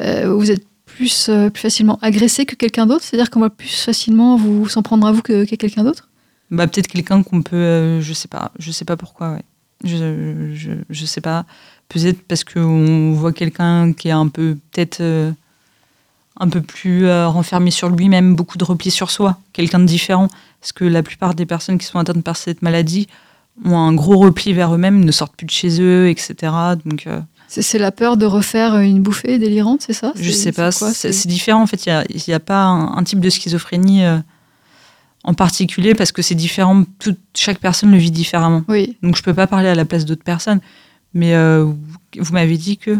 Euh, 0.00 0.34
vous 0.34 0.50
êtes 0.50 0.64
plus, 0.84 1.28
euh, 1.28 1.48
plus 1.48 1.62
facilement 1.62 1.98
agressé 2.02 2.44
que 2.44 2.54
quelqu'un 2.54 2.86
d'autre? 2.86 3.04
C'est-à-dire 3.04 3.30
qu'on 3.30 3.40
va 3.40 3.50
plus 3.50 3.82
facilement 3.82 4.36
vous 4.36 4.68
s'en 4.68 4.82
prendre 4.82 5.06
à 5.06 5.12
vous 5.12 5.22
que, 5.22 5.44
qu'à 5.44 5.56
quelqu'un 5.56 5.82
d'autre? 5.84 6.08
Bah 6.50 6.66
peut-être 6.66 6.88
quelqu'un 6.88 7.22
qu'on 7.22 7.40
peut, 7.40 8.00
je 8.00 8.12
sais 8.12 8.28
pas, 8.28 8.52
je 8.58 8.70
sais 8.70 8.84
pas 8.84 8.98
pourquoi. 8.98 9.32
Ouais. 9.32 9.42
Je, 9.84 10.52
je, 10.54 10.72
je 10.88 11.04
sais 11.06 11.20
pas. 11.20 11.44
Peut-être 11.88 12.22
parce 12.22 12.44
qu'on 12.44 13.12
voit 13.12 13.32
quelqu'un 13.32 13.92
qui 13.92 14.08
est 14.08 14.12
un 14.12 14.28
peu 14.28 14.56
peut-être 14.70 15.00
euh, 15.00 15.30
un 16.38 16.48
peu 16.48 16.60
plus 16.60 17.06
euh, 17.06 17.28
renfermé 17.28 17.70
sur 17.70 17.88
lui-même, 17.88 18.34
beaucoup 18.34 18.58
de 18.58 18.64
repli 18.64 18.90
sur 18.90 19.10
soi, 19.10 19.38
quelqu'un 19.52 19.78
de 19.78 19.84
différent. 19.84 20.28
Parce 20.60 20.72
que 20.72 20.84
la 20.84 21.02
plupart 21.02 21.34
des 21.34 21.46
personnes 21.46 21.78
qui 21.78 21.86
sont 21.86 21.98
atteintes 21.98 22.24
par 22.24 22.36
cette 22.36 22.62
maladie 22.62 23.08
ont 23.64 23.76
un 23.76 23.92
gros 23.92 24.18
repli 24.18 24.52
vers 24.52 24.74
eux-mêmes, 24.74 25.04
ne 25.04 25.12
sortent 25.12 25.36
plus 25.36 25.46
de 25.46 25.50
chez 25.50 25.80
eux, 25.80 26.08
etc. 26.08 26.52
Donc 26.86 27.06
euh, 27.06 27.20
c'est, 27.48 27.78
la 27.78 27.92
peur 27.92 28.16
de 28.16 28.24
refaire 28.24 28.78
une 28.78 29.02
bouffée 29.02 29.38
délirante, 29.38 29.82
c'est 29.82 29.92
ça? 29.92 30.12
Je 30.16 30.30
sais 30.30 30.52
pas, 30.52 30.72
c'est 30.72 31.26
différent 31.26 31.62
en 31.62 31.66
fait. 31.66 31.84
Il 31.84 32.06
n'y 32.28 32.32
a, 32.32 32.36
a 32.36 32.40
pas 32.40 32.64
un, 32.64 32.96
un 32.96 33.04
type 33.04 33.20
de 33.20 33.28
schizophrénie 33.28 34.04
euh, 34.04 34.18
en 35.24 35.34
particulier 35.34 35.94
parce 35.94 36.12
que 36.12 36.22
c'est 36.22 36.34
différent. 36.34 36.84
Chaque 37.34 37.58
personne 37.58 37.90
le 37.90 37.98
vit 37.98 38.10
différemment. 38.10 38.64
Oui. 38.68 38.96
Donc 39.02 39.16
je 39.16 39.22
peux 39.22 39.34
pas 39.34 39.46
parler 39.46 39.68
à 39.68 39.74
la 39.74 39.84
place 39.84 40.04
d'autres 40.04 40.24
personnes. 40.24 40.60
Mais 41.14 41.34
euh, 41.34 41.64
vous 42.18 42.32
m'avez 42.32 42.56
dit 42.56 42.78
que 42.78 42.96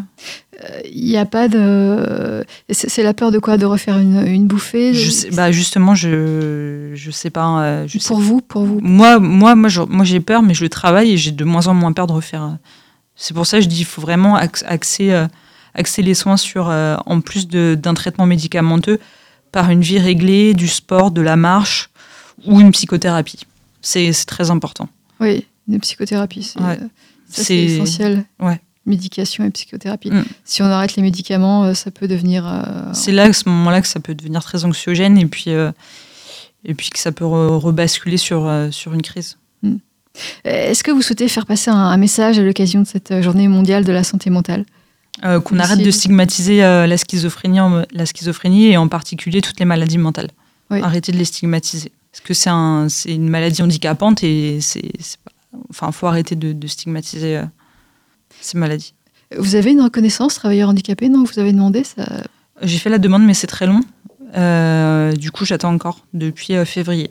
Il 0.92 1.04
n'y 1.06 1.16
a 1.16 1.24
pas 1.24 1.48
de. 1.48 2.44
C'est, 2.70 3.02
la 3.02 3.14
peur 3.14 3.30
de 3.32 3.38
quoi? 3.38 3.56
De 3.56 3.64
refaire 3.64 3.98
une, 3.98 4.26
une 4.26 4.46
bouffée? 4.46 4.92
Je 4.92 5.11
sais, 5.11 5.30
bah 5.30 5.50
justement 5.50 5.94
je 5.94 6.90
je 6.94 7.11
sais 7.11 7.30
pas. 7.30 7.62
euh, 7.62 7.88
sais 7.88 7.98
Pour 8.06 8.18
vous, 8.20 8.42
pour 8.42 8.64
vous? 8.64 8.80
Moi, 8.82 9.18
moi, 9.18 9.54
moi, 9.54 10.04
j'ai 10.04 10.20
peur, 10.20 10.42
mais 10.42 10.52
je 10.52 10.62
le 10.62 10.68
travaille 10.68 11.12
et 11.12 11.16
j'ai 11.16 11.30
de 11.32 11.44
moins 11.44 11.68
en 11.68 11.74
moins 11.74 11.92
peur 11.92 12.06
de 12.06 12.12
refaire. 12.12 12.42
euh. 12.42 12.56
C'est 13.16 13.32
pour 13.35 13.46
ça 13.46 13.56
que 13.58 13.64
je 13.64 13.68
dis 13.68 13.76
qu'il 13.76 13.87
faut 13.87 14.02
vraiment 14.02 14.37
ax- 14.37 14.64
axer, 14.66 15.12
euh, 15.12 15.26
axer 15.74 16.02
les 16.02 16.14
soins 16.14 16.37
sur, 16.37 16.68
euh, 16.68 16.96
en 17.06 17.20
plus 17.22 17.48
d'un 17.48 17.94
traitement 17.94 18.26
médicamenteux, 18.26 18.98
par 19.52 19.70
une 19.70 19.80
vie 19.80 19.98
réglée, 19.98 20.52
du 20.54 20.68
sport, 20.68 21.11
de 21.12 21.22
la 21.22 21.37
marche 21.37 21.88
ou 22.46 22.61
une 22.61 22.70
psychothérapie. 22.72 23.40
C'est 23.81 24.12
très 24.26 24.50
important. 24.50 24.88
Oui, 25.20 25.46
une 25.68 25.81
psychothérapie, 25.81 26.42
c'est, 26.42 26.61
Ouais. 26.61 26.78
euh, 26.81 27.55
essentiel. 27.55 28.24
Médication 28.85 29.44
et 29.44 29.50
psychothérapie. 29.50 30.11
Mm. 30.11 30.24
Si 30.44 30.61
on 30.61 30.66
arrête 30.66 30.96
les 30.96 31.02
médicaments, 31.05 31.62
euh, 31.64 31.74
ça 31.74 31.92
peut 31.92 32.09
devenir. 32.09 32.44
euh, 32.46 32.90
C'est 32.92 33.12
là, 33.12 33.24
à 33.24 33.33
ce 33.33 33.48
moment-là, 33.48 33.81
que 33.81 33.87
ça 33.87 34.00
peut 34.00 34.12
devenir 34.14 34.42
très 34.42 34.64
anxiogène 34.64 35.16
et 35.18 35.26
puis, 35.26 35.50
euh, 35.52 35.70
et 36.64 36.74
puis 36.74 36.90
que 36.90 36.98
ça 36.98 37.12
peut 37.12 37.24
re- 37.24 37.59
rebasculer 37.59 38.16
sur, 38.16 38.44
euh, 38.48 38.72
sur 38.72 38.92
une 38.92 39.02
crise. 39.02 39.37
Est-ce 40.44 40.83
que 40.85 40.90
vous 40.90 41.00
souhaitez 41.00 41.28
faire 41.28 41.46
passer 41.46 41.70
un, 41.70 41.76
un 41.76 41.96
message 41.96 42.38
à 42.38 42.42
l'occasion 42.42 42.83
de 42.83 42.87
cette 42.87 43.22
journée 43.22 43.46
mondiale 43.48 43.85
de 43.85 43.92
la 43.92 44.05
santé 44.05 44.31
mentale? 44.31 44.64
Qu'on 45.22 45.59
arrête 45.61 45.78
de 45.83 45.90
stigmatiser 45.90 46.59
la, 46.59 46.96
schizophrénie, 46.98 47.59
la 47.92 48.05
schizophrénie 48.07 48.66
et 48.66 48.76
en 48.76 48.88
particulier 48.88 49.40
toutes 49.40 49.61
les 49.61 49.64
maladies 49.66 49.98
mentales. 49.98 50.31
Oui. 50.70 50.81
Arrêter 50.83 51.12
de 51.12 51.18
les 51.18 51.24
stigmatiser. 51.24 51.92
Parce 52.12 52.20
que 52.20 52.35
c'est 52.35 52.51
un, 52.51 52.88
c'est 52.88 53.14
une 53.14 53.29
maladie 53.29 53.62
handicapante 53.62 54.22
et 54.22 54.61
c'est, 54.61 54.92
enfin, 55.70 55.90
faut 55.92 56.07
arrêter 56.07 56.37
de, 56.37 56.53
de 56.53 56.66
stigmatiser 56.66 57.38
euh, 57.38 57.44
ces 58.40 58.59
maladies. 58.59 58.94
Vous 59.38 59.55
avez 59.55 59.70
une 59.72 59.81
reconnaissance 59.81 60.35
travailleur 60.35 60.68
handicapé 60.68 61.09
Non, 61.09 61.25
vous 61.25 61.38
avez 61.38 61.53
demandé 61.53 61.85
ça? 61.85 62.05
J'ai 62.61 62.79
fait 62.79 62.90
la 62.90 62.98
demande, 62.98 63.25
mais 63.25 63.33
c'est 63.35 63.46
très 63.46 63.66
long. 63.66 63.81
Euh, 64.37 65.12
du 65.12 65.31
coup, 65.31 65.44
j'attends 65.44 65.72
encore 65.72 66.01
depuis 66.12 66.55
euh, 66.55 66.64
février. 66.64 67.11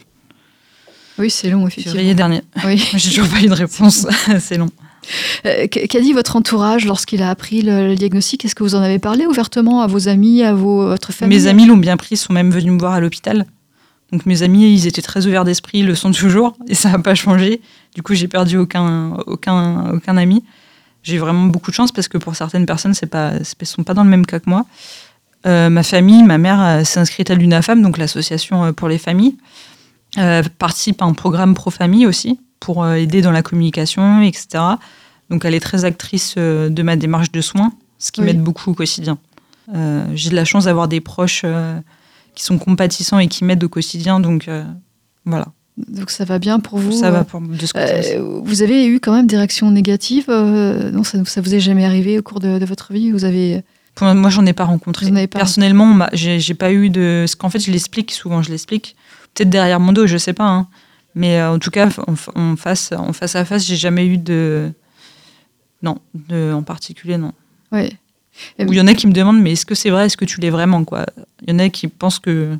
Oui, 1.17 1.29
c'est 1.29 1.49
long, 1.49 1.67
effectivement. 1.67 1.93
Février 1.93 2.13
dernier. 2.15 2.41
Oui. 2.65 2.77
J'ai 2.95 3.09
toujours 3.09 3.27
pas 3.27 3.41
eu 3.41 3.47
de 3.47 3.53
réponse. 3.53 4.07
c'est 4.39 4.57
long. 4.57 4.69
Euh, 5.45 5.67
Qu'a 5.67 5.87
qu'a 5.87 5.99
dit 5.99 6.13
votre 6.13 6.35
entourage 6.35 6.85
lorsqu'il 6.85 7.23
a 7.23 7.29
appris 7.29 7.63
le, 7.63 7.87
le 7.87 7.95
diagnostic? 7.95 8.45
Est-ce 8.45 8.53
que 8.55 8.63
vous 8.63 8.75
en 8.75 8.81
avez 8.81 8.99
parlé 8.99 9.25
ouvertement 9.25 9.81
à 9.81 9.87
vos 9.87 10.07
amis, 10.07 10.43
à 10.43 10.53
vos, 10.53 10.87
votre 10.87 11.11
famille? 11.11 11.37
Mes 11.37 11.47
amis 11.47 11.65
l'ont 11.65 11.77
bien 11.77 11.97
pris, 11.97 12.17
sont 12.17 12.33
même 12.33 12.51
venus 12.51 12.71
me 12.71 12.79
voir 12.79 12.93
à 12.93 12.99
l'hôpital. 12.99 13.45
Donc 14.11 14.25
mes 14.25 14.43
amis, 14.43 14.73
ils 14.73 14.87
étaient 14.87 15.01
très 15.01 15.25
ouverts 15.25 15.45
d'esprit, 15.45 15.79
ils 15.79 15.85
le 15.85 15.95
sont 15.95 16.11
toujours, 16.23 16.55
et 16.67 16.75
ça 16.75 16.89
n'a 16.91 16.99
pas 16.99 17.15
changé. 17.15 17.61
Du 17.95 18.01
coup, 18.03 18.13
j'ai 18.13 18.27
perdu 18.27 18.57
aucun, 18.57 19.13
aucun, 19.27 19.89
aucun 19.91 20.17
ami. 20.17 20.43
J'ai 21.03 21.17
vraiment 21.17 21.45
beaucoup 21.47 21.71
de 21.71 21.75
chance 21.75 21.91
parce 21.91 22.07
que 22.07 22.17
pour 22.17 22.35
certaines 22.35 22.65
personnes, 22.65 22.93
c'est 22.93 23.07
pas, 23.07 23.31
ne 23.39 23.65
sont 23.65 23.83
pas 23.83 23.93
dans 23.93 24.03
le 24.03 24.09
même 24.09 24.25
cas 24.25 24.39
que 24.39 24.49
moi. 24.49 24.65
Euh, 25.47 25.69
ma 25.69 25.81
famille, 25.81 26.21
ma 26.21 26.37
mère 26.37 26.61
euh, 26.61 26.83
s'est 26.83 26.99
inscrite 26.99 27.31
à 27.31 27.35
l'UNAFAM, 27.35 27.81
donc 27.81 27.97
l'association 27.97 28.65
euh, 28.65 28.71
pour 28.73 28.87
les 28.87 28.99
familles. 28.99 29.35
Euh, 30.19 30.43
participe 30.59 31.01
à 31.01 31.05
un 31.05 31.13
programme 31.13 31.55
pro-famille 31.55 32.05
aussi, 32.05 32.39
pour 32.59 32.85
aider 32.87 33.21
dans 33.21 33.31
la 33.31 33.41
communication, 33.41 34.21
etc. 34.21 34.63
Donc 35.31 35.45
elle 35.45 35.55
est 35.55 35.59
très 35.61 35.85
actrice 35.85 36.35
de 36.37 36.83
ma 36.83 36.95
démarche 36.97 37.31
de 37.31 37.41
soins, 37.41 37.71
ce 37.97 38.11
qui 38.11 38.19
Oui. 38.19 38.27
m'aide 38.27 38.41
beaucoup 38.43 38.69
au 38.71 38.73
quotidien. 38.75 39.17
Euh, 39.73 40.03
J'ai 40.13 40.29
de 40.29 40.35
la 40.35 40.45
chance 40.45 40.65
d'avoir 40.65 40.87
des 40.89 40.99
proches 41.01 41.43
qui 42.35 42.43
sont 42.43 42.57
compatissants 42.57 43.19
et 43.19 43.27
qui 43.27 43.43
m'aident 43.43 43.63
au 43.63 43.69
quotidien, 43.69 44.19
donc 44.19 44.47
euh, 44.47 44.63
voilà, 45.25 45.47
Donc 45.77 46.09
ça 46.11 46.25
va 46.25 46.39
bien 46.39 46.59
pour 46.59 46.77
vous 46.79 46.91
ça 46.91 47.07
euh, 47.07 47.11
va 47.11 47.23
pour, 47.23 47.41
de 47.41 47.65
ce 47.65 47.73
côté 47.73 48.15
euh, 48.17 48.39
vous 48.43 48.61
avez 48.61 48.85
eu 48.87 48.99
quand 48.99 49.13
même 49.13 49.27
des 49.27 49.37
réactions 49.37 49.69
négatives 49.71 50.25
euh, 50.29 50.91
Non, 50.91 51.03
ça, 51.03 51.23
ça 51.25 51.41
vous 51.41 51.53
est 51.53 51.59
jamais 51.59 51.85
arrivé 51.85 52.17
au 52.19 52.21
cours 52.21 52.39
de, 52.39 52.57
de 52.59 52.65
votre 52.65 52.93
vie 52.93 53.11
Vous 53.11 53.25
avez 53.25 53.63
Pour 53.95 54.07
moi, 54.15 54.29
j'en 54.29 54.45
ai 54.45 54.53
pas 54.53 54.65
rencontré. 54.65 55.07
Avez 55.07 55.27
pas 55.27 55.39
Personnellement, 55.39 55.85
on 55.85 55.93
m'a- 55.93 56.09
j'ai 56.13 56.53
pas 56.55 56.71
eu 56.71 56.89
de. 56.89 57.21
Parce 57.23 57.35
qu'en 57.35 57.49
fait, 57.49 57.59
je 57.59 57.71
l'explique 57.71 58.11
souvent, 58.11 58.41
je 58.41 58.49
l'explique. 58.49 58.95
Peut-être 59.33 59.49
derrière 59.49 59.79
mon 59.79 59.91
dos, 59.93 60.07
je 60.07 60.17
sais 60.17 60.33
pas. 60.33 60.47
hein. 60.47 60.67
Mais 61.15 61.39
euh, 61.39 61.51
en 61.53 61.59
tout 61.59 61.71
cas, 61.71 61.89
en, 62.07 62.15
en 62.39 62.55
face, 62.55 62.91
en 62.97 63.11
face 63.13 63.35
à 63.35 63.43
face, 63.45 63.65
j'ai 63.65 63.75
jamais 63.75 64.05
eu 64.07 64.17
de. 64.17 64.71
Non, 65.83 65.97
de, 66.29 66.53
en 66.53 66.63
particulier, 66.63 67.17
non. 67.17 67.33
ouais. 67.71 67.91
Ou 68.59 68.71
il 68.73 68.75
y 68.77 68.81
en 68.81 68.87
a 68.87 68.93
qui 68.93 69.07
me 69.07 69.13
demandent, 69.13 69.41
mais 69.41 69.51
est-ce 69.53 69.65
que 69.65 69.75
c'est 69.75 69.89
vrai? 69.89 70.05
Est-ce 70.05 70.17
que 70.17 70.25
tu 70.25 70.39
l'es 70.39 70.49
vraiment 70.49 70.83
quoi? 70.83 71.05
Il 71.45 71.51
y 71.51 71.53
en 71.53 71.59
a 71.59 71.69
qui 71.69 71.87
pensent 71.87 72.19
que. 72.19 72.57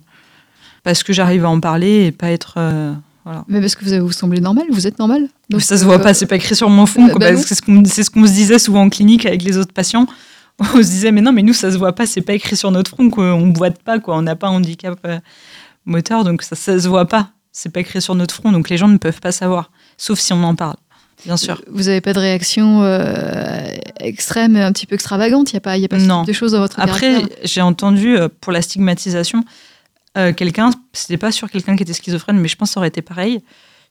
Parce 0.84 1.04
que 1.04 1.14
j'arrive 1.14 1.46
à 1.46 1.50
en 1.50 1.60
parler 1.60 2.06
et 2.08 2.12
pas 2.12 2.32
être. 2.32 2.56
euh, 2.58 2.94
voilà. 3.24 3.46
Mais 3.48 3.60
parce 3.60 3.76
que 3.76 3.86
vous, 3.86 3.92
avez- 3.94 4.02
vous 4.02 4.12
semblez 4.12 4.42
normal, 4.42 4.66
vous 4.72 4.88
êtes 4.88 4.98
normal. 4.98 5.28
Donc, 5.50 5.62
ça 5.62 5.78
se 5.78 5.86
voit 5.86 5.96
euh, 5.96 6.00
pas, 6.00 6.14
c'est 6.14 6.26
pas 6.26 6.36
écrit 6.38 6.56
sur 6.56 6.70
mon 6.70 6.86
front. 6.86 7.06
bah, 7.08 7.14
bah 7.20 7.38
c'est 7.38 7.54
ce 7.56 7.62
qu'on 7.62 7.86
ce 7.86 8.04
se 8.04 8.34
disait 8.34 8.58
souvent 8.60 8.82
en 8.84 8.90
clinique 8.90 9.26
avec 9.26 9.44
les 9.44 9.58
autres 9.58 9.74
patients. 9.74 10.08
On 10.60 10.66
se 10.78 10.90
disait, 10.90 11.12
mais 11.12 11.22
non, 11.22 11.32
mais 11.32 11.44
nous, 11.44 11.54
ça 11.54 11.72
se 11.72 11.78
voit 11.78 11.94
pas, 11.94 12.06
c'est 12.06 12.22
pas 12.22 12.34
écrit 12.34 12.56
sur 12.56 12.72
notre 12.72 12.92
front, 12.92 13.10
quoi. 13.10 13.34
on 13.34 13.48
boite 13.48 13.82
pas, 13.82 14.00
quoi. 14.00 14.16
on 14.18 14.22
n'a 14.22 14.36
pas 14.36 14.48
un 14.48 14.52
handicap 14.52 15.00
euh, 15.06 15.20
moteur, 15.86 16.24
donc 16.24 16.44
ça, 16.44 16.56
ça 16.56 16.80
se 16.80 16.88
voit 16.88 17.06
pas. 17.08 17.30
C'est 17.52 17.70
pas 17.70 17.80
écrit 17.82 18.02
sur 18.02 18.16
notre 18.16 18.34
front, 18.36 18.52
donc 18.52 18.70
les 18.70 18.78
gens 18.78 18.88
ne 18.88 18.98
peuvent 18.98 19.20
pas 19.20 19.32
savoir, 19.32 19.72
sauf 19.98 20.20
si 20.20 20.34
on 20.34 20.44
en 20.44 20.56
parle, 20.56 20.76
bien 21.26 21.38
sûr. 21.38 21.62
Vous 21.70 21.84
n'avez 21.84 22.02
pas 22.02 22.14
de 22.14 22.20
réaction 22.20 22.84
euh, 22.84 23.64
extrême, 24.00 24.56
un 24.56 24.72
petit 24.72 24.86
peu 24.86 24.96
extravagante? 24.96 25.52
Il 25.52 25.56
n'y 25.56 25.58
a 25.58 25.62
pas, 25.62 25.78
il 25.78 25.82
y 25.82 25.86
a 25.86 25.88
pas 25.88 26.00
ce 26.00 26.06
Non. 26.06 26.22
type 26.24 26.30
de 26.30 26.34
choses 26.34 26.54
dans 26.54 26.60
votre 26.60 26.80
Après, 26.80 27.24
j'ai 27.44 27.62
entendu 27.62 28.18
euh, 28.18 28.28
pour 28.42 28.52
la 28.52 28.62
stigmatisation, 28.62 29.44
euh, 30.18 30.34
quelqu'un, 30.34 30.72
c'était 30.94 31.18
pas 31.18 31.32
sur 31.32 31.50
quelqu'un 31.50 31.76
qui 31.76 31.84
était 31.84 31.94
schizophrène, 31.94 32.38
mais 32.38 32.48
je 32.48 32.56
pense 32.56 32.70
que 32.70 32.74
ça 32.74 32.80
aurait 32.80 32.90
été 32.90 33.02
pareil. 33.02 33.42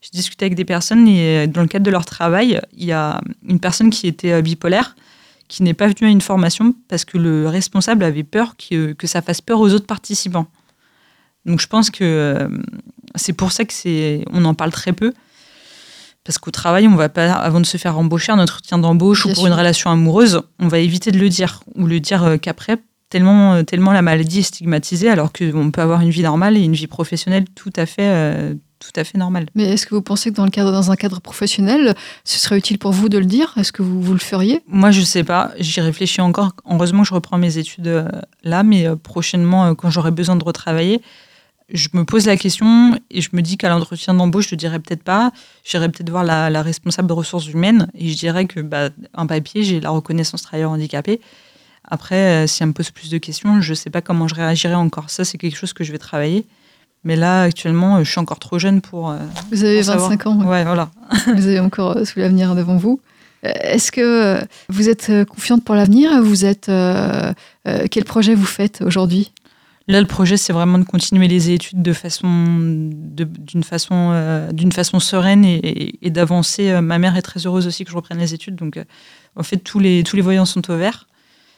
J'ai 0.01 0.09
discuté 0.13 0.45
avec 0.45 0.55
des 0.55 0.65
personnes 0.65 1.07
et 1.07 1.45
euh, 1.45 1.47
dans 1.47 1.61
le 1.61 1.67
cadre 1.67 1.85
de 1.85 1.91
leur 1.91 2.05
travail, 2.05 2.59
il 2.75 2.85
y 2.85 2.91
a 2.91 3.21
une 3.47 3.59
personne 3.59 3.89
qui 3.89 4.07
était 4.07 4.31
euh, 4.33 4.41
bipolaire 4.41 4.95
qui 5.47 5.63
n'est 5.63 5.73
pas 5.73 5.87
venue 5.87 6.07
à 6.07 6.11
une 6.11 6.21
formation 6.21 6.73
parce 6.87 7.03
que 7.03 7.17
le 7.17 7.49
responsable 7.49 8.05
avait 8.05 8.23
peur 8.23 8.55
que, 8.55 8.93
que 8.93 9.05
ça 9.05 9.21
fasse 9.21 9.41
peur 9.41 9.59
aux 9.59 9.73
autres 9.73 9.85
participants. 9.85 10.47
Donc 11.45 11.59
je 11.59 11.67
pense 11.67 11.89
que 11.89 12.49
c'est 13.15 13.33
pour 13.33 13.51
ça 13.51 13.65
que 13.65 13.73
c'est, 13.73 14.23
on 14.31 14.45
en 14.45 14.53
parle 14.53 14.71
très 14.71 14.93
peu. 14.93 15.11
Parce 16.23 16.37
qu'au 16.37 16.51
travail, 16.51 16.87
on 16.87 16.95
va 16.95 17.09
pas, 17.09 17.31
avant 17.31 17.59
de 17.59 17.65
se 17.65 17.77
faire 17.77 17.97
embaucher, 17.97 18.31
un 18.31 18.39
entretien 18.39 18.77
d'embauche 18.77 19.25
ou 19.25 19.29
pour 19.29 19.37
sûr. 19.37 19.47
une 19.47 19.53
relation 19.53 19.89
amoureuse, 19.89 20.41
on 20.59 20.67
va 20.67 20.79
éviter 20.79 21.11
de 21.11 21.17
le 21.17 21.29
dire 21.29 21.61
ou 21.75 21.87
le 21.87 21.99
dire 21.99 22.23
euh, 22.23 22.37
qu'après, 22.37 22.77
tellement, 23.09 23.55
euh, 23.55 23.63
tellement 23.63 23.91
la 23.91 24.01
maladie 24.01 24.39
est 24.39 24.43
stigmatisée, 24.43 25.09
alors 25.09 25.31
qu'on 25.31 25.71
peut 25.71 25.81
avoir 25.81 26.01
une 26.01 26.09
vie 26.09 26.23
normale 26.23 26.57
et 26.57 26.61
une 26.61 26.73
vie 26.73 26.87
professionnelle 26.87 27.45
tout 27.55 27.73
à 27.75 27.85
fait, 27.85 28.07
euh, 28.07 28.53
tout 28.79 28.91
à 28.95 29.03
fait 29.03 29.17
normale. 29.17 29.45
Mais 29.53 29.65
est-ce 29.65 29.85
que 29.85 29.93
vous 29.93 30.01
pensez 30.01 30.31
que 30.31 30.35
dans, 30.35 30.45
le 30.45 30.51
cadre, 30.51 30.71
dans 30.71 30.91
un 30.91 30.95
cadre 30.95 31.21
professionnel, 31.21 31.93
ce 32.23 32.39
serait 32.39 32.57
utile 32.57 32.79
pour 32.79 32.91
vous 32.91 33.09
de 33.09 33.17
le 33.17 33.25
dire? 33.25 33.53
Est-ce 33.57 33.71
que 33.71 33.83
vous, 33.83 34.01
vous 34.01 34.13
le 34.13 34.19
feriez? 34.19 34.61
Moi, 34.67 34.91
je 34.91 35.01
sais 35.01 35.23
pas, 35.23 35.51
j'y 35.59 35.81
réfléchis 35.81 36.21
encore. 36.21 36.53
Heureusement 36.69 37.03
que 37.03 37.09
je 37.09 37.13
reprends 37.13 37.37
mes 37.37 37.57
études 37.57 37.87
euh, 37.87 38.07
là, 38.43 38.63
mais 38.63 38.87
euh, 38.87 38.95
prochainement, 38.95 39.75
quand 39.75 39.89
j'aurai 39.89 40.11
besoin 40.11 40.35
de 40.35 40.43
retravailler, 40.43 41.01
je 41.73 41.89
me 41.93 42.03
pose 42.05 42.25
la 42.27 42.37
question 42.37 42.99
et 43.09 43.21
je 43.21 43.29
me 43.33 43.41
dis 43.41 43.57
qu'à 43.57 43.69
l'entretien 43.69 44.13
d'embauche, 44.13 44.49
je 44.49 44.55
ne 44.55 44.59
dirais 44.59 44.79
peut-être 44.79 45.03
pas. 45.03 45.31
J'irai 45.63 45.89
peut-être 45.89 46.09
voir 46.09 46.23
la, 46.23 46.49
la 46.49 46.61
responsable 46.61 47.07
de 47.07 47.13
ressources 47.13 47.47
humaines 47.47 47.87
et 47.95 48.09
je 48.09 48.17
dirais 48.17 48.45
que 48.45 48.59
bah, 48.59 48.89
un 49.13 49.25
papier, 49.27 49.63
j'ai 49.63 49.79
la 49.79 49.89
reconnaissance 49.89 50.41
travailleur 50.43 50.71
handicapé. 50.71 51.21
Après, 51.89 52.43
euh, 52.43 52.47
si 52.47 52.61
elle 52.63 52.69
me 52.69 52.73
pose 52.73 52.91
plus 52.91 53.09
de 53.09 53.17
questions, 53.17 53.61
je 53.61 53.71
ne 53.71 53.75
sais 53.75 53.89
pas 53.89 54.01
comment 54.01 54.27
je 54.27 54.35
réagirai 54.35 54.75
encore. 54.75 55.09
Ça, 55.09 55.25
c'est 55.25 55.37
quelque 55.37 55.57
chose 55.57 55.73
que 55.73 55.83
je 55.83 55.91
vais 55.91 55.97
travailler. 55.97 56.45
Mais 57.03 57.15
là, 57.15 57.43
actuellement, 57.43 57.97
euh, 57.97 58.03
je 58.03 58.11
suis 58.11 58.19
encore 58.19 58.37
trop 58.39 58.59
jeune 58.59 58.79
pour. 58.81 59.09
euh, 59.09 59.17
Vous 59.51 59.63
avez 59.63 59.77
pour 59.77 59.85
savoir. 59.85 60.09
25 60.09 60.27
ans, 60.27 60.37
Ouais, 60.45 60.63
voilà. 60.63 60.91
vous 61.35 61.47
avez 61.47 61.59
encore 61.59 61.97
euh, 61.97 62.03
tout 62.05 62.19
l'avenir 62.19 62.53
devant 62.55 62.77
vous. 62.77 62.99
Euh, 63.43 63.49
Est-ce 63.61 63.91
que 63.91 64.01
euh, 64.01 64.41
vous 64.69 64.87
êtes 64.89 65.09
euh, 65.09 65.25
confiante 65.25 65.63
pour 65.63 65.73
l'avenir? 65.73 66.21
Vous 66.21 66.45
êtes 66.45 66.69
euh, 66.69 67.33
euh, 67.67 67.87
quel 67.89 68.03
projet 68.05 68.35
vous 68.35 68.45
faites 68.45 68.83
aujourd'hui? 68.85 69.31
Là, 69.87 69.99
le 69.99 70.07
projet, 70.07 70.37
c'est 70.37 70.53
vraiment 70.53 70.77
de 70.79 70.83
continuer 70.85 71.27
les 71.27 71.49
études 71.51 71.81
de 71.81 71.93
façon, 71.93 72.27
d'une 72.29 73.63
façon, 73.63 74.11
euh, 74.13 74.51
d'une 74.51 74.71
façon 74.71 74.99
sereine 74.99 75.43
et, 75.43 75.55
et- 75.57 76.07
et 76.07 76.09
d'avancer. 76.11 76.69
Euh, 76.69 76.81
Ma 76.81 76.99
mère 76.99 77.17
est 77.17 77.21
très 77.21 77.45
heureuse 77.45 77.67
aussi 77.67 77.83
que 77.83 77.91
je 77.91 77.95
reprenne 77.95 78.19
les 78.19 78.33
études, 78.33 78.55
donc 78.55 78.77
euh, 78.77 78.83
en 79.35 79.43
fait, 79.43 79.57
tous 79.57 79.79
les, 79.79 80.03
tous 80.03 80.15
les 80.15 80.21
voyants 80.21 80.45
sont 80.45 80.69
au 80.71 80.77
vert. 80.77 81.07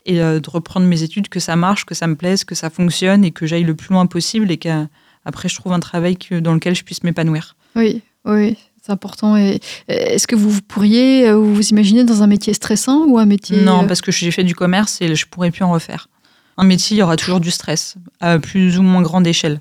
Et 0.06 0.22
euh, 0.22 0.40
de 0.40 0.50
reprendre 0.50 0.86
mes 0.86 1.02
études, 1.04 1.30
que 1.30 1.40
ça 1.40 1.56
marche, 1.56 1.86
que 1.86 1.96
ça 1.96 2.08
me 2.08 2.16
plaise, 2.16 2.44
que 2.44 2.56
ça 2.56 2.70
fonctionne 2.70 3.24
et 3.24 3.32
que 3.32 3.46
j'aille 3.46 3.64
le 3.64 3.74
plus 3.76 3.94
loin 3.94 4.06
possible 4.06 4.52
et 4.52 4.58
qu'après, 4.58 5.48
je 5.48 5.56
trouve 5.56 5.72
un 5.74 5.80
travail 5.80 6.18
que- 6.18 6.40
dans 6.40 6.54
lequel 6.54 6.76
je 6.76 6.84
puisse 6.84 7.04
m'épanouir. 7.04 7.56
Oui, 7.78 8.02
oui, 8.26 8.58
c'est 8.82 8.92
important. 8.92 9.38
Et 9.38 9.60
est-ce 9.88 10.28
que 10.28 10.36
vous 10.36 10.62
pourriez 10.62 11.32
vous 11.34 11.68
imaginer 11.70 12.04
dans 12.04 12.22
un 12.22 12.28
métier 12.28 12.54
stressant 12.54 13.06
ou 13.08 13.18
un 13.18 13.26
métier 13.26 13.62
Non, 13.62 13.88
parce 13.88 14.02
que 14.02 14.12
j'ai 14.12 14.32
fait 14.32 14.44
du 14.44 14.56
commerce 14.56 15.00
et 15.02 15.16
je 15.16 15.26
pourrais 15.26 15.52
plus 15.52 15.64
en 15.64 15.72
refaire. 15.72 16.10
Un 16.58 16.64
métier, 16.66 16.96
il 16.98 17.00
y 17.00 17.04
aura 17.04 17.16
toujours 17.18 17.40
du 17.40 17.52
stress, 17.52 17.96
à 18.20 18.40
plus 18.40 18.78
ou 18.78 18.84
moins 18.84 19.02
grande 19.02 19.26
échelle. 19.28 19.60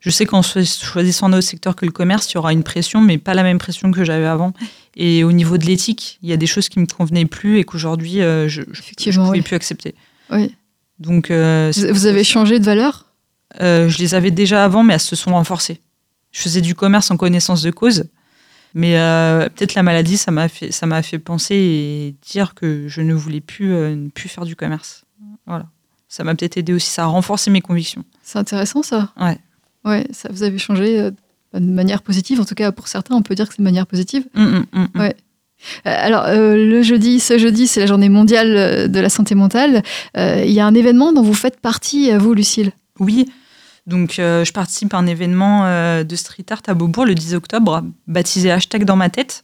Je 0.00 0.10
sais 0.10 0.26
qu'en 0.26 0.42
cho- 0.42 0.64
choisissant 0.64 1.26
un 1.28 1.32
autre 1.32 1.42
secteur 1.46 1.76
que 1.76 1.86
le 1.86 1.92
commerce, 1.92 2.30
il 2.30 2.34
y 2.34 2.38
aura 2.38 2.52
une 2.52 2.62
pression, 2.62 3.00
mais 3.00 3.16
pas 3.18 3.32
la 3.34 3.42
même 3.42 3.58
pression 3.58 3.90
que 3.90 4.04
j'avais 4.04 4.26
avant. 4.26 4.52
Et 4.96 5.24
au 5.24 5.32
niveau 5.32 5.56
de 5.58 5.64
l'éthique, 5.64 6.18
il 6.22 6.28
y 6.28 6.32
a 6.32 6.36
des 6.36 6.46
choses 6.46 6.68
qui 6.68 6.78
me 6.78 6.86
convenaient 6.86 7.24
plus 7.26 7.58
et 7.58 7.64
qu'aujourd'hui, 7.64 8.20
euh, 8.20 8.48
je 8.48 8.60
ne 8.60 9.12
pouvais 9.24 9.28
oui. 9.30 9.42
plus 9.42 9.56
accepter. 9.56 9.94
oui. 10.30 10.54
Donc, 11.00 11.30
euh, 11.32 11.72
Vous, 11.90 12.06
avez 12.06 12.22
changé 12.22 12.60
de 12.60 12.64
valeur? 12.64 13.06
Euh, 13.60 13.88
je 13.88 13.98
les 13.98 14.14
avais 14.14 14.30
déjà 14.30 14.64
avant, 14.64 14.84
mais 14.84 14.94
elles 14.94 15.00
se 15.00 15.16
sont 15.16 15.32
renforcées. 15.32 15.80
Je 16.30 16.40
faisais 16.40 16.60
du 16.60 16.74
commerce 16.76 17.10
en 17.10 17.16
connaissance 17.16 17.62
de 17.62 17.70
cause, 17.72 18.04
mais 18.74 18.92
peut-être 19.54 19.74
la 19.74 19.82
maladie, 19.82 20.16
ça 20.16 20.30
m'a 20.30 20.48
fait, 20.48 20.70
ça 20.70 20.86
m'a 20.86 21.02
fait 21.02 21.18
penser 21.18 21.54
et 21.56 22.14
dire 22.30 22.54
que 22.54 22.86
je 22.88 23.00
ne 23.00 23.12
voulais 23.14 23.40
plus, 23.40 23.74
plus 24.14 24.28
faire 24.28 24.44
du 24.44 24.54
commerce. 24.54 25.04
Voilà. 25.46 25.66
Ça 26.14 26.22
m'a 26.22 26.36
peut-être 26.36 26.56
aidé 26.56 26.72
aussi, 26.72 26.90
ça 26.90 27.02
a 27.02 27.06
renforcé 27.06 27.50
mes 27.50 27.60
convictions. 27.60 28.04
C'est 28.22 28.38
intéressant 28.38 28.84
ça. 28.84 29.10
Ouais. 29.20 29.36
Ouais, 29.84 30.06
ça 30.12 30.28
vous 30.30 30.44
avez 30.44 30.58
changé 30.58 31.00
euh, 31.00 31.10
de 31.52 31.58
manière 31.58 32.02
positive. 32.02 32.40
En 32.40 32.44
tout 32.44 32.54
cas, 32.54 32.70
pour 32.70 32.86
certains, 32.86 33.16
on 33.16 33.22
peut 33.22 33.34
dire 33.34 33.48
que 33.48 33.54
c'est 33.54 33.58
de 33.58 33.64
manière 33.64 33.88
positive. 33.88 34.24
Hum, 34.36 34.64
hum, 34.72 34.86
hum. 34.94 35.00
Ouais. 35.00 35.16
Euh, 35.88 35.92
alors, 35.92 36.26
euh, 36.26 36.54
le 36.54 36.82
jeudi, 36.84 37.18
ce 37.18 37.36
jeudi, 37.36 37.66
c'est 37.66 37.80
la 37.80 37.86
journée 37.86 38.10
mondiale 38.10 38.56
euh, 38.56 38.86
de 38.86 39.00
la 39.00 39.08
santé 39.08 39.34
mentale. 39.34 39.82
Euh, 40.16 40.44
Il 40.46 40.52
y 40.52 40.60
a 40.60 40.66
un 40.68 40.74
événement 40.74 41.12
dont 41.12 41.22
vous 41.22 41.34
faites 41.34 41.58
partie, 41.58 42.12
vous, 42.16 42.32
Lucille. 42.32 42.70
Oui. 43.00 43.28
Donc, 43.88 44.20
euh, 44.20 44.44
je 44.44 44.52
participe 44.52 44.94
à 44.94 44.98
un 44.98 45.08
événement 45.08 45.64
de 46.04 46.14
street 46.16 46.46
art 46.48 46.62
à 46.68 46.74
Beaubourg 46.74 47.06
le 47.06 47.16
10 47.16 47.34
octobre, 47.34 47.82
baptisé 48.06 48.52
hashtag 48.52 48.84
dans 48.84 48.94
ma 48.94 49.10
tête. 49.10 49.42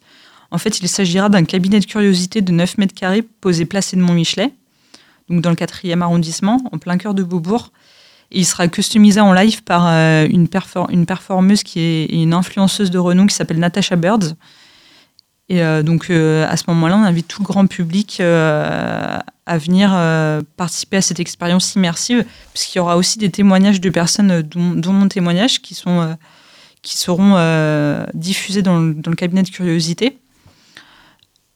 En 0.53 0.59
fait, 0.59 0.79
il 0.79 0.89
s'agira 0.89 1.29
d'un 1.29 1.43
cabinet 1.43 1.81
de 1.81 1.87
curiosité 1.87 2.43
de 2.43 2.53
9 2.53 2.79
mètres 2.79 2.95
carrés 2.95 3.23
posé 3.23 3.64
placé 3.64 3.97
de 3.97 4.03
Mont-Michelet, 4.03 4.53
donc 5.31 5.41
dans 5.43 5.51
le 5.51 5.57
4e 5.57 6.03
arrondissement, 6.03 6.61
en 6.72 6.78
plein 6.78 6.99
cœur 6.99 7.14
de 7.14 7.22
Beaubourg. 7.22 7.70
Il 8.33 8.45
sera 8.45 8.68
customisé 8.68 9.20
en 9.20 9.33
live 9.33 9.62
par 9.62 9.87
euh, 9.87 10.26
une, 10.28 10.49
une, 10.91 11.07
performeuse 11.07 11.62
qui 11.62 11.81
est 11.81 12.07
une 12.07 12.33
influenceuse 12.33 12.91
de 12.91 12.99
renom 12.99 13.26
qui 13.26 13.35
s'appelle 13.35 13.59
Natasha 13.59 13.97
Birds. 13.97 14.35
Et 15.49 15.62
euh, 15.62 15.83
donc 15.83 16.11
euh, 16.11 16.47
à 16.49 16.57
ce 16.57 16.64
moment-là, 16.68 16.97
on 16.97 17.03
invite 17.03 17.26
tout 17.26 17.43
le 17.43 17.47
grand 17.47 17.66
public 17.66 18.20
à 18.20 19.59
venir 19.59 19.91
participer 20.57 20.99
à 20.99 21.03
cette 21.03 21.18
expérience 21.18 21.74
immersive, 21.74 22.24
puisqu'il 22.53 22.78
y 22.78 22.81
aura 22.81 22.97
aussi 22.97 23.18
des 23.18 23.31
témoignages 23.31 23.81
de 23.81 23.91
personnes, 23.91 24.43
dont, 24.43 24.93
mon 24.93 25.09
témoignage, 25.09 25.61
qui, 25.61 25.74
sont, 25.74 26.16
qui 26.83 26.97
seront 26.97 27.35
diffusés 28.14 28.62
dans 28.62 28.78
le, 28.78 29.14
cabinet 29.16 29.43
de 29.43 29.51
curiosité 29.51 30.18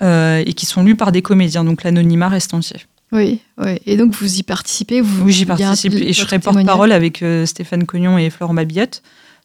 et 0.01 0.53
qui 0.57 0.67
sont 0.67 0.83
lus 0.83 0.97
par 0.97 1.13
des 1.13 1.23
comédiens. 1.23 1.63
Donc 1.63 1.85
l'anonymat 1.85 2.29
reste 2.29 2.53
entier. 2.53 2.85
Oui, 3.15 3.41
oui, 3.59 3.79
et 3.87 3.97
donc 3.97 4.13
vous 4.13 4.39
y 4.39 4.43
participez 4.43 5.01
vous, 5.01 5.27
Oui, 5.27 5.33
j'y 5.33 5.47
participe 5.47 5.95
et 5.95 6.13
je 6.13 6.21
serai 6.21 6.41
porte-parole 6.41 6.91
avec 6.91 7.23
euh, 7.23 7.47
Stéphane 7.47 7.87
Cognon 7.87 8.19
et 8.19 8.29
Florent 8.29 8.55
Babillot, 8.55 8.87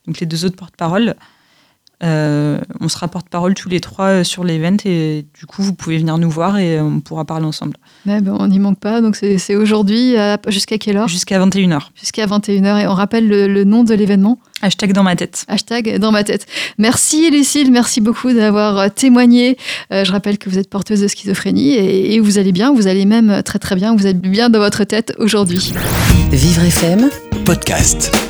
donc 0.08 0.20
les 0.20 0.26
deux 0.26 0.44
autres 0.44 0.56
porte-parole. 0.56 1.16
Euh, 2.02 2.60
on 2.80 2.88
sera 2.88 3.10
porte-parole 3.10 3.54
tous 3.56 3.68
les 3.68 3.82
trois 3.82 4.06
euh, 4.06 4.24
sur 4.24 4.46
l'event 4.46 4.78
et 4.86 5.26
du 5.38 5.46
coup 5.46 5.62
vous 5.62 5.74
pouvez 5.74 5.98
venir 5.98 6.18
nous 6.18 6.30
voir 6.30 6.58
et 6.58 6.80
on 6.80 7.02
pourra 7.02 7.26
parler 7.26 7.46
ensemble. 7.46 7.76
ben, 8.06 8.38
on 8.40 8.48
n'y 8.48 8.60
manque 8.60 8.80
pas, 8.80 9.02
donc 9.02 9.18
c'est 9.18 9.56
aujourd'hui 9.56 10.16
jusqu'à 10.48 10.78
quelle 10.78 10.98
heure? 10.98 11.08
Jusqu'à 11.08 11.46
21h. 11.46 11.90
Jusqu'à 11.96 12.26
21h 12.26 12.84
et 12.84 12.88
on 12.88 12.94
rappelle 12.94 13.28
le, 13.28 13.64
nom 13.64 13.84
de 13.84 13.94
l'événement? 13.94 14.40
Hashtag 14.62 14.94
dans 14.94 15.04
ma 15.04 15.16
tête. 15.16 15.46
Hashtag 15.48 15.98
dans 16.00 16.12
ma 16.12 16.24
tête. 16.24 16.46
Merci 16.78 17.32
Lucille, 17.32 17.72
merci 17.72 18.02
beaucoup 18.02 18.32
d'avoir 18.32 18.94
témoigné. 18.94 19.58
je 19.92 20.12
rappelle 20.12 20.38
que 20.38 20.50
vous 20.50 20.58
êtes 20.58 20.70
porteuse 20.70 21.02
de 21.02 21.08
schizophrénie 21.08 21.74
et, 21.74 22.16
et, 22.16 22.20
vous 22.20 22.38
allez 22.38 22.52
bien, 22.52 22.74
vous 22.74 22.88
allez 22.88 23.06
même 23.06 23.44
très 23.44 23.60
très 23.60 23.76
bien, 23.76 23.96
vous 23.96 24.08
êtes 24.08 24.20
bien 24.20 24.50
dans 24.50 24.60
votre 24.60 24.84
tête 24.86 25.14
aujourd'hui. 25.18 25.74
Vivre 26.32 26.64
FM 26.64 27.10
Podcast. 27.44 28.29